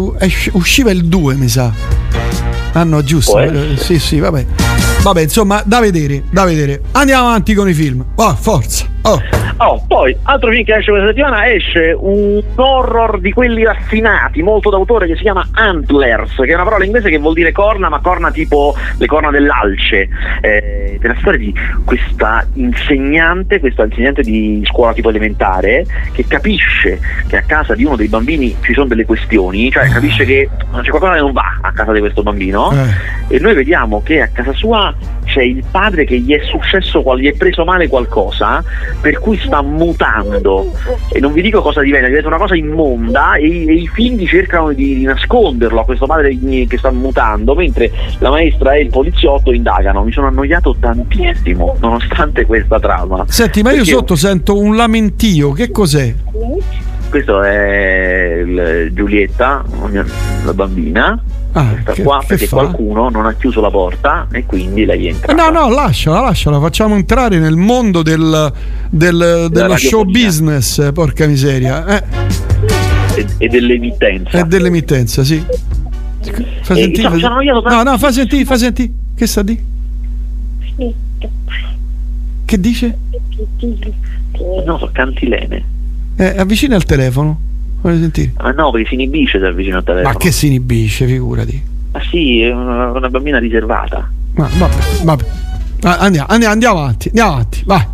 usciva 0.53 0.89
il 0.91 1.05
2, 1.05 1.35
mi 1.35 1.49
sa. 1.49 1.71
Ah 2.73 2.83
no, 2.83 3.03
giusto. 3.03 3.37
Eh, 3.39 3.75
sì, 3.75 3.99
sì, 3.99 4.19
vabbè. 4.19 4.45
Vabbè, 5.03 5.21
insomma, 5.21 5.63
da 5.65 5.79
vedere, 5.79 6.21
da 6.29 6.45
vedere. 6.45 6.81
Andiamo 6.91 7.29
avanti 7.29 7.55
con 7.55 7.67
i 7.67 7.73
film. 7.73 8.05
Oh, 8.15 8.35
forza. 8.35 8.85
Oh. 9.03 9.19
Oh, 9.57 9.83
poi, 9.87 10.15
altro 10.23 10.51
film 10.51 10.63
che 10.63 10.75
esce 10.75 10.91
questa 10.91 11.09
settimana, 11.09 11.51
esce 11.51 11.95
un 11.97 12.41
horror 12.55 13.19
di 13.19 13.31
quelli 13.31 13.63
raffinati, 13.63 14.43
molto 14.43 14.69
d'autore, 14.69 15.07
che 15.07 15.15
si 15.15 15.21
chiama 15.21 15.47
Antlers, 15.53 16.35
che 16.35 16.47
è 16.47 16.53
una 16.53 16.63
parola 16.63 16.85
inglese 16.85 17.09
che 17.09 17.17
vuol 17.17 17.33
dire 17.33 17.51
corna, 17.51 17.89
ma 17.89 17.99
corna 17.99 18.31
tipo 18.31 18.75
le 18.97 19.07
corna 19.07 19.31
dell'alce. 19.31 20.07
Eh, 20.41 20.97
della 20.99 21.15
storia 21.19 21.39
di 21.39 21.53
questa 21.83 22.45
insegnante, 22.53 23.59
questa 23.59 23.85
insegnante 23.85 24.21
di 24.21 24.61
scuola 24.65 24.93
tipo 24.93 25.09
elementare, 25.09 25.85
che 26.11 26.25
capisce 26.27 26.99
che 27.27 27.37
a 27.37 27.41
casa 27.41 27.73
di 27.73 27.83
uno 27.83 27.95
dei 27.95 28.07
bambini 28.07 28.55
ci 28.61 28.73
sono 28.73 28.85
delle 28.85 29.05
questioni, 29.05 29.71
cioè 29.71 29.89
capisce 29.89 30.25
che 30.25 30.49
c'è 30.81 30.89
qualcosa 30.89 31.13
che 31.13 31.21
non 31.21 31.31
va 31.31 31.57
a 31.61 31.71
casa 31.71 31.91
di 31.91 31.99
questo 31.99 32.21
bambino. 32.21 32.71
Eh. 32.71 33.35
E 33.35 33.39
noi 33.39 33.55
vediamo 33.55 34.01
che 34.03 34.21
a 34.21 34.27
casa 34.27 34.53
sua 34.53 34.90
c'è 35.25 35.41
il 35.43 35.63
padre 35.69 36.05
che 36.05 36.19
gli 36.19 36.33
è 36.33 36.41
successo, 36.43 37.01
gli 37.17 37.27
è 37.27 37.33
preso 37.33 37.63
male 37.63 37.87
qualcosa, 37.87 38.63
per 38.99 39.19
cui 39.19 39.37
sta 39.37 39.61
mutando. 39.61 40.71
E 41.11 41.19
non 41.19 41.31
vi 41.33 41.41
dico 41.41 41.61
cosa 41.61 41.81
diventa, 41.81 42.07
diventa 42.07 42.27
una 42.27 42.37
cosa 42.37 42.55
immonda 42.55 43.35
e, 43.35 43.45
i- 43.47 43.65
e 43.67 43.73
i 43.73 43.87
figli 43.87 44.27
cercano 44.27 44.71
di, 44.73 44.95
di 44.95 45.03
nasconderlo 45.03 45.81
a 45.81 45.85
questo 45.85 46.05
padre 46.05 46.37
che 46.37 46.65
che 46.67 46.77
sta 46.77 46.91
mutando, 46.91 47.55
mentre 47.55 47.91
la 48.19 48.29
maestra 48.29 48.73
e 48.75 48.81
il 48.81 48.89
poliziotto 48.89 49.51
indagano. 49.51 50.03
Mi 50.03 50.11
sono 50.11 50.27
annoiato 50.27 50.75
tantissimo, 50.79 51.77
nonostante 51.79 52.45
questa 52.45 52.79
trama. 52.79 53.25
Senti, 53.27 53.61
ma 53.61 53.71
io 53.71 53.77
Perché 53.77 53.91
sotto 53.91 54.15
sento 54.15 54.57
un 54.57 54.75
lamentio. 54.75 55.51
Che 55.51 55.71
cos'è? 55.71 56.13
Questo 57.11 57.43
è 57.43 58.41
il- 58.45 58.91
Giulietta, 58.93 59.63
la 60.45 60.53
bambina. 60.53 61.21
Ah, 61.51 61.65
Questa 61.65 61.91
che- 61.91 62.03
qua 62.03 62.19
che 62.21 62.25
perché 62.27 62.47
fa? 62.47 62.55
qualcuno 62.55 63.09
non 63.09 63.25
ha 63.25 63.33
chiuso 63.33 63.59
la 63.59 63.69
porta 63.69 64.27
e 64.31 64.45
quindi 64.45 64.85
lei 64.85 65.07
entra. 65.07 65.33
Eh, 65.33 65.35
No, 65.35 65.49
no, 65.49 65.69
lasciala, 65.69 66.21
lasciala, 66.21 66.57
facciamo 66.61 66.95
entrare 66.95 67.37
nel 67.39 67.57
mondo 67.57 68.01
del, 68.01 68.53
del- 68.89 69.47
dello 69.51 69.75
show 69.75 70.05
business, 70.05 70.79
eh, 70.79 70.93
porca 70.93 71.27
miseria. 71.27 71.85
Eh, 71.85 72.03
e, 73.17 73.25
e 73.39 73.47
dell'emittenza. 73.49 74.37
è 74.37 74.43
dell'emittenza, 74.45 75.25
sì. 75.25 75.43
Fa 76.61 76.73
Eh, 76.73 76.77
sentire. 76.77 77.11
diciamo, 77.11 77.61
fa- 77.61 77.75
no, 77.75 77.83
no, 77.91 77.97
fa 77.97 78.11
sentire, 78.13 78.45
fa 78.45 78.55
sentire. 78.55 78.89
Che 79.13 79.27
sta 79.27 79.41
di? 79.41 79.59
Che 82.45 82.59
dice? 82.59 82.97
No, 84.65 84.77
so 84.77 84.89
cantilene. 84.93 85.79
Eh, 86.21 86.37
avvicina 86.37 86.75
il 86.75 86.83
telefono. 86.85 87.35
Voglio 87.81 87.97
sentire. 87.97 88.33
Ma 88.37 88.51
no, 88.51 88.69
perché 88.69 88.89
si 88.89 88.93
inibisce 88.93 89.39
se 89.39 89.45
avvicina 89.47 89.77
al 89.77 89.83
telefono. 89.83 90.13
Ma 90.13 90.19
che 90.19 90.31
si 90.31 90.45
inibisce, 90.47 91.07
figurati. 91.07 91.63
Ma 91.93 91.99
sì, 92.11 92.41
è 92.41 92.51
una, 92.53 92.91
una 92.91 93.09
bambina 93.09 93.39
riservata. 93.39 94.07
Ma 94.35 94.47
vabbè, 94.55 95.03
vabbè. 95.03 95.25
Ah, 95.81 95.97
Andiamo, 95.97 96.27
andiamo, 96.29 96.53
andiamo 96.53 96.77
avanti, 96.79 97.07
andiamo 97.07 97.31
avanti, 97.31 97.63
vai. 97.65 97.85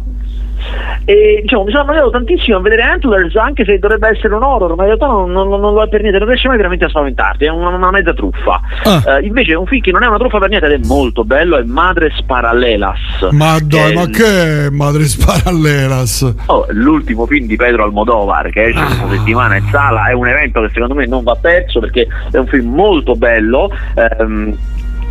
E 1.06 1.39
diciamo, 1.41 1.63
mi 1.63 1.71
sono 1.71 1.84
annoiato 1.84 2.10
tantissimo 2.10 2.58
a 2.58 2.62
vedere 2.62 2.82
Antlers, 2.82 3.36
anche 3.36 3.63
se 3.65 3.80
dovrebbe 3.80 4.10
essere 4.10 4.34
un 4.36 4.43
horror, 4.43 4.75
ma 4.75 4.84
in 4.84 4.88
realtà 4.89 5.08
non, 5.08 5.32
non- 5.32 5.47
non 5.47 5.73
lo 5.73 5.82
è 5.82 5.88
per 5.88 6.01
niente, 6.01 6.19
non 6.19 6.27
riesce 6.27 6.47
mai 6.47 6.58
veramente 6.58 6.86
a 6.86 6.89
spaventarti, 6.89 7.45
è 7.45 7.49
una, 7.49 7.69
una 7.69 7.91
mezza 7.91 8.13
truffa. 8.13 8.60
Ah. 8.84 9.03
Eh, 9.17 9.25
invece 9.25 9.53
un 9.56 9.65
film 9.65 9.82
che 9.82 9.91
non 9.91 10.03
è 10.03 10.08
una 10.08 10.17
truffa 10.17 10.38
per 10.39 10.49
niente 10.49 10.67
ed 10.67 10.84
è 10.84 10.86
molto 10.88 11.23
bello, 11.23 11.58
è 11.58 11.63
Madres 11.63 12.21
Parallelas. 12.23 12.99
Ma 13.32 13.58
dai, 13.63 13.91
è 13.91 13.95
ma 13.95 14.06
che 14.08 14.65
è 14.65 14.69
Madre 14.69 15.06
Sparallelas? 15.06 16.34
Oh, 16.47 16.65
l'ultimo 16.69 17.25
film 17.25 17.47
di 17.47 17.56
Pedro 17.56 17.84
Almodovar 17.84 18.49
che 18.49 18.65
esce 18.65 18.84
questa 18.84 19.06
Ah. 19.06 19.10
settimana 19.10 19.56
in 19.58 19.63
sala 19.71 20.06
è 20.08 20.13
un 20.13 20.27
evento 20.27 20.62
che 20.62 20.69
secondo 20.73 20.93
me 20.95 21.06
non 21.06 21.23
va 21.23 21.36
perso 21.39 21.80
perché 21.80 22.08
è 22.32 22.38
un 22.38 22.47
film 22.47 22.73
molto 22.73 23.15
bello. 23.15 23.71
ehm, 23.95 24.56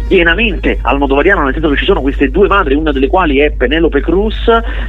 pienamente 0.08 0.78
almodovariano 0.80 1.42
nel 1.42 1.52
senso 1.52 1.70
che 1.70 1.76
ci 1.76 1.84
sono 1.84 2.00
queste 2.00 2.30
due 2.30 2.46
madri 2.46 2.74
una 2.74 2.92
delle 2.92 3.08
quali 3.08 3.38
è 3.38 3.50
Penelope 3.50 4.00
Cruz 4.00 4.44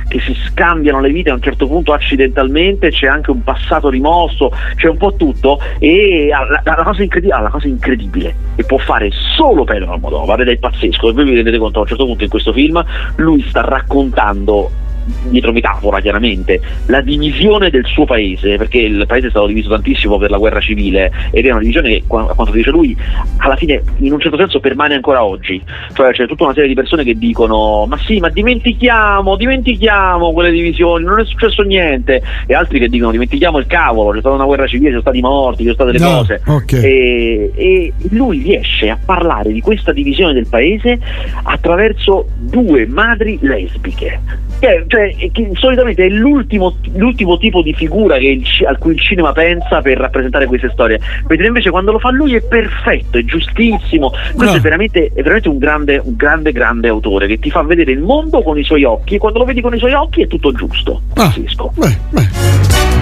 che 0.08 0.19
si 0.19 0.36
scambiano 0.45 0.99
le 0.99 1.10
vite 1.10 1.30
a 1.30 1.34
un 1.34 1.41
certo 1.41 1.67
punto 1.67 1.93
accidentalmente 1.93 2.89
c'è 2.89 3.08
anche 3.08 3.32
un 3.32 3.43
passato 3.43 3.89
rimosso 3.89 4.51
c'è 4.75 4.88
un 4.88 4.97
po' 4.97 5.15
tutto 5.15 5.60
e 5.80 6.32
ha 6.32 6.45
la, 6.45 6.62
la 6.63 6.84
cosa, 6.84 7.01
incredi- 7.01 7.32
ha 7.32 7.39
la 7.39 7.49
cosa 7.49 7.67
incredibile 7.67 8.36
che 8.56 8.63
può 8.63 8.77
fare 8.77 9.10
solo 9.12 9.63
Pedro 9.63 9.93
Almodovar 9.93 10.41
ed 10.41 10.49
è 10.49 10.58
pazzesco 10.58 11.10
e 11.10 11.13
voi 11.13 11.25
vi 11.25 11.36
rendete 11.36 11.58
conto 11.58 11.80
a 11.80 11.82
un 11.82 11.88
certo 11.88 12.06
punto 12.06 12.23
in 12.23 12.30
questo 12.30 12.53
film 12.53 12.84
lui 13.15 13.41
sta 13.41 13.62
raccontando 13.62 14.86
dietro 15.30 15.52
metafora 15.52 16.00
chiaramente, 16.00 16.60
la 16.88 17.02
divisione 17.02 17.70
del 17.70 17.86
suo 17.86 18.06
paese, 18.06 18.58
perché 18.58 18.80
il 18.80 19.06
paese 19.08 19.28
è 19.28 19.30
stato 19.30 19.48
diviso 19.48 19.70
tantissimo 19.70 20.17
per 20.17 20.30
la 20.30 20.38
guerra 20.38 20.60
civile 20.60 21.12
ed 21.32 21.46
è 21.46 21.50
una 21.52 21.60
divisione 21.60 21.89
che, 21.89 22.04
a 22.08 22.34
quanto 22.34 22.52
dice 22.52 22.70
lui, 22.72 22.96
alla 23.38 23.56
fine 23.56 23.82
in 23.98 24.13
un 24.13 24.20
certo 24.20 24.38
senso 24.38 24.60
permane 24.60 24.96
ancora 24.96 25.24
oggi. 25.24 25.62
Cioè 25.93 26.12
c'è 26.12 26.28
tutta 26.28 26.43
una 26.46 26.54
serie 26.54 26.70
di 26.70 26.76
persone 26.76 27.04
che 27.04 27.17
dicono 27.17 27.86
ma 27.88 27.98
sì, 28.00 28.20
ma 28.20 28.30
dimentichiamo, 28.30 29.36
dimentichiamo 29.36 30.32
quelle 30.34 30.52
divisioni, 30.52 31.04
non 31.06 31.20
è 31.20 31.26
successo 31.26 31.62
niente, 31.63 32.22
e 32.46 32.54
altri 32.54 32.80
che 32.80 32.89
dicono 32.89 33.12
dimentichiamo 33.12 33.58
il 33.58 33.67
cavolo, 33.67 34.12
c'è 34.12 34.20
stata 34.20 34.36
una 34.36 34.46
guerra 34.46 34.67
civile, 34.67 34.86
ci 34.88 34.91
sono 34.91 35.02
stati 35.02 35.22
morti, 35.22 35.63
ci 35.63 35.70
sono 35.72 35.74
state 35.74 35.91
le 35.91 36.00
No, 36.00 36.17
cose. 36.17 36.41
ok. 36.46 36.74
E, 36.74 37.52
e 37.56 37.93
lui 38.10 38.41
riesce 38.41 38.89
a 38.89 38.98
parlare 39.04 39.52
di 39.52 39.62
questa 39.62 39.91
divisione 39.91 40.34
del 40.34 40.48
paese 40.48 41.00
attraverso 41.43 42.28
due 42.38 42.86
madri 42.88 43.38
lesbiche. 43.41 44.20
Che, 44.60 44.86
cioè, 44.88 44.97
che 45.32 45.50
solitamente 45.54 46.06
è 46.06 46.10
l'ultimo, 46.10 46.76
l'ultimo 46.96 47.38
tipo 47.38 47.62
di 47.62 47.74
figura 47.74 48.18
che 48.18 48.28
il 48.28 48.44
ci- 48.46 48.66
a 48.66 48.76
cui 48.78 48.94
il 48.94 49.00
cinema 49.00 49.32
pensa 49.32 49.82
per 49.82 49.98
rappresentare 49.98 50.46
queste 50.46 50.70
storie. 50.74 51.00
Mentre 51.28 51.48
invece 51.48 51.70
quando 51.70 51.92
lo 51.92 52.00
fa 52.00 52.10
lui 52.12 52.34
è 52.36 52.42
perfetto, 52.42 53.18
è 53.18 53.24
giustissimo. 53.24 54.10
Questo 54.34 54.54
No. 54.54 54.60
è 54.60 54.62
veramente, 54.62 55.06
è 55.14 55.22
veramente 55.22 55.50
un, 55.50 55.58
grande, 55.58 56.02
un 56.04 56.16
grande, 56.16 56.52
grande 56.52 56.88
autore 56.88 57.28
che 57.28 57.40
ti 57.40 57.50
fa 57.50 57.62
vedere 57.64 57.92
il 57.92 58.00
mondo 58.00 58.42
con 58.42 58.58
i 58.58 58.64
suoi 58.64 58.84
occhi 58.84 59.16
e 59.16 59.18
quando 59.18 59.40
lo 59.40 59.46
vedi 59.46 59.62
con 59.62 59.74
i 59.74 59.78
suoi 59.80 59.94
occhi 59.94 60.22
è 60.22 60.28
tutto 60.28 60.52
giusto. 60.52 61.02
Ah, 61.16 61.34
beh, 61.76 61.98
beh. 62.12 62.28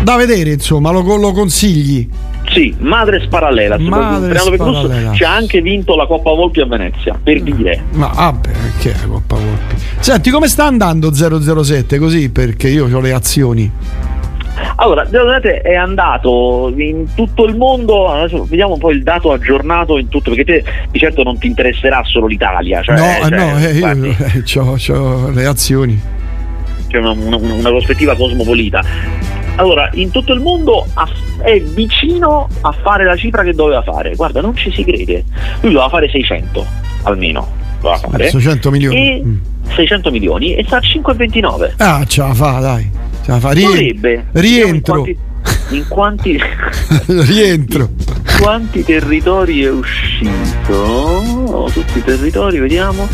Da 0.04 0.16
vedere, 0.18 0.52
insomma, 0.52 0.92
lo, 0.92 1.02
lo 1.18 1.32
consigli. 1.32 2.08
Sì, 2.50 2.76
Madres 2.78 3.26
Parallelas. 3.26 3.80
Madres 3.80 4.50
Parallelas. 4.56 5.16
Ci 5.16 5.24
ha 5.24 5.34
anche 5.34 5.62
vinto 5.62 5.96
la 5.96 6.06
Coppa 6.06 6.32
Volpi 6.32 6.62
a 6.62 6.66
Venezia, 6.68 7.20
per 7.22 7.42
dire. 7.42 7.82
Ma 7.94 8.08
vabbè, 8.14 8.50
che 8.80 8.92
è 8.92 8.96
la 9.02 9.08
Coppa 9.08 9.36
Volpi? 9.36 9.75
Senti, 10.06 10.30
come 10.30 10.48
sta 10.48 10.66
andando 10.66 11.12
007 11.12 11.98
così? 11.98 12.30
Perché 12.30 12.68
io 12.68 12.86
ho 12.86 13.00
le 13.00 13.12
azioni. 13.12 13.72
Allora, 14.76 15.04
è 15.10 15.74
andato 15.74 16.72
in 16.78 17.08
tutto 17.16 17.46
il 17.46 17.56
mondo, 17.56 18.12
adesso 18.12 18.44
vediamo 18.44 18.74
un 18.74 18.80
po' 18.80 18.92
il 18.92 19.02
dato 19.02 19.32
aggiornato 19.32 19.98
in 19.98 20.08
tutto, 20.08 20.30
perché 20.30 20.46
te 20.46 20.64
di 20.92 21.00
certo 21.00 21.24
non 21.24 21.40
ti 21.40 21.48
interesserà 21.48 22.04
solo 22.04 22.28
l'Italia. 22.28 22.84
Cioè, 22.84 22.96
no, 22.96 23.28
cioè, 23.28 23.36
no, 23.36 23.58
eh, 23.58 24.44
io 24.46 25.02
ho 25.02 25.30
le 25.32 25.46
azioni. 25.48 26.00
C'è 26.88 27.00
una, 27.00 27.10
una, 27.10 27.38
una 27.38 27.70
prospettiva 27.70 28.16
cosmopolita. 28.16 28.84
Allora, 29.56 29.90
in 29.94 30.12
tutto 30.12 30.34
il 30.34 30.40
mondo 30.40 30.86
è 31.42 31.60
vicino 31.62 32.48
a 32.62 32.72
fare 32.84 33.06
la 33.06 33.16
cifra 33.16 33.42
che 33.42 33.54
doveva 33.54 33.82
fare. 33.82 34.14
Guarda, 34.14 34.40
non 34.40 34.56
ci 34.56 34.72
si 34.72 34.84
crede. 34.84 35.24
Lui 35.62 35.72
doveva 35.72 35.90
fare 35.90 36.08
600 36.12 36.64
almeno. 37.06 37.48
Doveva 37.82 37.98
fare. 37.98 38.30
600 38.30 38.70
milioni. 38.70 38.98
E 38.98 39.22
mm. 39.26 39.38
600 39.74 40.12
milioni 40.12 40.56
e 40.56 40.64
sta 40.66 40.78
a 40.78 40.82
5,29. 40.82 41.74
Ah, 41.78 42.04
ce 42.06 42.22
la 42.22 42.34
fa, 42.34 42.60
dai. 42.60 42.90
Ce 43.24 43.32
la 43.32 43.40
fa. 43.40 43.52
Rien- 43.52 44.26
rientro. 44.32 45.06
In 45.06 45.06
quanti, 45.06 45.18
in 45.70 45.86
quanti, 45.88 46.38
rientro. 47.08 47.90
quanti 48.40 48.84
territori 48.84 49.64
è 49.64 49.70
uscito? 49.70 51.70
Tutti 51.74 51.98
i 51.98 52.04
territori, 52.04 52.60
vediamo. 52.60 53.08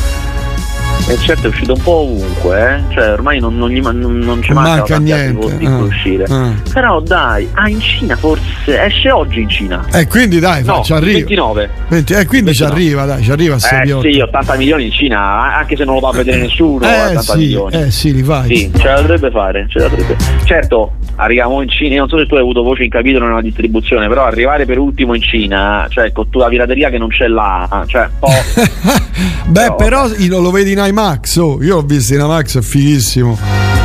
E 1.08 1.18
certo 1.18 1.48
è 1.48 1.50
uscito 1.50 1.74
un 1.74 1.82
po' 1.82 1.92
ovunque, 2.04 2.76
eh? 2.90 2.94
cioè 2.94 3.12
ormai 3.12 3.40
non, 3.40 3.58
non, 3.58 3.70
gli, 3.70 3.82
non, 3.82 3.98
non 3.98 4.42
ci 4.42 4.54
manca, 4.54 4.70
manca 4.78 4.98
niente. 5.00 5.34
Posti 5.40 5.66
Ah, 5.66 5.70
per 5.70 5.82
uscire. 5.82 6.24
ah. 6.30 6.54
Però 6.72 7.00
dai, 7.02 7.50
ah 7.54 7.68
in 7.68 7.82
Cina 7.82 8.16
forse, 8.16 8.82
esce 8.82 9.12
oggi 9.12 9.42
in 9.42 9.50
Cina. 9.50 9.86
E 9.92 10.08
quindi 10.08 10.40
dai, 10.40 10.64
No, 10.64 10.82
ci 10.84 10.94
arriva. 10.94 11.18
29. 11.18 11.70
20, 11.90 12.14
eh, 12.14 12.26
quindi 12.26 12.54
ci 12.54 12.64
29. 12.64 12.72
arriva, 12.74 13.06
dai, 13.06 13.24
ci 13.24 13.32
arriva 13.32 13.54
a 13.56 13.58
Eh 13.58 13.60
6 13.60 14.00
sì, 14.14 14.20
80 14.20 14.56
milioni 14.56 14.86
in 14.86 14.92
Cina, 14.92 15.58
anche 15.58 15.76
se 15.76 15.84
non 15.84 15.96
lo 15.96 16.00
va 16.00 16.10
a 16.10 16.14
vedere 16.14 16.38
nessuno, 16.38 16.86
Eh 16.86 17.00
80 17.02 17.22
sì, 17.22 17.38
milioni. 17.38 17.76
eh 17.82 17.92
sì, 17.92 18.14
li 18.14 18.24
fai. 18.24 18.56
Sì, 18.56 18.72
ce 18.78 18.88
la 18.88 19.02
dovrebbe 19.02 19.32
fare, 19.32 19.66
ce 19.70 19.80
la 19.80 19.88
dovrebbe. 19.90 20.16
Certo, 20.46 20.92
arriviamo 21.22 21.62
in 21.62 21.70
Cina, 21.70 21.98
non 21.98 22.10
so 22.10 22.18
se 22.18 22.26
tu 22.26 22.34
hai 22.36 22.42
avuto 22.42 22.64
voce 22.64 22.84
in 22.84 22.90
capitolo 22.90 23.28
nella 23.28 23.42
distribuzione, 23.42 24.08
però 24.08 24.26
arrivare 24.26 24.66
per 24.66 24.78
ultimo 24.80 25.14
in 25.14 25.22
Cina, 25.22 25.86
cioè 25.90 26.12
con 26.12 26.26
tutta 26.30 26.46
la 26.46 26.50
pirateria 26.50 26.90
che 26.90 26.98
non 26.98 27.10
c'è 27.10 27.28
là, 27.28 27.84
cioè 27.88 28.10
po'... 28.20 28.28
Beh, 29.48 29.74
Però- 29.76 29.76
però 29.76 30.40
lo 30.42 30.52
vedi 30.52 30.72
in 30.72 30.82
IMAX, 30.84 31.36
oh, 31.38 31.62
io 31.62 31.76
l'ho 31.76 31.82
visto 31.82 32.14
in 32.14 32.22
IMAX, 32.22 32.58
è 32.58 32.62
fighissimo. 32.62 33.38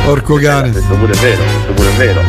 Porco 0.05 0.35
cane. 0.35 0.71
questo 0.71 0.93
pure 0.95 1.11
è 1.11 1.15
vero, 1.17 1.41
questo 1.43 1.73
pure 1.73 1.89
è 1.89 1.93
vero. 1.97 2.21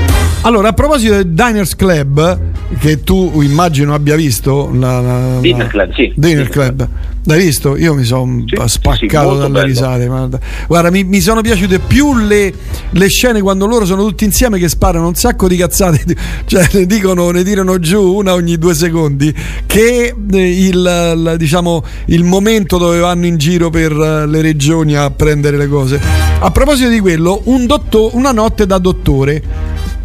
Allora, 0.43 0.69
a 0.69 0.73
proposito 0.73 1.15
del 1.15 1.29
Diners 1.29 1.77
Club, 1.77 2.39
che 2.81 3.03
tu 3.05 3.41
immagino 3.43 3.95
abbia 3.95 4.17
visto, 4.17 4.71
la, 4.75 5.01
la- 5.01 5.39
Dinner 5.41 5.65
la- 5.65 5.71
Club, 5.71 5.93
sì. 5.95 6.13
Dinner 6.17 6.49
Club, 6.49 6.89
l'hai 7.29 7.45
visto? 7.45 7.77
Io 7.77 7.95
mi 7.95 8.05
sono 8.05 8.43
Sì, 8.47 8.57
sì, 8.57 8.69
spaccato 8.69 9.27
molto 9.29 9.41
dalle 9.43 9.53
bello. 9.53 9.67
risate. 9.67 10.07
Guarda, 10.07 10.41
guarda 10.67 10.91
mi, 10.91 11.05
mi 11.05 11.21
sono 11.21 11.41
piaciute 11.43 11.79
più 11.79 12.17
le, 12.17 12.53
le 12.91 13.09
scene 13.09 13.41
quando 13.43 13.67
loro 13.67 13.85
sono 13.85 14.05
tutti 14.07 14.25
insieme 14.25 14.59
che 14.59 14.69
sparano 14.69 15.07
un 15.07 15.15
sacco 15.15 15.47
di 15.47 15.57
cazzate, 15.57 16.03
cioè 16.47 16.67
ne 16.73 16.87
dicono, 16.87 17.31
ne 17.31 17.45
tirano 17.45 17.79
giù 17.79 18.03
una 18.15 18.33
ogni 18.33 18.57
due 18.57 18.75
secondi, 18.75 19.35
che 19.67 20.15
eh, 20.33 20.67
il, 20.67 20.81
la- 20.83 21.37
diciamo, 21.37 21.85
il 22.07 22.25
momento 22.25 22.79
dove 22.79 22.99
vanno 22.99 23.27
in 23.27 23.37
giro 23.37 23.69
per 23.71 23.93
eh, 23.93 24.27
le 24.27 24.41
regioni 24.41 24.97
a 24.97 25.11
prendere 25.11 25.57
le 25.59 25.69
cose. 25.69 26.01
A 26.41 26.51
proposito 26.51 26.89
di 26.89 27.01
quello, 27.01 27.43
un 27.45 27.67
dotto- 27.67 28.11
una 28.15 28.33
notte 28.33 28.65
da 28.67 28.79
dottore 28.79 29.43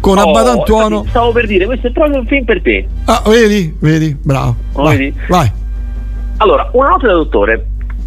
con 0.00 0.18
Oh, 0.18 0.28
Abbatantuono. 0.28 0.96
infatti 0.96 1.08
Stavo 1.08 1.32
per 1.32 1.46
dire, 1.46 1.64
questo 1.64 1.86
è 1.86 1.90
proprio 1.92 2.18
un 2.20 2.26
film 2.26 2.44
per 2.44 2.60
te. 2.60 2.86
Ah, 3.06 3.22
vedi? 3.26 3.74
Vedi? 3.78 4.14
Bravo. 4.20 4.54
Lo 4.74 4.82
vai, 4.82 4.96
vedi? 4.98 5.14
vai. 5.28 5.50
Allora, 6.38 6.68
una 6.72 6.88
nota 6.88 7.06
da 7.06 7.12
dottore. 7.14 7.66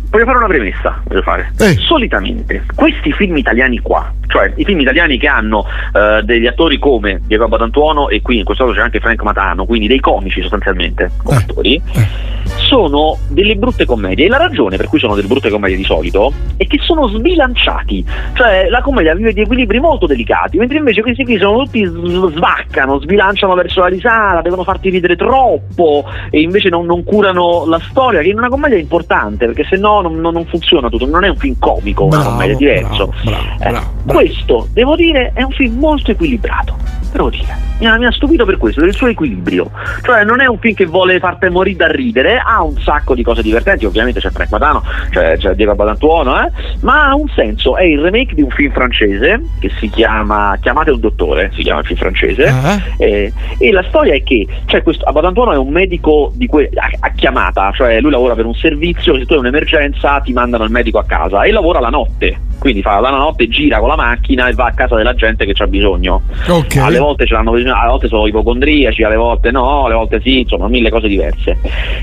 Voglio 0.10 0.26
fare 0.26 0.38
una 0.38 0.48
premessa, 0.48 1.02
voglio 1.06 1.22
fare. 1.22 1.52
Eh. 1.60 1.76
Solitamente 1.76 2.64
questi 2.76 3.12
film 3.12 3.38
italiani 3.38 3.80
qua, 3.80 4.12
cioè 4.28 4.52
i 4.56 4.64
film 4.64 4.80
italiani 4.80 5.18
che 5.18 5.28
hanno 5.28 5.66
eh, 5.94 6.22
degli 6.24 6.48
attori 6.48 6.80
come 6.80 7.22
Diego 7.26 7.46
Abatantuono 7.46 8.10
e 8.10 8.22
qui 8.22 8.38
in 8.38 8.46
questo 8.46 8.66
caso 8.66 8.78
c'è 8.78 8.84
anche 8.84 9.00
Frank 9.00 9.22
Matano, 9.24 9.66
quindi 9.66 9.88
dei 9.88 10.00
comici 10.00 10.42
sostanzialmente 10.42 11.12
come 11.24 11.38
Eh. 11.38 11.42
attori, 11.42 11.82
Eh. 11.94 12.08
sono 12.56 13.18
delle 13.30 13.56
brutte 13.56 13.86
commedie 13.86 14.26
e 14.26 14.30
la 14.30 14.38
ragione 14.38 14.78
per 14.78 14.88
cui 14.88 15.00
sono 15.00 15.14
delle 15.16 15.28
brutte 15.28 15.50
commedie 15.50 15.76
di 15.78 15.84
solito 15.84 16.32
è 16.56 16.66
che 16.66 16.80
sono 16.82 17.08
sbilanciati, 17.08 18.06
cioè 18.34 18.68
la 18.70 18.82
commedia 18.82 19.14
vive 19.14 19.34
di 19.34 19.42
equilibri 19.42 19.80
molto 19.80 20.06
delicati, 20.08 20.58
mentre 20.58 20.78
invece 20.78 21.02
questi 21.02 21.26
qui 21.26 21.38
sono 21.38 21.64
tutti 21.64 21.84
svaccano, 21.86 23.00
sbilanciano 23.00 23.54
verso 23.54 23.82
la 23.82 23.88
risata, 23.88 24.42
devono 24.42 24.64
farti 24.64 24.90
ridere 24.90 25.16
troppo 25.16 26.06
e 26.30 26.40
invece 26.42 26.70
non, 26.70 26.86
non 26.86 27.04
curano 27.04 27.66
la 27.68 27.80
storia, 27.80 28.22
che 28.22 28.30
in 28.30 28.38
una 28.38 28.50
commedia 28.50 28.78
è 28.78 28.82
importante 28.82 29.46
perché 29.46 29.66
se 29.66 29.76
no 29.78 29.97
non, 30.02 30.20
non- 30.20 30.34
non 30.34 30.46
funziona 30.46 30.90
tutto, 30.90 31.06
non 31.06 31.24
è 31.24 31.30
un 31.30 31.38
film 31.38 31.56
comico, 31.60 32.04
una 32.06 32.18
Bravo, 32.18 32.30
commedia 32.32 32.54
è 32.56 32.58
diverso. 32.80 33.14
bravo, 33.24 33.44
bravo, 33.58 33.78
Eh. 34.08 34.14
Questo, 34.14 34.68
devo 34.74 34.96
dire, 34.96 35.32
è 35.34 35.44
un 35.44 35.52
film 35.52 35.78
molto 35.80 36.12
equilibrato, 36.12 36.76
devo 37.12 37.30
dire. 37.30 37.66
Mi 37.80 37.86
ha, 37.86 37.96
mi 37.98 38.06
ha 38.08 38.12
stupito 38.12 38.44
per 38.44 38.58
questo, 38.58 38.80
per 38.80 38.90
il 38.90 38.96
suo 38.96 39.06
equilibrio. 39.08 39.70
Cioè 40.02 40.24
non 40.24 40.42
è 40.42 40.48
un 40.48 40.58
film 40.58 40.74
che 40.74 40.86
vuole 40.86 41.20
farti 41.20 41.48
morire 41.50 41.76
da 41.78 41.92
ridere, 41.92 42.42
ha 42.44 42.64
un 42.64 42.76
sacco 42.80 43.14
di 43.14 43.22
cose 43.22 43.44
divertenti, 43.44 43.86
ovviamente 43.86 44.20
c'è 44.20 44.32
Frank 44.32 44.50
Matano, 44.50 44.82
c'è, 45.12 45.38
c'è 45.38 45.54
Diego 45.54 45.76
Badantuono, 45.76 46.42
eh, 46.44 46.50
ma 46.82 47.10
ha 47.10 47.16
un 47.16 47.28
senso, 47.36 47.78
è 47.78 47.84
il 47.84 48.00
remake 48.00 48.34
di 48.34 48.42
un 48.42 48.50
film 48.50 48.72
francese 48.72 49.42
che 49.60 49.70
si 49.80 49.90
chiama 49.90 50.58
Chiamate 50.60 50.90
un 50.90 51.00
dottore, 51.00 51.52
si 51.54 51.62
chiama 51.62 51.82
il 51.82 51.86
film 51.86 52.00
francese, 52.00 52.52
Eh? 52.98 53.06
eh, 53.06 53.34
e 53.60 53.72
la 53.72 53.84
storia 53.90 54.16
è 54.16 54.24
che 54.24 54.48
cioè 54.66 54.82
questo, 54.82 55.06
Abadantuono 55.06 55.52
è 55.52 55.58
un 55.58 55.70
medico 55.70 56.32
di 56.34 56.48
que- 56.48 56.72
a, 56.74 56.90
a 57.00 57.12
chiamata, 57.12 57.72
cioè 57.76 58.00
lui 58.02 58.10
lavora 58.12 58.34
per 58.34 58.46
un 58.46 58.56
servizio 58.56 59.16
se 59.20 59.26
tu 59.26 59.34
hai 59.34 59.40
un'emergenza 59.40 59.87
ti 60.24 60.34
mandano 60.34 60.64
il 60.64 60.72
medico 60.72 60.98
a 61.00 61.04
casa 61.06 61.44
e 61.44 61.52
lavora 61.52 61.80
la 61.80 61.90
notte. 61.90 62.40
Quindi 62.60 62.82
fa 62.82 63.00
la 63.00 63.12
notte, 63.12 63.48
gira 63.50 63.78
con 63.78 63.88
la 63.90 63.96
macchina 63.96 64.48
e 64.48 64.54
va 64.54 64.66
a 64.66 64.72
casa 64.72 64.96
della 64.96 65.14
gente 65.14 65.46
che 65.46 65.54
c'ha 65.54 65.68
bisogno. 65.68 66.24
Ok. 66.50 66.78
Alle 66.78 66.98
volte 66.98 67.28
ce 67.28 67.34
l'hanno 67.34 67.52
bisogno, 67.52 67.76
alle 67.80 67.90
volte 67.92 68.08
sono 68.08 68.26
ipocondriaci, 68.26 69.04
alle 69.04 69.16
volte 69.16 69.52
no, 69.52 69.86
alle 69.86 69.94
volte 69.94 70.20
sì, 70.22 70.40
insomma, 70.40 70.68
mille 70.68 70.90
cose 70.90 71.08
diverse. 71.08 71.58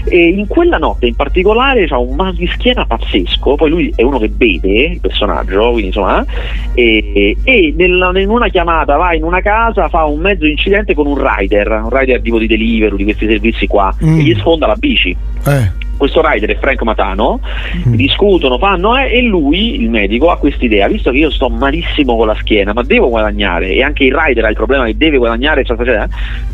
E 0.04 0.28
in 0.28 0.46
quella 0.46 0.78
notte 0.78 1.06
in 1.06 1.16
particolare 1.16 1.86
c'ha 1.88 1.98
un 1.98 2.14
mal 2.14 2.34
di 2.34 2.46
schiena 2.46 2.86
pazzesco, 2.86 3.56
poi 3.56 3.68
lui 3.70 3.92
è 3.96 4.02
uno 4.02 4.18
che 4.20 4.28
beve, 4.28 4.84
il 4.92 5.00
personaggio, 5.00 5.70
quindi 5.72 5.86
insomma, 5.86 6.24
e, 6.72 7.36
e 7.42 7.74
nella- 7.76 8.12
in 8.18 8.28
una 8.28 8.48
chiamata 8.48 8.96
va 8.96 9.12
in 9.12 9.24
una 9.24 9.40
casa, 9.40 9.88
fa 9.88 10.04
un 10.04 10.20
mezzo 10.20 10.46
incidente 10.46 10.94
con 10.94 11.06
un 11.06 11.18
rider, 11.20 11.68
un 11.82 11.90
rider 11.90 12.20
tipo 12.22 12.38
di 12.38 12.46
delivery, 12.46 12.94
di 12.96 13.04
questi 13.04 13.26
servizi 13.26 13.66
qua, 13.66 13.92
Mm. 14.04 14.18
e 14.20 14.22
gli 14.22 14.34
sfonda 14.36 14.66
la 14.68 14.76
bici 14.76 15.16
Eh. 15.46 15.82
Questo 15.96 16.20
rider 16.24 16.50
è 16.50 16.58
Frank 16.58 16.82
Matano, 16.82 17.40
Mm. 17.86 17.94
discutono, 17.94 18.58
fanno 18.58 18.96
eh, 18.96 19.16
e 19.18 19.22
lui, 19.22 19.80
il 19.80 19.90
medico, 19.90 20.30
ha 20.30 20.38
quest'idea, 20.38 20.86
visto 20.88 21.10
che 21.10 21.18
io 21.18 21.30
sto 21.30 21.48
malissimo 21.48 22.16
con 22.16 22.26
la 22.26 22.34
schiena, 22.38 22.72
ma 22.72 22.82
devo 22.82 23.08
guadagnare 23.08 23.72
e 23.72 23.82
anche 23.82 24.04
il 24.04 24.14
rider 24.14 24.44
ha 24.44 24.48
il 24.48 24.54
problema 24.54 24.84
che 24.86 24.96
deve 24.96 25.16
guadagnare, 25.18 25.60
eccetera, 25.62 25.82
eccetera, 26.06 26.08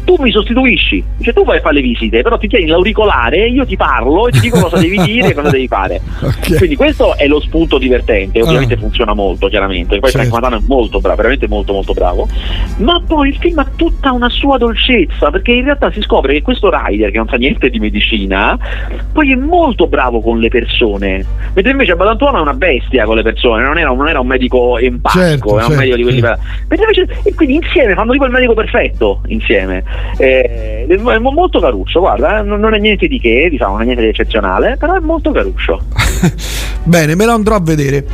tu 0.04 0.16
mi 0.20 0.30
sostituisci, 0.30 1.02
cioè 1.22 1.34
tu 1.34 1.44
vai 1.44 1.58
a 1.58 1.60
fare 1.60 1.74
le 1.74 1.80
visite, 1.82 2.22
però 2.22 2.38
ti 2.38 2.48
tieni 2.48 2.66
l'auricolare, 2.66 3.48
io 3.48 3.66
ti 3.66 3.76
parlo 3.76 4.28
e 4.28 4.32
ti 4.32 4.40
dico 4.40 4.60
cosa 4.60 4.78
devi 4.78 4.98
dire 5.02 5.28
e 5.28 5.34
cosa 5.34 5.50
devi 5.50 5.66
fare. 5.68 6.00
Ok. 6.40 6.56
Quindi 6.58 6.76
questo 6.76 7.16
è 7.16 7.26
lo 7.26 7.40
spunto 7.40 7.78
divertente, 7.78 8.40
ovviamente 8.42 8.74
Ah. 8.74 8.78
funziona 8.78 9.14
molto, 9.14 9.48
chiaramente, 9.48 9.98
poi 9.98 10.10
Certo. 10.10 10.26
Frank 10.28 10.32
Matano 10.32 10.56
è 10.62 10.64
molto 10.66 11.00
bravo, 11.00 11.16
veramente 11.16 11.48
molto 11.48 11.72
molto 11.72 11.92
bravo, 11.92 12.28
ma 12.78 13.02
poi 13.06 13.28
il 13.28 13.36
film 13.36 13.58
ha 13.58 13.66
tutta 13.76 14.12
una 14.12 14.28
sua 14.28 14.56
dolcezza, 14.58 15.30
perché 15.30 15.52
in 15.52 15.64
realtà 15.64 15.90
si 15.92 16.00
scopre 16.02 16.32
che 16.34 16.42
questo 16.42 16.70
rider, 16.72 17.10
che 17.10 17.16
non 17.18 17.28
sa 17.28 17.36
niente 17.36 17.68
di 17.70 17.78
medicina, 17.78 18.58
poi 19.12 19.29
è 19.32 19.36
molto 19.36 19.86
bravo 19.86 20.20
con 20.20 20.38
le 20.38 20.48
persone, 20.48 21.24
mentre 21.52 21.72
invece 21.72 21.96
Badantuono 21.96 22.38
è 22.38 22.40
una 22.40 22.54
bestia 22.54 23.04
con 23.04 23.16
le 23.16 23.22
persone, 23.22 23.62
non 23.62 23.78
era, 23.78 23.92
non 23.92 24.08
era 24.08 24.20
un 24.20 24.26
medico 24.26 24.78
empatico, 24.78 25.20
Certo, 25.20 25.58
era 25.58 25.66
un 25.66 25.72
certo, 25.72 25.80
medico 25.80 25.96
di 25.96 26.02
quelli 26.02 26.20
mentre 26.20 26.86
invece, 26.88 27.20
e 27.24 27.34
quindi 27.34 27.54
insieme 27.56 27.94
fanno 27.94 28.12
tipo 28.12 28.24
il 28.24 28.30
medico 28.30 28.54
perfetto 28.54 29.22
insieme. 29.26 29.82
Eh, 30.16 30.86
è 30.86 30.96
mo- 30.96 31.30
molto 31.30 31.60
caruccio, 31.60 32.00
guarda, 32.00 32.40
eh, 32.40 32.42
non 32.42 32.60
non 32.60 32.74
è 32.74 32.78
niente 32.78 33.08
di 33.08 33.18
che, 33.18 33.48
diciamo, 33.50 33.72
non 33.72 33.82
è 33.82 33.84
niente 33.84 34.02
di 34.02 34.08
eccezionale, 34.08 34.76
però 34.78 34.94
è 34.94 35.00
molto 35.00 35.32
caruccio. 35.32 35.80
Bene, 36.84 37.14
me 37.14 37.24
lo 37.24 37.32
andrò 37.32 37.56
a 37.56 37.60
vedere. 37.60 38.06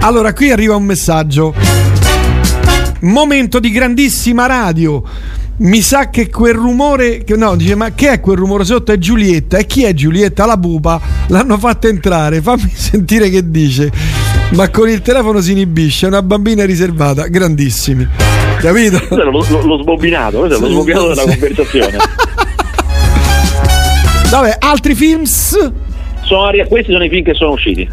Allora, 0.00 0.32
qui 0.32 0.50
arriva 0.50 0.74
un 0.74 0.84
messaggio. 0.84 1.54
Momento 3.00 3.60
di 3.60 3.70
grandissima 3.70 4.46
radio. 4.46 5.02
Mi 5.58 5.80
sa 5.80 6.08
che 6.10 6.30
quel 6.30 6.54
rumore. 6.54 7.24
Che, 7.24 7.34
no, 7.34 7.56
dice: 7.56 7.74
Ma 7.74 7.92
che 7.92 8.10
è 8.10 8.20
quel 8.20 8.36
rumore 8.36 8.64
sotto? 8.64 8.92
È 8.92 8.98
Giulietta. 8.98 9.58
E 9.58 9.66
chi 9.66 9.84
è 9.84 9.92
Giulietta? 9.92 10.46
La 10.46 10.56
pupa. 10.56 11.00
L'hanno 11.28 11.58
fatta 11.58 11.88
entrare. 11.88 12.40
Fammi 12.40 12.70
sentire 12.74 13.28
che 13.28 13.50
dice. 13.50 13.90
Ma 14.52 14.70
con 14.70 14.88
il 14.88 15.02
telefono 15.02 15.40
si 15.40 15.52
inibisce. 15.52 16.06
È 16.06 16.08
una 16.08 16.22
bambina 16.22 16.64
riservata. 16.64 17.26
Grandissimi. 17.26 18.06
Capito? 18.60 18.96
È 18.96 19.22
lo, 19.24 19.30
lo- 19.30 19.66
lo 19.66 19.78
sbobinato, 19.82 20.46
lo 20.46 20.54
sbobinato 20.54 21.08
della 21.08 21.22
conversazione. 21.22 21.96
Vabbè, 24.30 24.56
altri 24.60 24.94
films? 24.94 25.56
Sono 26.22 26.50
questi 26.68 26.92
sono 26.92 27.04
i 27.04 27.08
film 27.08 27.24
che 27.24 27.34
sono 27.34 27.52
usciti. 27.52 27.88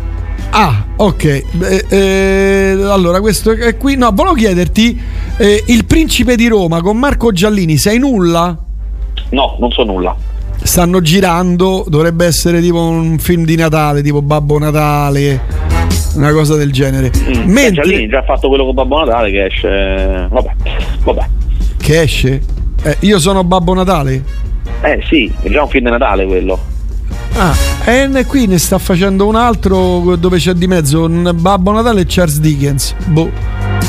Ah, 0.58 0.86
ok. 0.96 1.44
Beh, 1.52 1.86
eh, 1.90 2.82
allora, 2.90 3.20
questo 3.20 3.52
è 3.52 3.76
qui. 3.76 3.98
No, 3.98 4.12
volevo 4.14 4.36
chiederti 4.36 4.98
Eh, 5.38 5.66
il 5.68 5.84
principe 5.84 6.38
di 6.38 6.48
Roma 6.48 6.82
con 6.82 6.98
Marco 6.98 7.34
Giallini, 7.34 7.76
sei 7.76 8.00
nulla? 8.00 8.58
No, 9.32 9.58
non 9.60 9.70
so 9.72 9.84
nulla. 9.84 10.16
Stanno 10.64 11.02
girando, 11.02 11.84
dovrebbe 11.90 12.26
essere 12.26 12.62
tipo 12.62 12.80
un 12.80 13.20
film 13.20 13.44
di 13.44 13.58
Natale, 13.58 14.02
tipo 14.02 14.22
Babbo 14.22 14.58
Natale, 14.58 15.42
una 16.16 16.32
cosa 16.32 16.56
del 16.56 16.72
genere. 16.72 17.12
Mm. 17.12 17.52
Mentre... 17.52 17.84
Giallini 17.84 18.08
già 18.08 18.20
ha 18.20 18.24
fatto 18.24 18.48
quello 18.48 18.64
con 18.64 18.76
Babbo 18.76 19.04
Natale 19.04 19.30
che 19.30 19.46
esce. 19.46 20.28
Vabbè, 20.30 20.52
vabbè. 21.04 21.28
Che 21.80 22.02
esce? 22.02 22.42
Eh, 22.82 22.96
io 23.02 23.20
sono 23.20 23.44
Babbo 23.44 23.74
Natale? 23.74 24.24
Eh 24.84 25.04
sì, 25.10 25.30
è 25.42 25.50
già 25.50 25.64
un 25.64 25.70
film 25.70 25.84
di 25.84 25.92
Natale 25.92 26.26
quello. 26.26 26.58
Ah, 27.38 27.54
e 27.86 28.26
qui 28.26 28.48
ne 28.48 28.58
sta 28.58 28.78
facendo 28.78 29.28
un 29.28 29.36
altro 29.36 30.16
dove 30.16 30.38
c'è 30.38 30.54
di 30.54 30.68
mezzo 30.68 31.08
Babbo 31.08 31.72
Natale 31.72 32.02
e 32.02 32.06
Charles 32.08 32.40
Dickens. 32.40 32.96
Boh. 33.08 33.30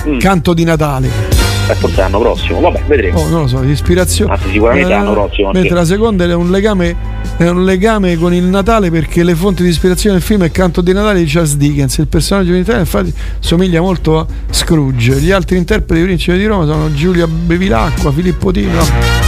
Mm. 0.07 0.19
Canto 0.19 0.53
di 0.53 0.65
Natale 0.65 1.47
eh, 1.69 1.75
forse 1.75 1.97
l'anno 1.97 2.21
prossimo, 2.21 2.61
vabbè, 2.61 2.83
vedremo. 2.87 3.21
Oh, 3.21 3.29
non 3.29 3.43
lo 3.43 3.49
so, 3.49 3.63
ispirazione. 3.63 4.33
Anzi, 4.33 4.51
sicuramente 4.51 4.89
eh, 4.89 4.95
l'anno 4.95 5.13
prossimo. 5.13 5.51
Mentre 5.53 5.75
la 5.75 5.85
seconda 5.85 6.25
è 6.25 6.35
un, 6.35 6.51
legame, 6.51 6.95
è 7.37 7.49
un 7.49 7.65
legame 7.65 8.17
con 8.17 8.33
il 8.33 8.45
Natale 8.45 8.91
perché 8.91 9.25
le 9.25 9.35
fonti 9.35 9.63
di 9.63 9.71
ispirazione 9.71 10.17
del 10.17 10.25
film 10.25 10.45
è 10.45 10.51
Canto 10.51 10.81
di 10.81 10.93
Natale 10.93 11.19
di 11.19 11.27
Charles 11.27 11.57
Dickens. 11.57 11.99
Il 11.99 12.07
personaggio 12.07 12.53
in 12.53 12.61
Italia 12.61 12.81
infatti 12.81 13.13
somiglia 13.41 13.81
molto 13.81 14.21
a 14.21 14.27
Scrooge. 14.51 15.17
Gli 15.17 15.33
altri 15.33 15.57
interpreti 15.57 16.01
di 16.01 16.07
Principe 16.07 16.37
di 16.37 16.47
Roma 16.47 16.67
sono 16.67 16.93
Giulia 16.93 17.27
Bevilacqua, 17.27 18.13
Filippo 18.13 18.53
Tino. 18.53 19.25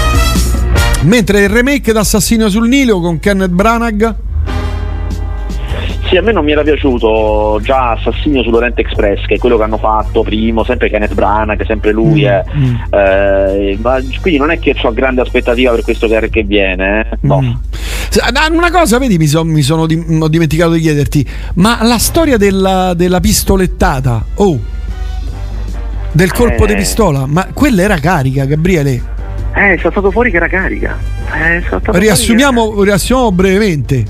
Mentre 1.03 1.43
il 1.43 1.49
remake 1.49 1.93
d'Assassino 1.93 2.49
sul 2.49 2.69
Nilo 2.69 3.01
con 3.01 3.19
Kenneth 3.19 3.51
Branagh 3.51 4.15
sì, 6.09 6.17
a 6.17 6.23
me 6.23 6.33
non 6.33 6.43
mi 6.43 6.53
era 6.53 6.63
piaciuto 6.63 7.61
già 7.63 7.91
Assassino 7.91 8.43
sull'Oriente 8.43 8.81
Express, 8.81 9.27
che 9.27 9.35
è 9.35 9.39
quello 9.39 9.59
che 9.59 9.65
hanno 9.65 9.77
fatto 9.77 10.23
primo, 10.23 10.65
sempre 10.65 10.89
Kenneth 10.89 11.13
Branagh, 11.13 11.67
sempre 11.67 11.93
lui. 11.93 12.23
Mm, 12.23 12.25
eh. 12.25 12.45
Mm. 12.57 12.75
Eh, 12.91 13.79
ma, 13.83 13.99
quindi 14.23 14.39
non 14.39 14.51
è 14.51 14.59
che 14.59 14.75
ho 14.81 14.93
grande 14.95 15.21
aspettativa 15.21 15.71
per 15.73 15.83
questo 15.83 16.09
che, 16.09 16.31
che 16.31 16.45
viene. 16.45 17.01
Eh. 17.11 17.19
No. 17.21 17.43
Mm. 17.43 17.53
Una 18.53 18.71
cosa, 18.71 18.99
vedi, 18.99 19.19
mi, 19.19 19.27
so, 19.27 19.45
mi 19.45 19.61
sono 19.61 19.85
di, 19.85 20.03
ho 20.19 20.29
dimenticato 20.29 20.73
di 20.73 20.81
chiederti, 20.81 21.29
ma 21.57 21.81
la 21.83 21.99
storia 21.99 22.39
della, 22.39 22.95
della 22.95 23.21
pistolettata, 23.21 24.25
oh, 24.37 24.59
del 26.11 26.33
colpo 26.33 26.65
di 26.65 26.73
eh. 26.73 26.77
pistola, 26.77 27.27
ma 27.27 27.49
quella 27.53 27.83
era 27.83 27.99
carica, 27.99 28.47
Gabriele? 28.47 29.17
Eh, 29.59 29.75
è 29.75 29.79
stato 29.79 30.13
fuori 30.13 30.31
che 30.31 30.37
era 30.37 30.47
carica. 30.47 30.97
Eh, 31.35 31.65
riassumiamo, 31.99 32.85
riassumiamo 32.85 33.33
brevemente. 33.33 34.05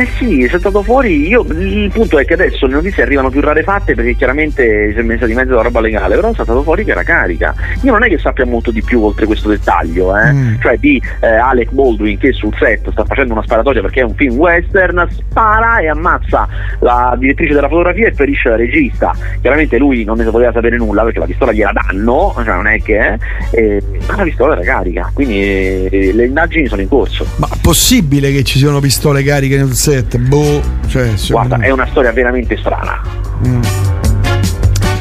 Eh 0.00 0.08
sì, 0.16 0.42
è 0.44 0.48
saltato 0.48 0.82
fuori. 0.82 1.28
Io, 1.28 1.44
il 1.50 1.90
punto 1.92 2.18
è 2.18 2.24
che 2.24 2.32
adesso 2.32 2.64
le 2.64 2.72
notizie 2.72 3.02
arrivano 3.02 3.28
più 3.28 3.42
rarefatte 3.42 3.94
perché 3.94 4.14
chiaramente 4.14 4.92
si 4.94 4.98
è 4.98 5.02
messa 5.02 5.26
di 5.26 5.34
mezzo 5.34 5.54
la 5.56 5.60
roba 5.60 5.80
legale, 5.80 6.14
però 6.14 6.30
è 6.30 6.34
saltato 6.34 6.62
fuori 6.62 6.86
che 6.86 6.92
era 6.92 7.02
carica. 7.02 7.54
Io 7.82 7.92
non 7.92 8.02
è 8.04 8.08
che 8.08 8.16
sappia 8.16 8.46
molto 8.46 8.70
di 8.70 8.82
più 8.82 9.02
oltre 9.02 9.26
questo 9.26 9.50
dettaglio, 9.50 10.16
eh? 10.16 10.32
mm. 10.32 10.54
cioè 10.62 10.78
di 10.78 11.02
eh, 11.20 11.26
Alec 11.26 11.72
Baldwin 11.72 12.16
che 12.16 12.32
sul 12.32 12.54
set 12.58 12.90
sta 12.90 13.04
facendo 13.04 13.34
una 13.34 13.42
sparatoria 13.42 13.82
perché 13.82 14.00
è 14.00 14.04
un 14.04 14.14
film 14.14 14.38
western, 14.38 15.06
spara 15.10 15.80
e 15.80 15.88
ammazza 15.88 16.48
la 16.78 17.14
direttrice 17.18 17.52
della 17.52 17.68
fotografia 17.68 18.08
e 18.08 18.14
ferisce 18.14 18.48
la 18.48 18.56
regista. 18.56 19.14
Chiaramente 19.42 19.76
lui 19.76 20.04
non 20.04 20.16
ne 20.16 20.24
poteva 20.24 20.52
sapere 20.52 20.78
nulla 20.78 21.02
perché 21.02 21.18
la 21.18 21.26
pistola 21.26 21.52
gliela 21.52 21.72
danno, 21.74 22.32
cioè 22.36 22.54
non 22.54 22.68
è 22.68 22.80
che 22.80 23.18
eh, 23.50 23.82
ma 24.08 24.16
la 24.16 24.22
pistola 24.22 24.54
era 24.54 24.62
carica, 24.62 25.10
quindi 25.12 25.42
eh, 25.90 26.12
le 26.14 26.24
indagini 26.24 26.68
sono 26.68 26.80
in 26.80 26.88
corso. 26.88 27.26
Ma 27.36 27.48
possibile 27.60 28.32
che 28.32 28.44
ci 28.44 28.56
siano 28.56 28.80
pistole 28.80 29.22
cariche 29.22 29.58
nel 29.58 29.74
set? 29.74 29.88
7, 29.90 30.18
boh. 30.18 30.62
Cioè, 30.86 31.14
Guarda, 31.30 31.56
è 31.56 31.70
una 31.70 31.86
storia 31.90 32.12
veramente 32.12 32.56
strana. 32.56 33.00
Mm. 33.44 33.62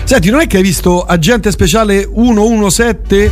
Senti, 0.04 0.32
non 0.32 0.42
è 0.42 0.48
che 0.48 0.58
hai 0.58 0.64
visto 0.64 1.04
Agente 1.04 1.52
Speciale 1.52 2.10
117 2.12 3.32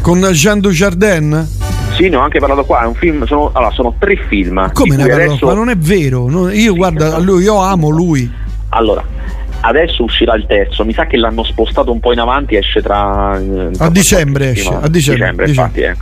con 0.00 0.20
Jean 0.20 0.60
Dujardin? 0.60 1.48
Sì, 1.96 2.08
ne 2.08 2.16
ho 2.16 2.20
anche 2.20 2.38
parlato 2.38 2.64
qua, 2.64 2.82
è 2.82 2.86
un 2.86 2.94
film, 2.94 3.26
sono, 3.26 3.50
allora, 3.52 3.72
sono 3.72 3.96
tre 3.98 4.16
film. 4.28 4.70
Come 4.72 4.94
ne 4.94 5.02
hai 5.02 5.08
parlato 5.08 5.30
adesso... 5.30 5.46
Ma 5.46 5.54
non 5.54 5.68
è 5.68 5.76
vero, 5.76 6.30
io 6.30 6.50
sì, 6.50 6.68
guarda, 6.68 7.18
lui, 7.18 7.42
io 7.42 7.60
amo 7.60 7.88
lui. 7.88 8.30
Allora, 8.68 9.04
adesso 9.62 10.02
uscirà 10.02 10.34
il 10.34 10.46
terzo, 10.46 10.84
mi 10.84 10.92
sa 10.92 11.06
che 11.06 11.16
l'hanno 11.16 11.44
spostato 11.44 11.92
un 11.92 12.00
po' 12.00 12.12
in 12.12 12.18
avanti, 12.18 12.56
esce 12.56 12.80
tra... 12.80 13.40
tra 13.72 13.86
a 13.86 13.90
dicembre 13.90 14.50
esce, 14.50 14.68
a 14.68 14.88
dicembre, 14.88 15.46
dicembre, 15.46 15.48
infatti, 15.48 15.80
eh. 15.80 15.94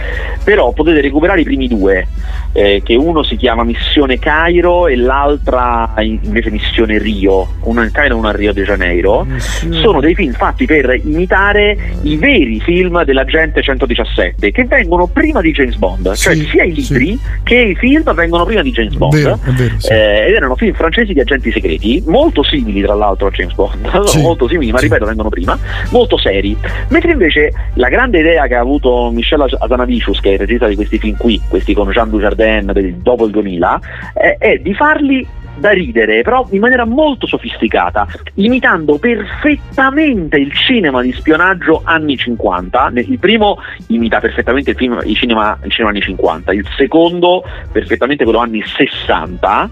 però 0.43 0.73
potete 0.73 1.01
recuperare 1.01 1.41
i 1.41 1.45
primi 1.45 1.69
due, 1.69 2.07
eh, 2.53 2.81
che 2.85 2.95
uno 2.95 3.23
si 3.23 3.37
chiama 3.37 3.63
Missione 3.63 4.19
Cairo 4.19 4.87
e 4.87 4.97
l'altra 4.97 5.93
invece 5.99 6.51
Missione 6.51 6.99
Rio, 6.99 7.57
una 7.63 7.85
in 7.85 7.91
Cairo 7.91 8.15
e 8.15 8.19
una 8.19 8.31
a 8.31 8.33
Rio 8.33 8.53
de 8.53 8.63
Janeiro, 8.63 9.25
Missione. 9.25 9.81
sono 9.81 10.01
dei 10.01 10.15
film 10.15 10.33
fatti 10.33 10.65
per 10.65 10.99
imitare 11.05 11.77
i 12.03 12.17
veri 12.17 12.61
film 12.61 13.05
dell'agente 13.05 13.63
117 13.63 14.51
che 14.51 14.65
vengono 14.65 15.07
prima 15.07 15.41
di 15.41 15.53
James 15.53 15.77
Bond, 15.77 16.15
cioè 16.15 16.35
sì, 16.35 16.47
sia 16.47 16.65
i 16.65 16.73
libri 16.73 17.09
sì. 17.09 17.21
che 17.43 17.57
i 17.57 17.75
film 17.75 18.13
vengono 18.15 18.45
prima 18.45 18.63
di 18.63 18.71
James 18.71 18.95
Bond 18.95 19.15
vero, 19.15 19.39
vero, 19.45 19.75
sì. 19.77 19.93
eh, 19.93 20.27
ed 20.29 20.35
erano 20.35 20.57
film 20.57 20.75
francesi 20.75 21.13
di 21.13 21.21
agenti 21.21 21.53
segreti, 21.53 22.03
molto 22.07 22.43
simili 22.43 22.81
tra 22.81 22.95
l'altro 22.95 23.27
a 23.27 23.31
James 23.31 23.49
James 23.50 23.50
Bond, 23.55 24.03
sì. 24.07 24.21
molto 24.21 24.49
simili, 24.49 24.73
ma 24.73 24.79
ripeto, 24.79 25.05
vengono 25.05 25.29
prima, 25.29 25.59
molto 25.91 26.19
seri. 26.19 26.57
Mentre 26.89 27.13
invece 27.13 27.53
la 27.75 27.89
grande 27.89 28.21
idea 28.21 28.47
che 28.47 28.55
ha 28.55 28.61
avuto 28.61 29.11
Michel 29.11 29.47
Azanavicius, 29.59 30.21
che 30.21 30.31
è 30.31 30.33
il 30.33 30.39
regista 30.39 30.67
di 30.67 30.77
questi 30.77 30.99
film 30.99 31.17
qui, 31.17 31.41
questi 31.49 31.75
con 31.75 31.91
Jean 31.91 32.11
Dujardin 32.11 32.99
dopo 33.03 33.25
il 33.27 33.31
2000, 33.31 33.81
è, 34.15 34.37
è 34.39 34.59
di 34.59 34.75
farli 34.75 35.27
da 35.57 35.71
ridere, 35.71 36.23
però 36.23 36.47
in 36.51 36.61
maniera 36.61 36.85
molto 36.85 37.27
sofisticata, 37.27 38.07
imitando 38.35 38.99
perfettamente 38.99 40.37
il 40.37 40.53
cinema 40.53 41.03
di 41.03 41.13
spionaggio 41.13 41.83
anni 41.85 42.17
50. 42.17 42.93
Il 42.95 43.19
primo 43.19 43.59
imita 43.89 44.21
perfettamente 44.21 44.71
il, 44.71 44.77
film, 44.77 44.99
il, 45.05 45.17
cinema, 45.17 45.59
il 45.63 45.71
cinema 45.71 45.91
anni 45.91 46.01
50, 46.01 46.53
il 46.53 46.67
secondo 46.77 47.45
perfettamente 47.71 48.25
quello 48.25 48.39
anni 48.39 48.63
60, 48.65 49.71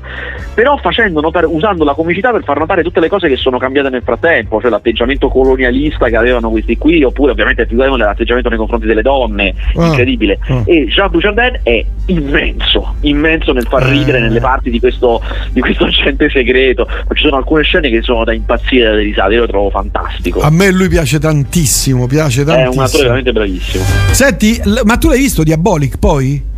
però 0.55 0.77
facendo 0.77 1.21
notare, 1.21 1.47
usando 1.47 1.85
la 1.85 1.95
comicità 1.95 2.31
per 2.31 2.45
far 2.45 2.59
notare 2.59 2.83
tutte 2.83 3.01
le 3.01 3.09
cose 3.09 3.29
che 3.29 3.37
sono 3.37 3.59
cambiate 3.59 3.89
nel 3.91 4.03
frattempo, 4.03 4.61
cioè 4.61 4.71
l'atteggiamento 4.71 5.29
colonialista 5.29 6.09
che 6.09 6.17
avevano 6.17 6.51
questi 6.51 6.77
qui, 6.77 7.03
oppure 7.03 7.33
ovviamente 7.33 7.67
l'atteggiamento 7.71 8.49
nei 8.49 8.59
confronti 8.59 8.87
delle 8.87 9.03
donne, 9.03 9.55
ah, 9.77 9.87
incredibile. 9.87 10.39
Ah. 10.49 10.63
E 10.65 10.87
Jean 10.87 11.11
Dujardin 11.11 11.61
è 11.63 11.85
immenso, 12.07 12.95
immenso 13.01 13.53
nel 13.53 13.67
far 13.67 13.85
ridere 13.85 14.21
nelle 14.21 14.41
parti 14.41 14.71
di 14.71 14.81
questo, 14.81 15.23
di 15.51 15.61
questo 15.61 15.78
agente 15.85 16.29
segreto, 16.33 16.87
ma 16.87 17.15
ci 17.15 17.23
sono 17.25 17.37
alcune 17.37 17.63
scene 17.63 17.89
che 17.91 18.03
sono 18.03 18.25
da 18.25 18.33
impazzire 18.33 18.85
dalle 18.85 19.03
risate, 19.03 19.35
io 19.35 19.41
lo 19.41 19.47
trovo 19.47 19.71
fantastico. 19.71 20.41
A 20.41 20.51
me 20.51 20.71
lui 20.71 20.89
piace 20.89 21.19
tantissimo, 21.19 22.07
piace 22.07 22.45
tantissimo. 22.45 22.73
È 22.73 22.77
un 22.77 22.85
attore 22.85 23.03
veramente 23.03 23.33
bravissimo. 23.33 23.85
Senti, 24.11 24.61
ma 24.85 24.97
tu 24.97 25.09
l'hai 25.09 25.19
visto 25.19 25.43
Diabolic 25.43 25.99
poi? 25.99 26.57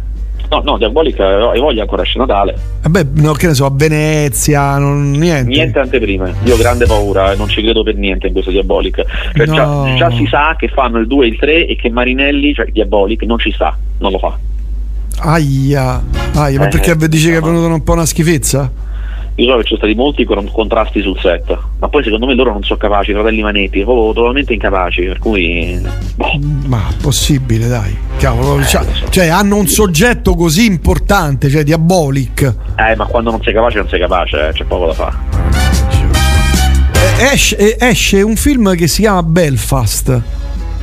No, 0.50 0.60
no, 0.64 0.78
Diabolic 0.78 1.20
hai 1.20 1.60
voglia 1.60 1.82
ancora 1.82 2.02
esce 2.02 2.18
Natale. 2.18 2.56
Vabbè, 2.82 3.06
no, 3.20 3.32
che 3.34 3.46
ne 3.46 3.54
so, 3.54 3.66
a 3.66 3.70
Venezia, 3.72 4.78
non, 4.78 5.12
niente. 5.12 5.48
Niente 5.48 5.78
anteprime. 5.78 6.34
Io 6.42 6.54
ho 6.54 6.58
grande 6.58 6.86
paura, 6.86 7.36
non 7.36 7.48
ci 7.48 7.62
credo 7.62 7.84
per 7.84 7.94
niente 7.94 8.26
in 8.26 8.32
questo 8.32 8.50
Diabolic. 8.50 9.04
Cioè, 9.32 9.46
no. 9.46 9.54
già, 9.54 9.94
già, 9.94 10.10
si 10.10 10.26
sa 10.26 10.56
che 10.58 10.66
fanno 10.66 10.98
il 10.98 11.06
2 11.06 11.24
e 11.24 11.28
il 11.28 11.38
3 11.38 11.66
e 11.66 11.76
che 11.76 11.88
Marinelli, 11.88 12.52
cioè 12.52 12.66
Diabolic, 12.66 13.22
non 13.22 13.38
ci 13.38 13.52
sta, 13.52 13.78
non 13.98 14.10
lo 14.10 14.18
fa. 14.18 14.36
Aia, 15.18 16.02
aia, 16.34 16.58
ma 16.58 16.66
eh, 16.66 16.68
perché 16.68 16.96
dici 17.08 17.26
no. 17.26 17.32
che 17.32 17.38
è 17.38 17.42
venuta 17.42 17.72
un 17.72 17.84
po' 17.84 17.92
una 17.92 18.06
schifezza? 18.06 18.72
Io 19.36 19.50
so 19.50 19.56
che 19.56 19.62
ci 19.62 19.68
sono 19.68 19.78
stati 19.78 19.94
molti 19.94 20.24
contrasti 20.24 21.00
sul 21.00 21.18
set, 21.18 21.56
ma 21.78 21.88
poi 21.88 22.02
secondo 22.02 22.26
me 22.26 22.34
loro 22.34 22.52
non 22.52 22.62
sono 22.62 22.78
capaci, 22.78 23.10
i 23.10 23.14
fratelli 23.14 23.40
Manetti, 23.40 23.82
proprio 23.82 24.12
totalmente 24.12 24.52
incapaci, 24.52 25.02
per 25.02 25.18
cui... 25.18 25.80
Boh. 26.16 26.38
Ma 26.66 26.82
possibile, 27.00 27.66
dai. 27.66 27.96
Cavolo, 28.18 28.60
eh, 28.60 28.66
cioè, 28.66 28.82
so. 28.82 29.08
cioè, 29.08 29.28
hanno 29.28 29.56
un 29.56 29.66
soggetto 29.66 30.34
così 30.34 30.66
importante, 30.66 31.48
cioè 31.48 31.62
diabolic. 31.62 32.54
Eh, 32.76 32.96
ma 32.96 33.06
quando 33.06 33.30
non 33.30 33.42
sei 33.42 33.54
capace 33.54 33.78
non 33.78 33.88
sei 33.88 34.00
capace, 34.00 34.48
eh, 34.48 34.52
c'è 34.52 34.64
poco 34.64 34.86
da 34.86 34.92
fare. 34.92 35.16
Eh, 37.18 37.32
esce, 37.32 37.78
esce 37.78 38.20
un 38.22 38.36
film 38.36 38.74
che 38.74 38.88
si 38.88 39.02
chiama 39.02 39.22
Belfast 39.22 40.39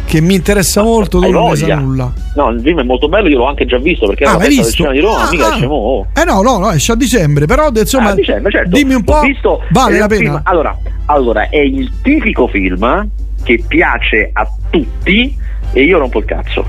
che 0.07 0.21
mi 0.21 0.35
interessa 0.35 0.81
molto, 0.81 1.19
tu 1.19 1.29
non 1.29 1.49
ne 1.49 1.55
sa 1.57 1.75
nulla. 1.75 2.13
No, 2.35 2.49
il 2.49 2.61
film 2.61 2.79
è 2.79 2.83
molto 2.83 3.09
bello, 3.09 3.27
io 3.27 3.39
l'ho 3.39 3.47
anche 3.47 3.65
già 3.65 3.77
visto 3.77 4.07
perché 4.07 4.23
ah, 4.23 4.29
era 4.29 4.37
la 4.37 4.47
visto? 4.47 4.89
di 4.89 4.99
Roma, 4.99 5.27
ah, 5.27 5.29
mica 5.29 5.53
esce 5.53 5.67
mo. 5.67 6.07
Eh 6.15 6.23
no, 6.23 6.41
no, 6.41 6.57
no, 6.57 6.71
esce 6.71 6.93
a 6.93 6.95
dicembre, 6.95 7.45
però 7.45 7.69
insomma, 7.75 8.11
ah, 8.11 8.15
dicembre, 8.15 8.49
certo. 8.49 8.69
dimmi 8.69 8.93
un 8.93 9.03
po', 9.03 9.19
visto, 9.19 9.61
vale 9.71 9.99
la 9.99 10.07
pena. 10.07 10.21
Film, 10.21 10.41
allora, 10.45 10.77
allora, 11.07 11.49
è 11.49 11.57
il 11.57 11.91
tipico 12.01 12.47
film 12.47 13.09
che 13.43 13.61
piace 13.67 14.29
a 14.31 14.49
tutti 14.69 15.37
e 15.73 15.83
io 15.83 15.97
rompo 15.99 16.19
il 16.19 16.25
cazzo 16.25 16.65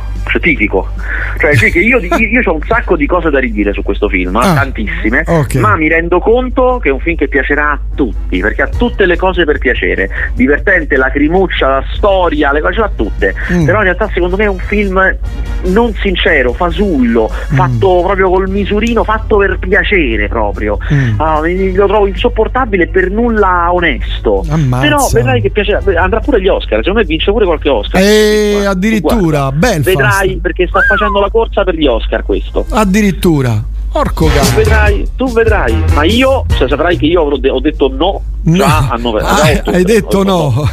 Cioè, 1.39 1.55
sì, 1.57 1.70
che 1.70 1.81
io, 1.81 1.99
io, 1.99 2.16
io 2.16 2.41
ho 2.45 2.55
un 2.55 2.62
sacco 2.66 2.97
di 2.97 3.07
cose 3.07 3.31
da 3.31 3.39
ridire 3.39 3.72
su 3.72 3.83
questo 3.83 4.09
film, 4.09 4.37
Ah, 4.37 4.55
tantissime, 4.55 5.22
ok. 5.26 5.55
ma 5.57 5.76
mi 5.76 5.89
rendo 5.89 6.18
conto 6.20 6.79
che 6.83 6.89
è 6.89 6.93
un 6.93 7.01
film 7.01 7.16
che 7.16 7.29
piacerà 7.29 7.70
a 7.72 7.79
tutti, 7.95 8.41
perché 8.41 8.62
ha 8.62 8.68
tutte 8.68 9.07
le 9.07 9.16
cose 9.16 9.45
per 9.45 9.59
piacere. 9.59 10.09
Divertente, 10.35 10.97
lacrimuccia, 10.97 11.68
la 11.68 11.85
storia, 11.95 12.53
le 12.53 12.61
cose 12.61 12.74
ce 12.74 12.81
l'ha 12.81 12.91
tutte. 12.95 13.35
Mm. 13.53 13.64
Però 13.64 13.79
in 13.79 13.85
realtà 13.85 14.09
secondo 14.12 14.37
me 14.37 14.45
è 14.45 14.49
un 14.49 14.59
film 14.59 15.16
non 15.64 15.93
sincero, 15.95 16.53
fasullo, 16.53 17.31
Mm. 17.53 17.57
fatto 17.57 18.03
proprio 18.05 18.29
col 18.31 18.49
misurino, 18.49 19.05
fatto 19.05 19.37
per 19.39 19.59
piacere 19.59 20.29
proprio. 20.29 20.79
Mm. 20.93 21.20
Ah, 21.20 21.41
lo 21.74 21.87
trovo 21.87 22.07
insopportabile 22.07 22.85
e 22.85 22.89
per 22.89 23.11
nulla 23.11 23.72
onesto. 23.72 24.45
Ammazza. 24.49 24.83
Però 24.83 25.09
vedrai 25.12 25.41
che 25.41 25.51
piacerà. 25.51 25.81
Andrà 26.01 26.20
pure 26.20 26.37
agli 26.39 26.49
Oscar, 26.49 26.79
secondo 26.79 27.01
me 27.01 27.05
vince 27.05 27.31
pure 27.31 27.45
qualche 27.45 27.68
Oscar. 27.68 28.01
E 28.03 28.51
Guarda, 28.53 28.70
addirittura. 28.70 29.53
Belfast. 29.53 29.85
Vedrai 30.21 30.41
perché 30.41 30.66
sta 30.69 30.81
facendo 30.83 31.21
la 31.21 31.31
corsa 31.31 31.64
per 31.64 31.75
gli 31.75 31.87
Oscar 31.87 32.23
questo. 32.25 32.64
Addirittura. 32.71 33.62
Porco 33.91 34.27
Tu 34.27 34.33
cazzo. 34.35 34.55
vedrai, 34.55 35.09
tu 35.16 35.33
vedrai. 35.33 35.83
Ma 35.95 36.05
io, 36.05 36.45
se 36.59 36.66
saprai 36.69 36.97
che 36.99 37.07
io 37.07 37.23
avrò 37.23 37.37
de- 37.37 37.49
ho 37.51 37.59
detto 37.61 37.89
no 37.89 38.21
già 38.43 38.89
a 38.91 38.97
novembre. 38.97 39.31
Ah, 39.33 39.51
ottobre. 39.51 39.73
hai 39.79 39.85
detto 39.85 40.23
no. 40.23 40.69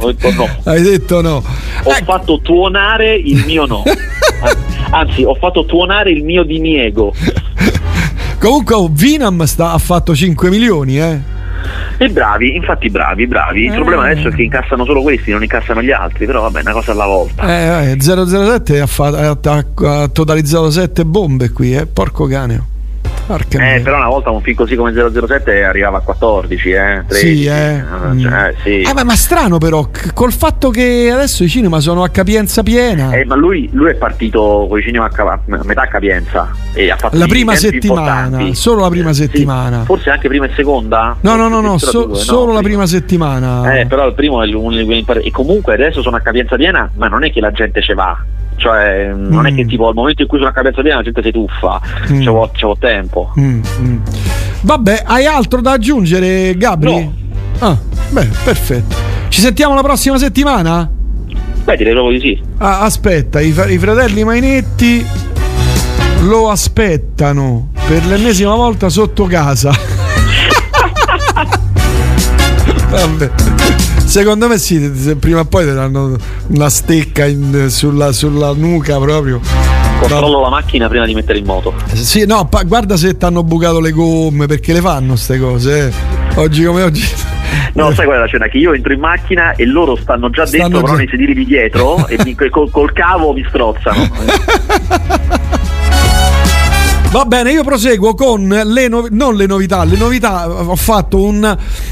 Ho 0.00 0.12
detto 0.12 0.30
no. 0.32 0.48
hai 0.64 0.82
detto 0.82 1.20
no. 1.22 1.36
Ho 1.84 1.90
Eh, 1.90 2.04
fatto 2.04 2.38
tuonare 2.42 3.14
il 3.16 3.42
mio 3.46 3.64
no. 3.64 3.82
Anzi, 4.92 5.22
ho 5.24 5.34
fatto 5.36 5.64
tuonare 5.64 6.10
il 6.10 6.22
mio 6.22 6.42
diniego. 6.44 7.14
comunque 8.38 8.76
Vinam 8.90 9.42
sta- 9.44 9.72
ha 9.72 9.78
fatto 9.78 10.14
5 10.14 10.50
milioni, 10.50 10.98
eh. 11.00 11.18
E 11.98 12.08
bravi, 12.08 12.56
infatti 12.56 12.88
bravi, 12.90 13.26
bravi. 13.26 13.64
Il 13.64 13.72
Eh. 13.72 13.74
problema 13.76 14.04
adesso 14.08 14.28
è 14.28 14.32
che 14.32 14.42
incassano 14.42 14.84
solo 14.84 15.02
questi, 15.02 15.30
non 15.32 15.42
incassano 15.42 15.82
gli 15.82 15.90
altri, 15.90 16.26
però 16.26 16.42
vabbè, 16.42 16.60
una 16.62 16.72
cosa 16.72 16.92
alla 16.92 17.06
volta. 17.06 17.46
Eh, 17.46 17.90
eh, 17.92 17.96
007 18.00 18.80
ha, 18.80 18.86
fatto- 18.86 19.50
ha- 19.50 20.02
ha 20.02 20.08
totalizzato 20.08 20.70
7 20.70 21.04
bombe 21.04 21.50
qui, 21.50 21.74
eh. 21.76 21.86
Porco 21.86 22.26
cane. 22.26 22.78
Eh, 23.76 23.80
però 23.80 23.96
una 23.98 24.08
volta 24.08 24.30
un 24.30 24.40
film 24.40 24.56
così 24.56 24.74
come 24.74 24.92
007 24.92 25.62
arrivava 25.64 25.98
a 25.98 26.00
14, 26.00 26.70
eh, 26.70 27.04
13. 27.06 27.36
Sì, 27.36 27.44
eh. 27.46 27.52
eh, 27.76 27.82
Mm. 28.10 28.20
cioè, 28.20 28.54
sì. 28.62 28.80
Eh, 28.80 28.92
ma, 28.94 29.04
ma 29.04 29.14
strano 29.14 29.58
però, 29.58 29.88
col 30.14 30.32
fatto 30.32 30.70
che 30.70 31.10
adesso 31.12 31.44
i 31.44 31.48
cinema 31.48 31.80
sono 31.80 32.02
a 32.02 32.08
capienza 32.08 32.62
piena. 32.62 33.12
Eh, 33.12 33.24
ma 33.24 33.34
lui, 33.36 33.68
lui 33.72 33.90
è 33.90 33.94
partito 33.94 34.66
con 34.68 34.78
i 34.78 34.82
cinema 34.82 35.08
a, 35.12 35.40
metà 35.64 35.86
capienza 35.86 36.50
e 36.72 36.90
ha 36.90 36.96
fatto 36.96 37.16
La 37.16 37.26
prima 37.26 37.54
settimana, 37.54 38.20
importanti. 38.20 38.54
solo 38.54 38.80
la 38.82 38.88
prima 38.88 39.10
Eh, 39.10 39.14
sì. 39.14 39.20
settimana. 39.22 39.84
Forse 39.84 40.10
anche 40.10 40.28
prima 40.28 40.46
e 40.46 40.50
seconda? 40.54 41.16
no, 41.20 41.36
no, 41.36 41.48
no, 41.48 41.60
no, 41.60 41.78
so- 41.78 42.04
due, 42.06 42.16
solo 42.16 42.46
no, 42.46 42.52
la 42.54 42.60
prima 42.62 42.86
settimana. 42.86 43.78
Eh, 43.78 43.86
però 43.86 44.06
il 44.06 44.14
primo 44.14 44.42
è 44.42 44.46
impar- 44.46 45.24
E 45.24 45.30
comunque 45.30 45.74
adesso 45.74 46.02
sono 46.02 46.16
a 46.16 46.20
capienza 46.20 46.56
piena, 46.56 46.90
ma 46.96 47.08
non 47.08 47.24
è 47.24 47.30
che 47.30 47.40
la 47.40 47.52
gente 47.52 47.80
ce 47.82 47.94
va. 47.94 48.16
Cioè, 48.60 49.12
non 49.16 49.46
è 49.46 49.50
Mm. 49.52 49.56
che 49.56 49.64
tipo 49.64 49.88
al 49.88 49.94
momento 49.94 50.20
in 50.20 50.28
cui 50.28 50.36
sono 50.36 50.50
a 50.50 50.52
capienza 50.52 50.82
piena 50.82 50.98
la 50.98 51.02
gente 51.02 51.22
si 51.22 51.30
tuffa. 51.32 51.80
Mm. 52.10 52.20
C'è 52.20 52.30
vo- 52.30 52.50
c'è 52.52 52.66
vo 52.66 52.76
tempo. 52.78 53.32
Mm, 53.40 53.60
mm. 53.80 53.96
Vabbè, 54.60 55.02
hai 55.06 55.24
altro 55.24 55.62
da 55.62 55.72
aggiungere, 55.72 56.54
Gabri? 56.58 56.92
No. 56.92 57.14
Ah, 57.60 57.76
beh, 58.10 58.28
perfetto. 58.44 58.94
Ci 59.28 59.40
sentiamo 59.40 59.74
la 59.74 59.80
prossima 59.82 60.18
settimana? 60.18 60.90
Beh, 61.64 61.76
direi 61.76 61.94
proprio 61.94 62.18
di 62.18 62.20
sì. 62.26 62.38
Ah, 62.58 62.80
aspetta, 62.80 63.40
i, 63.40 63.48
i 63.48 63.78
fratelli 63.78 64.24
Mainetti 64.24 65.06
lo 66.24 66.50
aspettano 66.50 67.70
per 67.88 68.04
l'ennesima 68.04 68.54
volta 68.54 68.90
sotto 68.90 69.24
casa. 69.24 69.72
Vabbè. 72.90 73.30
Secondo 74.10 74.48
me 74.48 74.58
sì, 74.58 74.80
prima 75.20 75.38
o 75.40 75.44
poi 75.44 75.64
ti 75.66 75.72
danno 75.72 76.16
una 76.48 76.68
stecca 76.68 77.26
in- 77.26 77.66
sulla, 77.70 78.10
sulla 78.10 78.52
nuca 78.54 78.98
proprio. 78.98 79.40
Controllo 80.00 80.40
la 80.40 80.48
macchina 80.48 80.88
prima 80.88 81.06
di 81.06 81.14
mettere 81.14 81.38
in 81.38 81.44
moto. 81.44 81.72
Sì, 81.92 82.26
no, 82.26 82.48
pa- 82.48 82.64
guarda 82.64 82.96
se 82.96 83.16
ti 83.16 83.24
hanno 83.24 83.44
bucato 83.44 83.78
le 83.78 83.92
gomme, 83.92 84.46
perché 84.46 84.72
le 84.72 84.80
fanno 84.80 85.14
ste 85.14 85.38
cose. 85.38 85.86
eh. 85.86 85.92
Oggi 86.40 86.64
come 86.64 86.82
oggi. 86.82 87.04
No, 87.74 87.92
sai 87.94 88.04
qual 88.04 88.16
è 88.18 88.20
la 88.22 88.26
scena? 88.26 88.48
Che 88.48 88.58
io 88.58 88.72
entro 88.72 88.92
in 88.92 88.98
macchina 88.98 89.52
e 89.54 89.64
loro 89.64 89.94
stanno 89.94 90.28
già 90.30 90.44
Stanno 90.44 90.62
dentro, 90.64 90.80
però 90.80 90.92
già- 90.94 90.98
nei 90.98 91.08
sedili 91.08 91.32
di 91.34 91.44
dietro 91.44 92.06
e 92.08 92.18
mi- 92.24 92.34
col, 92.34 92.68
col 92.70 92.92
cavo 92.92 93.32
mi 93.32 93.44
strozzano. 93.48 94.08
Va 97.12 97.24
bene, 97.24 97.50
io 97.50 97.64
proseguo 97.64 98.14
con 98.14 98.46
le 98.46 98.86
novità, 98.86 99.08
non 99.16 99.34
le 99.34 99.46
novità, 99.46 99.82
le 99.82 99.96
novità, 99.96 100.48
ho 100.48 100.76
fatto 100.76 101.20
un 101.20 101.42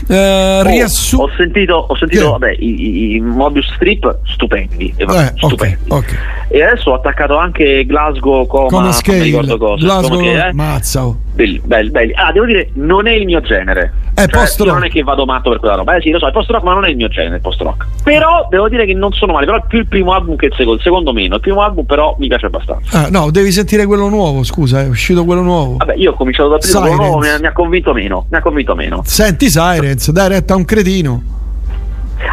eh, 0.09 0.61
Oh, 0.61 0.63
riassunto. 0.63 1.25
ho 1.25 1.31
sentito, 1.37 1.75
ho 1.89 1.97
sentito 1.97 2.23
Che? 2.25 2.31
vabbè, 2.31 2.51
i, 2.61 3.15
i- 3.17 3.21
Mobius 3.21 3.67
strip 3.75 4.19
stupendi. 4.27 4.95
eh, 4.97 5.05
vabbè, 5.05 5.25
Eh, 5.25 5.33
stupendi. 5.35 5.77
ok. 5.89 6.17
E 6.51 6.63
adesso 6.63 6.91
ho 6.91 6.95
attaccato 6.95 7.37
anche 7.37 7.85
Glasgow 7.85 8.47
coma, 8.47 8.69
Come 8.69 8.81
non 8.83 8.89
mi 8.91 8.95
scale, 8.95 9.23
ricordo 9.25 9.59
cosa. 9.59 9.85
Glasgow, 9.85 10.17
come 10.19 10.23
che, 10.33 10.47
eh? 10.47 10.53
mazza. 10.53 11.15
Belli, 11.39 11.61
belli, 11.65 11.91
belli. 11.91 12.13
Ah, 12.15 12.33
devo 12.33 12.47
dire, 12.47 12.71
non 12.73 13.07
è 13.07 13.13
il 13.13 13.25
mio 13.25 13.41
genere. 13.41 13.93
È 14.13 14.23
Cioè, 14.23 14.29
post-rock. 14.29 14.67
io 14.71 14.75
non 14.75 14.85
è 14.85 14.91
che 14.91 15.05
vado 15.05 15.25
matto 15.25 15.51
per 15.51 15.61
quella 15.61 15.77
roba. 15.77 15.95
Eh 15.95 16.01
sì, 16.01 16.11
lo 16.11 16.19
so, 16.19 16.27
è 16.27 16.33
post 16.33 16.51
rock, 16.51 16.65
ma 16.65 16.75
non 16.75 16.85
è 16.85 16.89
il 16.89 16.97
mio 16.97 17.07
genere, 17.07 17.37
il 17.37 17.41
post 17.41 17.61
rock. 17.61 17.87
Però 18.03 18.49
devo 18.51 18.69
dire 18.69 18.85
che 18.87 18.93
non 18.95 19.13
sono 19.13 19.35
male. 19.35 19.47
Però 19.47 19.65
più 19.69 19.79
il 19.79 19.87
primo 19.87 20.13
album 20.13 20.35
che 20.35 20.47
il 20.47 20.53
secondo. 20.57 20.73
Il 20.75 20.81
secondo 20.83 21.13
meno. 21.13 21.37
Il 21.37 21.41
primo 21.41 21.63
album, 21.63 21.85
però, 21.85 22.17
mi 22.19 22.27
piace 22.27 22.47
abbastanza. 22.47 23.05
Ah, 23.05 23.09
no, 23.09 23.31
devi 23.31 23.53
sentire 23.53 23.87
quello 23.87 24.09
nuovo, 24.09 24.43
scusa, 24.43 24.81
è 24.83 24.89
uscito 24.89 25.25
quello 25.25 25.43
nuovo. 25.43 25.77
Vabbè, 25.77 25.95
io 25.95 26.11
ho 26.11 26.15
cominciato 26.15 26.49
dal 26.49 26.59
primo, 26.59 26.81
quello 26.81 26.97
nuovo 26.97 27.19
mi 27.19 27.29
ha, 27.29 27.39
mi 27.39 27.47
ha 27.47 27.53
convinto 27.53 27.93
meno. 27.93 28.27
Mi 28.29 28.37
ha 28.37 28.41
convinto 28.41 28.75
meno. 28.75 29.03
Senti 29.05 29.49
Sirens, 29.49 30.11
dai 30.11 30.29
retta 30.31 30.55
a 30.55 30.57
un 30.57 30.65
cretino. 30.65 31.23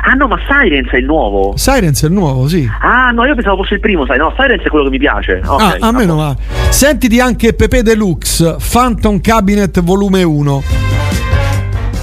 Ah 0.03 0.13
no, 0.13 0.27
ma 0.27 0.37
Silence 0.47 0.91
è 0.91 0.97
il 0.97 1.05
nuovo. 1.05 1.53
Sirens 1.55 2.03
è 2.03 2.07
il 2.07 2.13
nuovo, 2.13 2.47
sì. 2.47 2.69
Ah 2.81 3.11
no, 3.11 3.25
io 3.25 3.35
pensavo 3.35 3.57
fosse 3.57 3.75
il 3.75 3.79
primo, 3.79 4.05
sai. 4.05 4.17
No, 4.17 4.33
Silence 4.37 4.63
è 4.63 4.69
quello 4.69 4.85
che 4.85 4.91
mi 4.91 4.97
piace. 4.97 5.41
Ok, 5.45 5.61
ah, 5.61 5.77
a 5.79 5.91
me 5.91 6.05
non 6.05 6.17
va. 6.17 6.35
Sentiti 6.69 7.19
anche 7.19 7.53
Pepe 7.53 7.83
Deluxe, 7.83 8.57
Phantom 8.71 9.19
Cabinet 9.21 9.81
volume 9.81 10.23
1. 10.23 10.63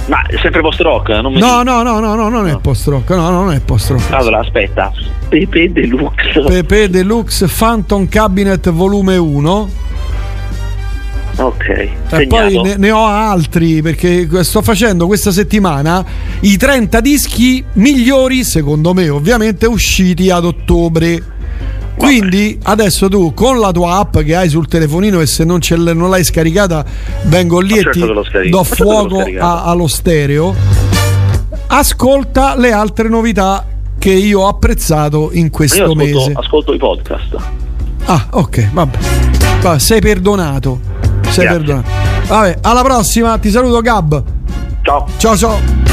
Ma 0.07 0.21
è 0.25 0.37
sempre 0.41 0.61
post 0.61 0.81
rock? 0.81 1.09
Mi 1.23 1.39
No, 1.39 1.63
no, 1.63 1.81
no, 1.81 1.99
no, 1.99 2.15
no, 2.15 2.27
non 2.27 2.47
è 2.47 2.57
post 2.59 2.87
rock, 2.87 3.09
no, 3.11 3.29
no, 3.29 3.43
non 3.43 3.53
è 3.53 3.61
post 3.61 3.91
rock. 3.91 4.11
Allora, 4.11 4.39
aspetta. 4.39 4.91
Pepe 5.29 5.71
Deluxe. 5.71 6.41
Pepe 6.41 6.89
Deluxe 6.89 7.47
Phantom 7.47 8.07
Cabinet 8.09 8.69
volume 8.69 9.15
1 9.15 9.69
ok. 11.35 11.67
e 11.69 11.91
segnato. 12.09 12.27
poi 12.27 12.61
ne, 12.61 12.75
ne 12.77 12.91
ho 12.91 13.05
altri 13.05 13.81
perché 13.81 14.27
sto 14.43 14.61
facendo 14.61 15.07
questa 15.07 15.31
settimana 15.31 16.05
i 16.41 16.57
30 16.57 16.99
dischi 17.01 17.63
migliori 17.73 18.43
secondo 18.43 18.93
me 18.93 19.09
ovviamente 19.09 19.65
usciti 19.65 20.29
ad 20.29 20.45
ottobre 20.45 21.21
quindi 21.95 22.59
adesso 22.63 23.07
tu 23.07 23.33
con 23.33 23.59
la 23.59 23.71
tua 23.71 23.97
app 23.97 24.17
che 24.19 24.35
hai 24.35 24.49
sul 24.49 24.67
telefonino 24.67 25.21
e 25.21 25.25
se 25.27 25.43
non, 25.43 25.59
non 25.69 26.09
l'hai 26.09 26.23
scaricata 26.23 26.83
vengo 27.23 27.59
lì 27.59 27.73
Ma 27.73 27.79
e 27.79 27.81
certo 27.83 27.99
ti 28.07 28.13
do 28.13 28.23
certo 28.23 28.63
fuoco 28.63 29.23
a- 29.39 29.63
allo 29.63 29.87
stereo 29.87 30.55
ascolta 31.67 32.55
le 32.57 32.71
altre 32.71 33.09
novità 33.09 33.65
che 33.97 34.11
io 34.11 34.41
ho 34.41 34.47
apprezzato 34.47 35.29
in 35.33 35.49
questo 35.49 35.83
ascolto, 35.83 36.03
mese 36.03 36.31
ascolto 36.35 36.73
i 36.73 36.77
podcast. 36.77 37.35
Ah, 38.05 38.27
ok, 38.31 38.69
vabbè. 38.73 38.97
Va, 39.61 39.79
sei 39.79 40.01
perdonato. 40.01 41.02
Sei 41.33 41.47
perdonato. 41.47 41.89
Vabbè, 42.27 42.59
alla 42.61 42.83
prossima, 42.83 43.37
ti 43.39 43.49
saluto 43.49 43.81
Gab. 43.81 44.23
Ciao. 44.83 45.07
Ciao 45.17 45.35
ciao. 45.35 45.92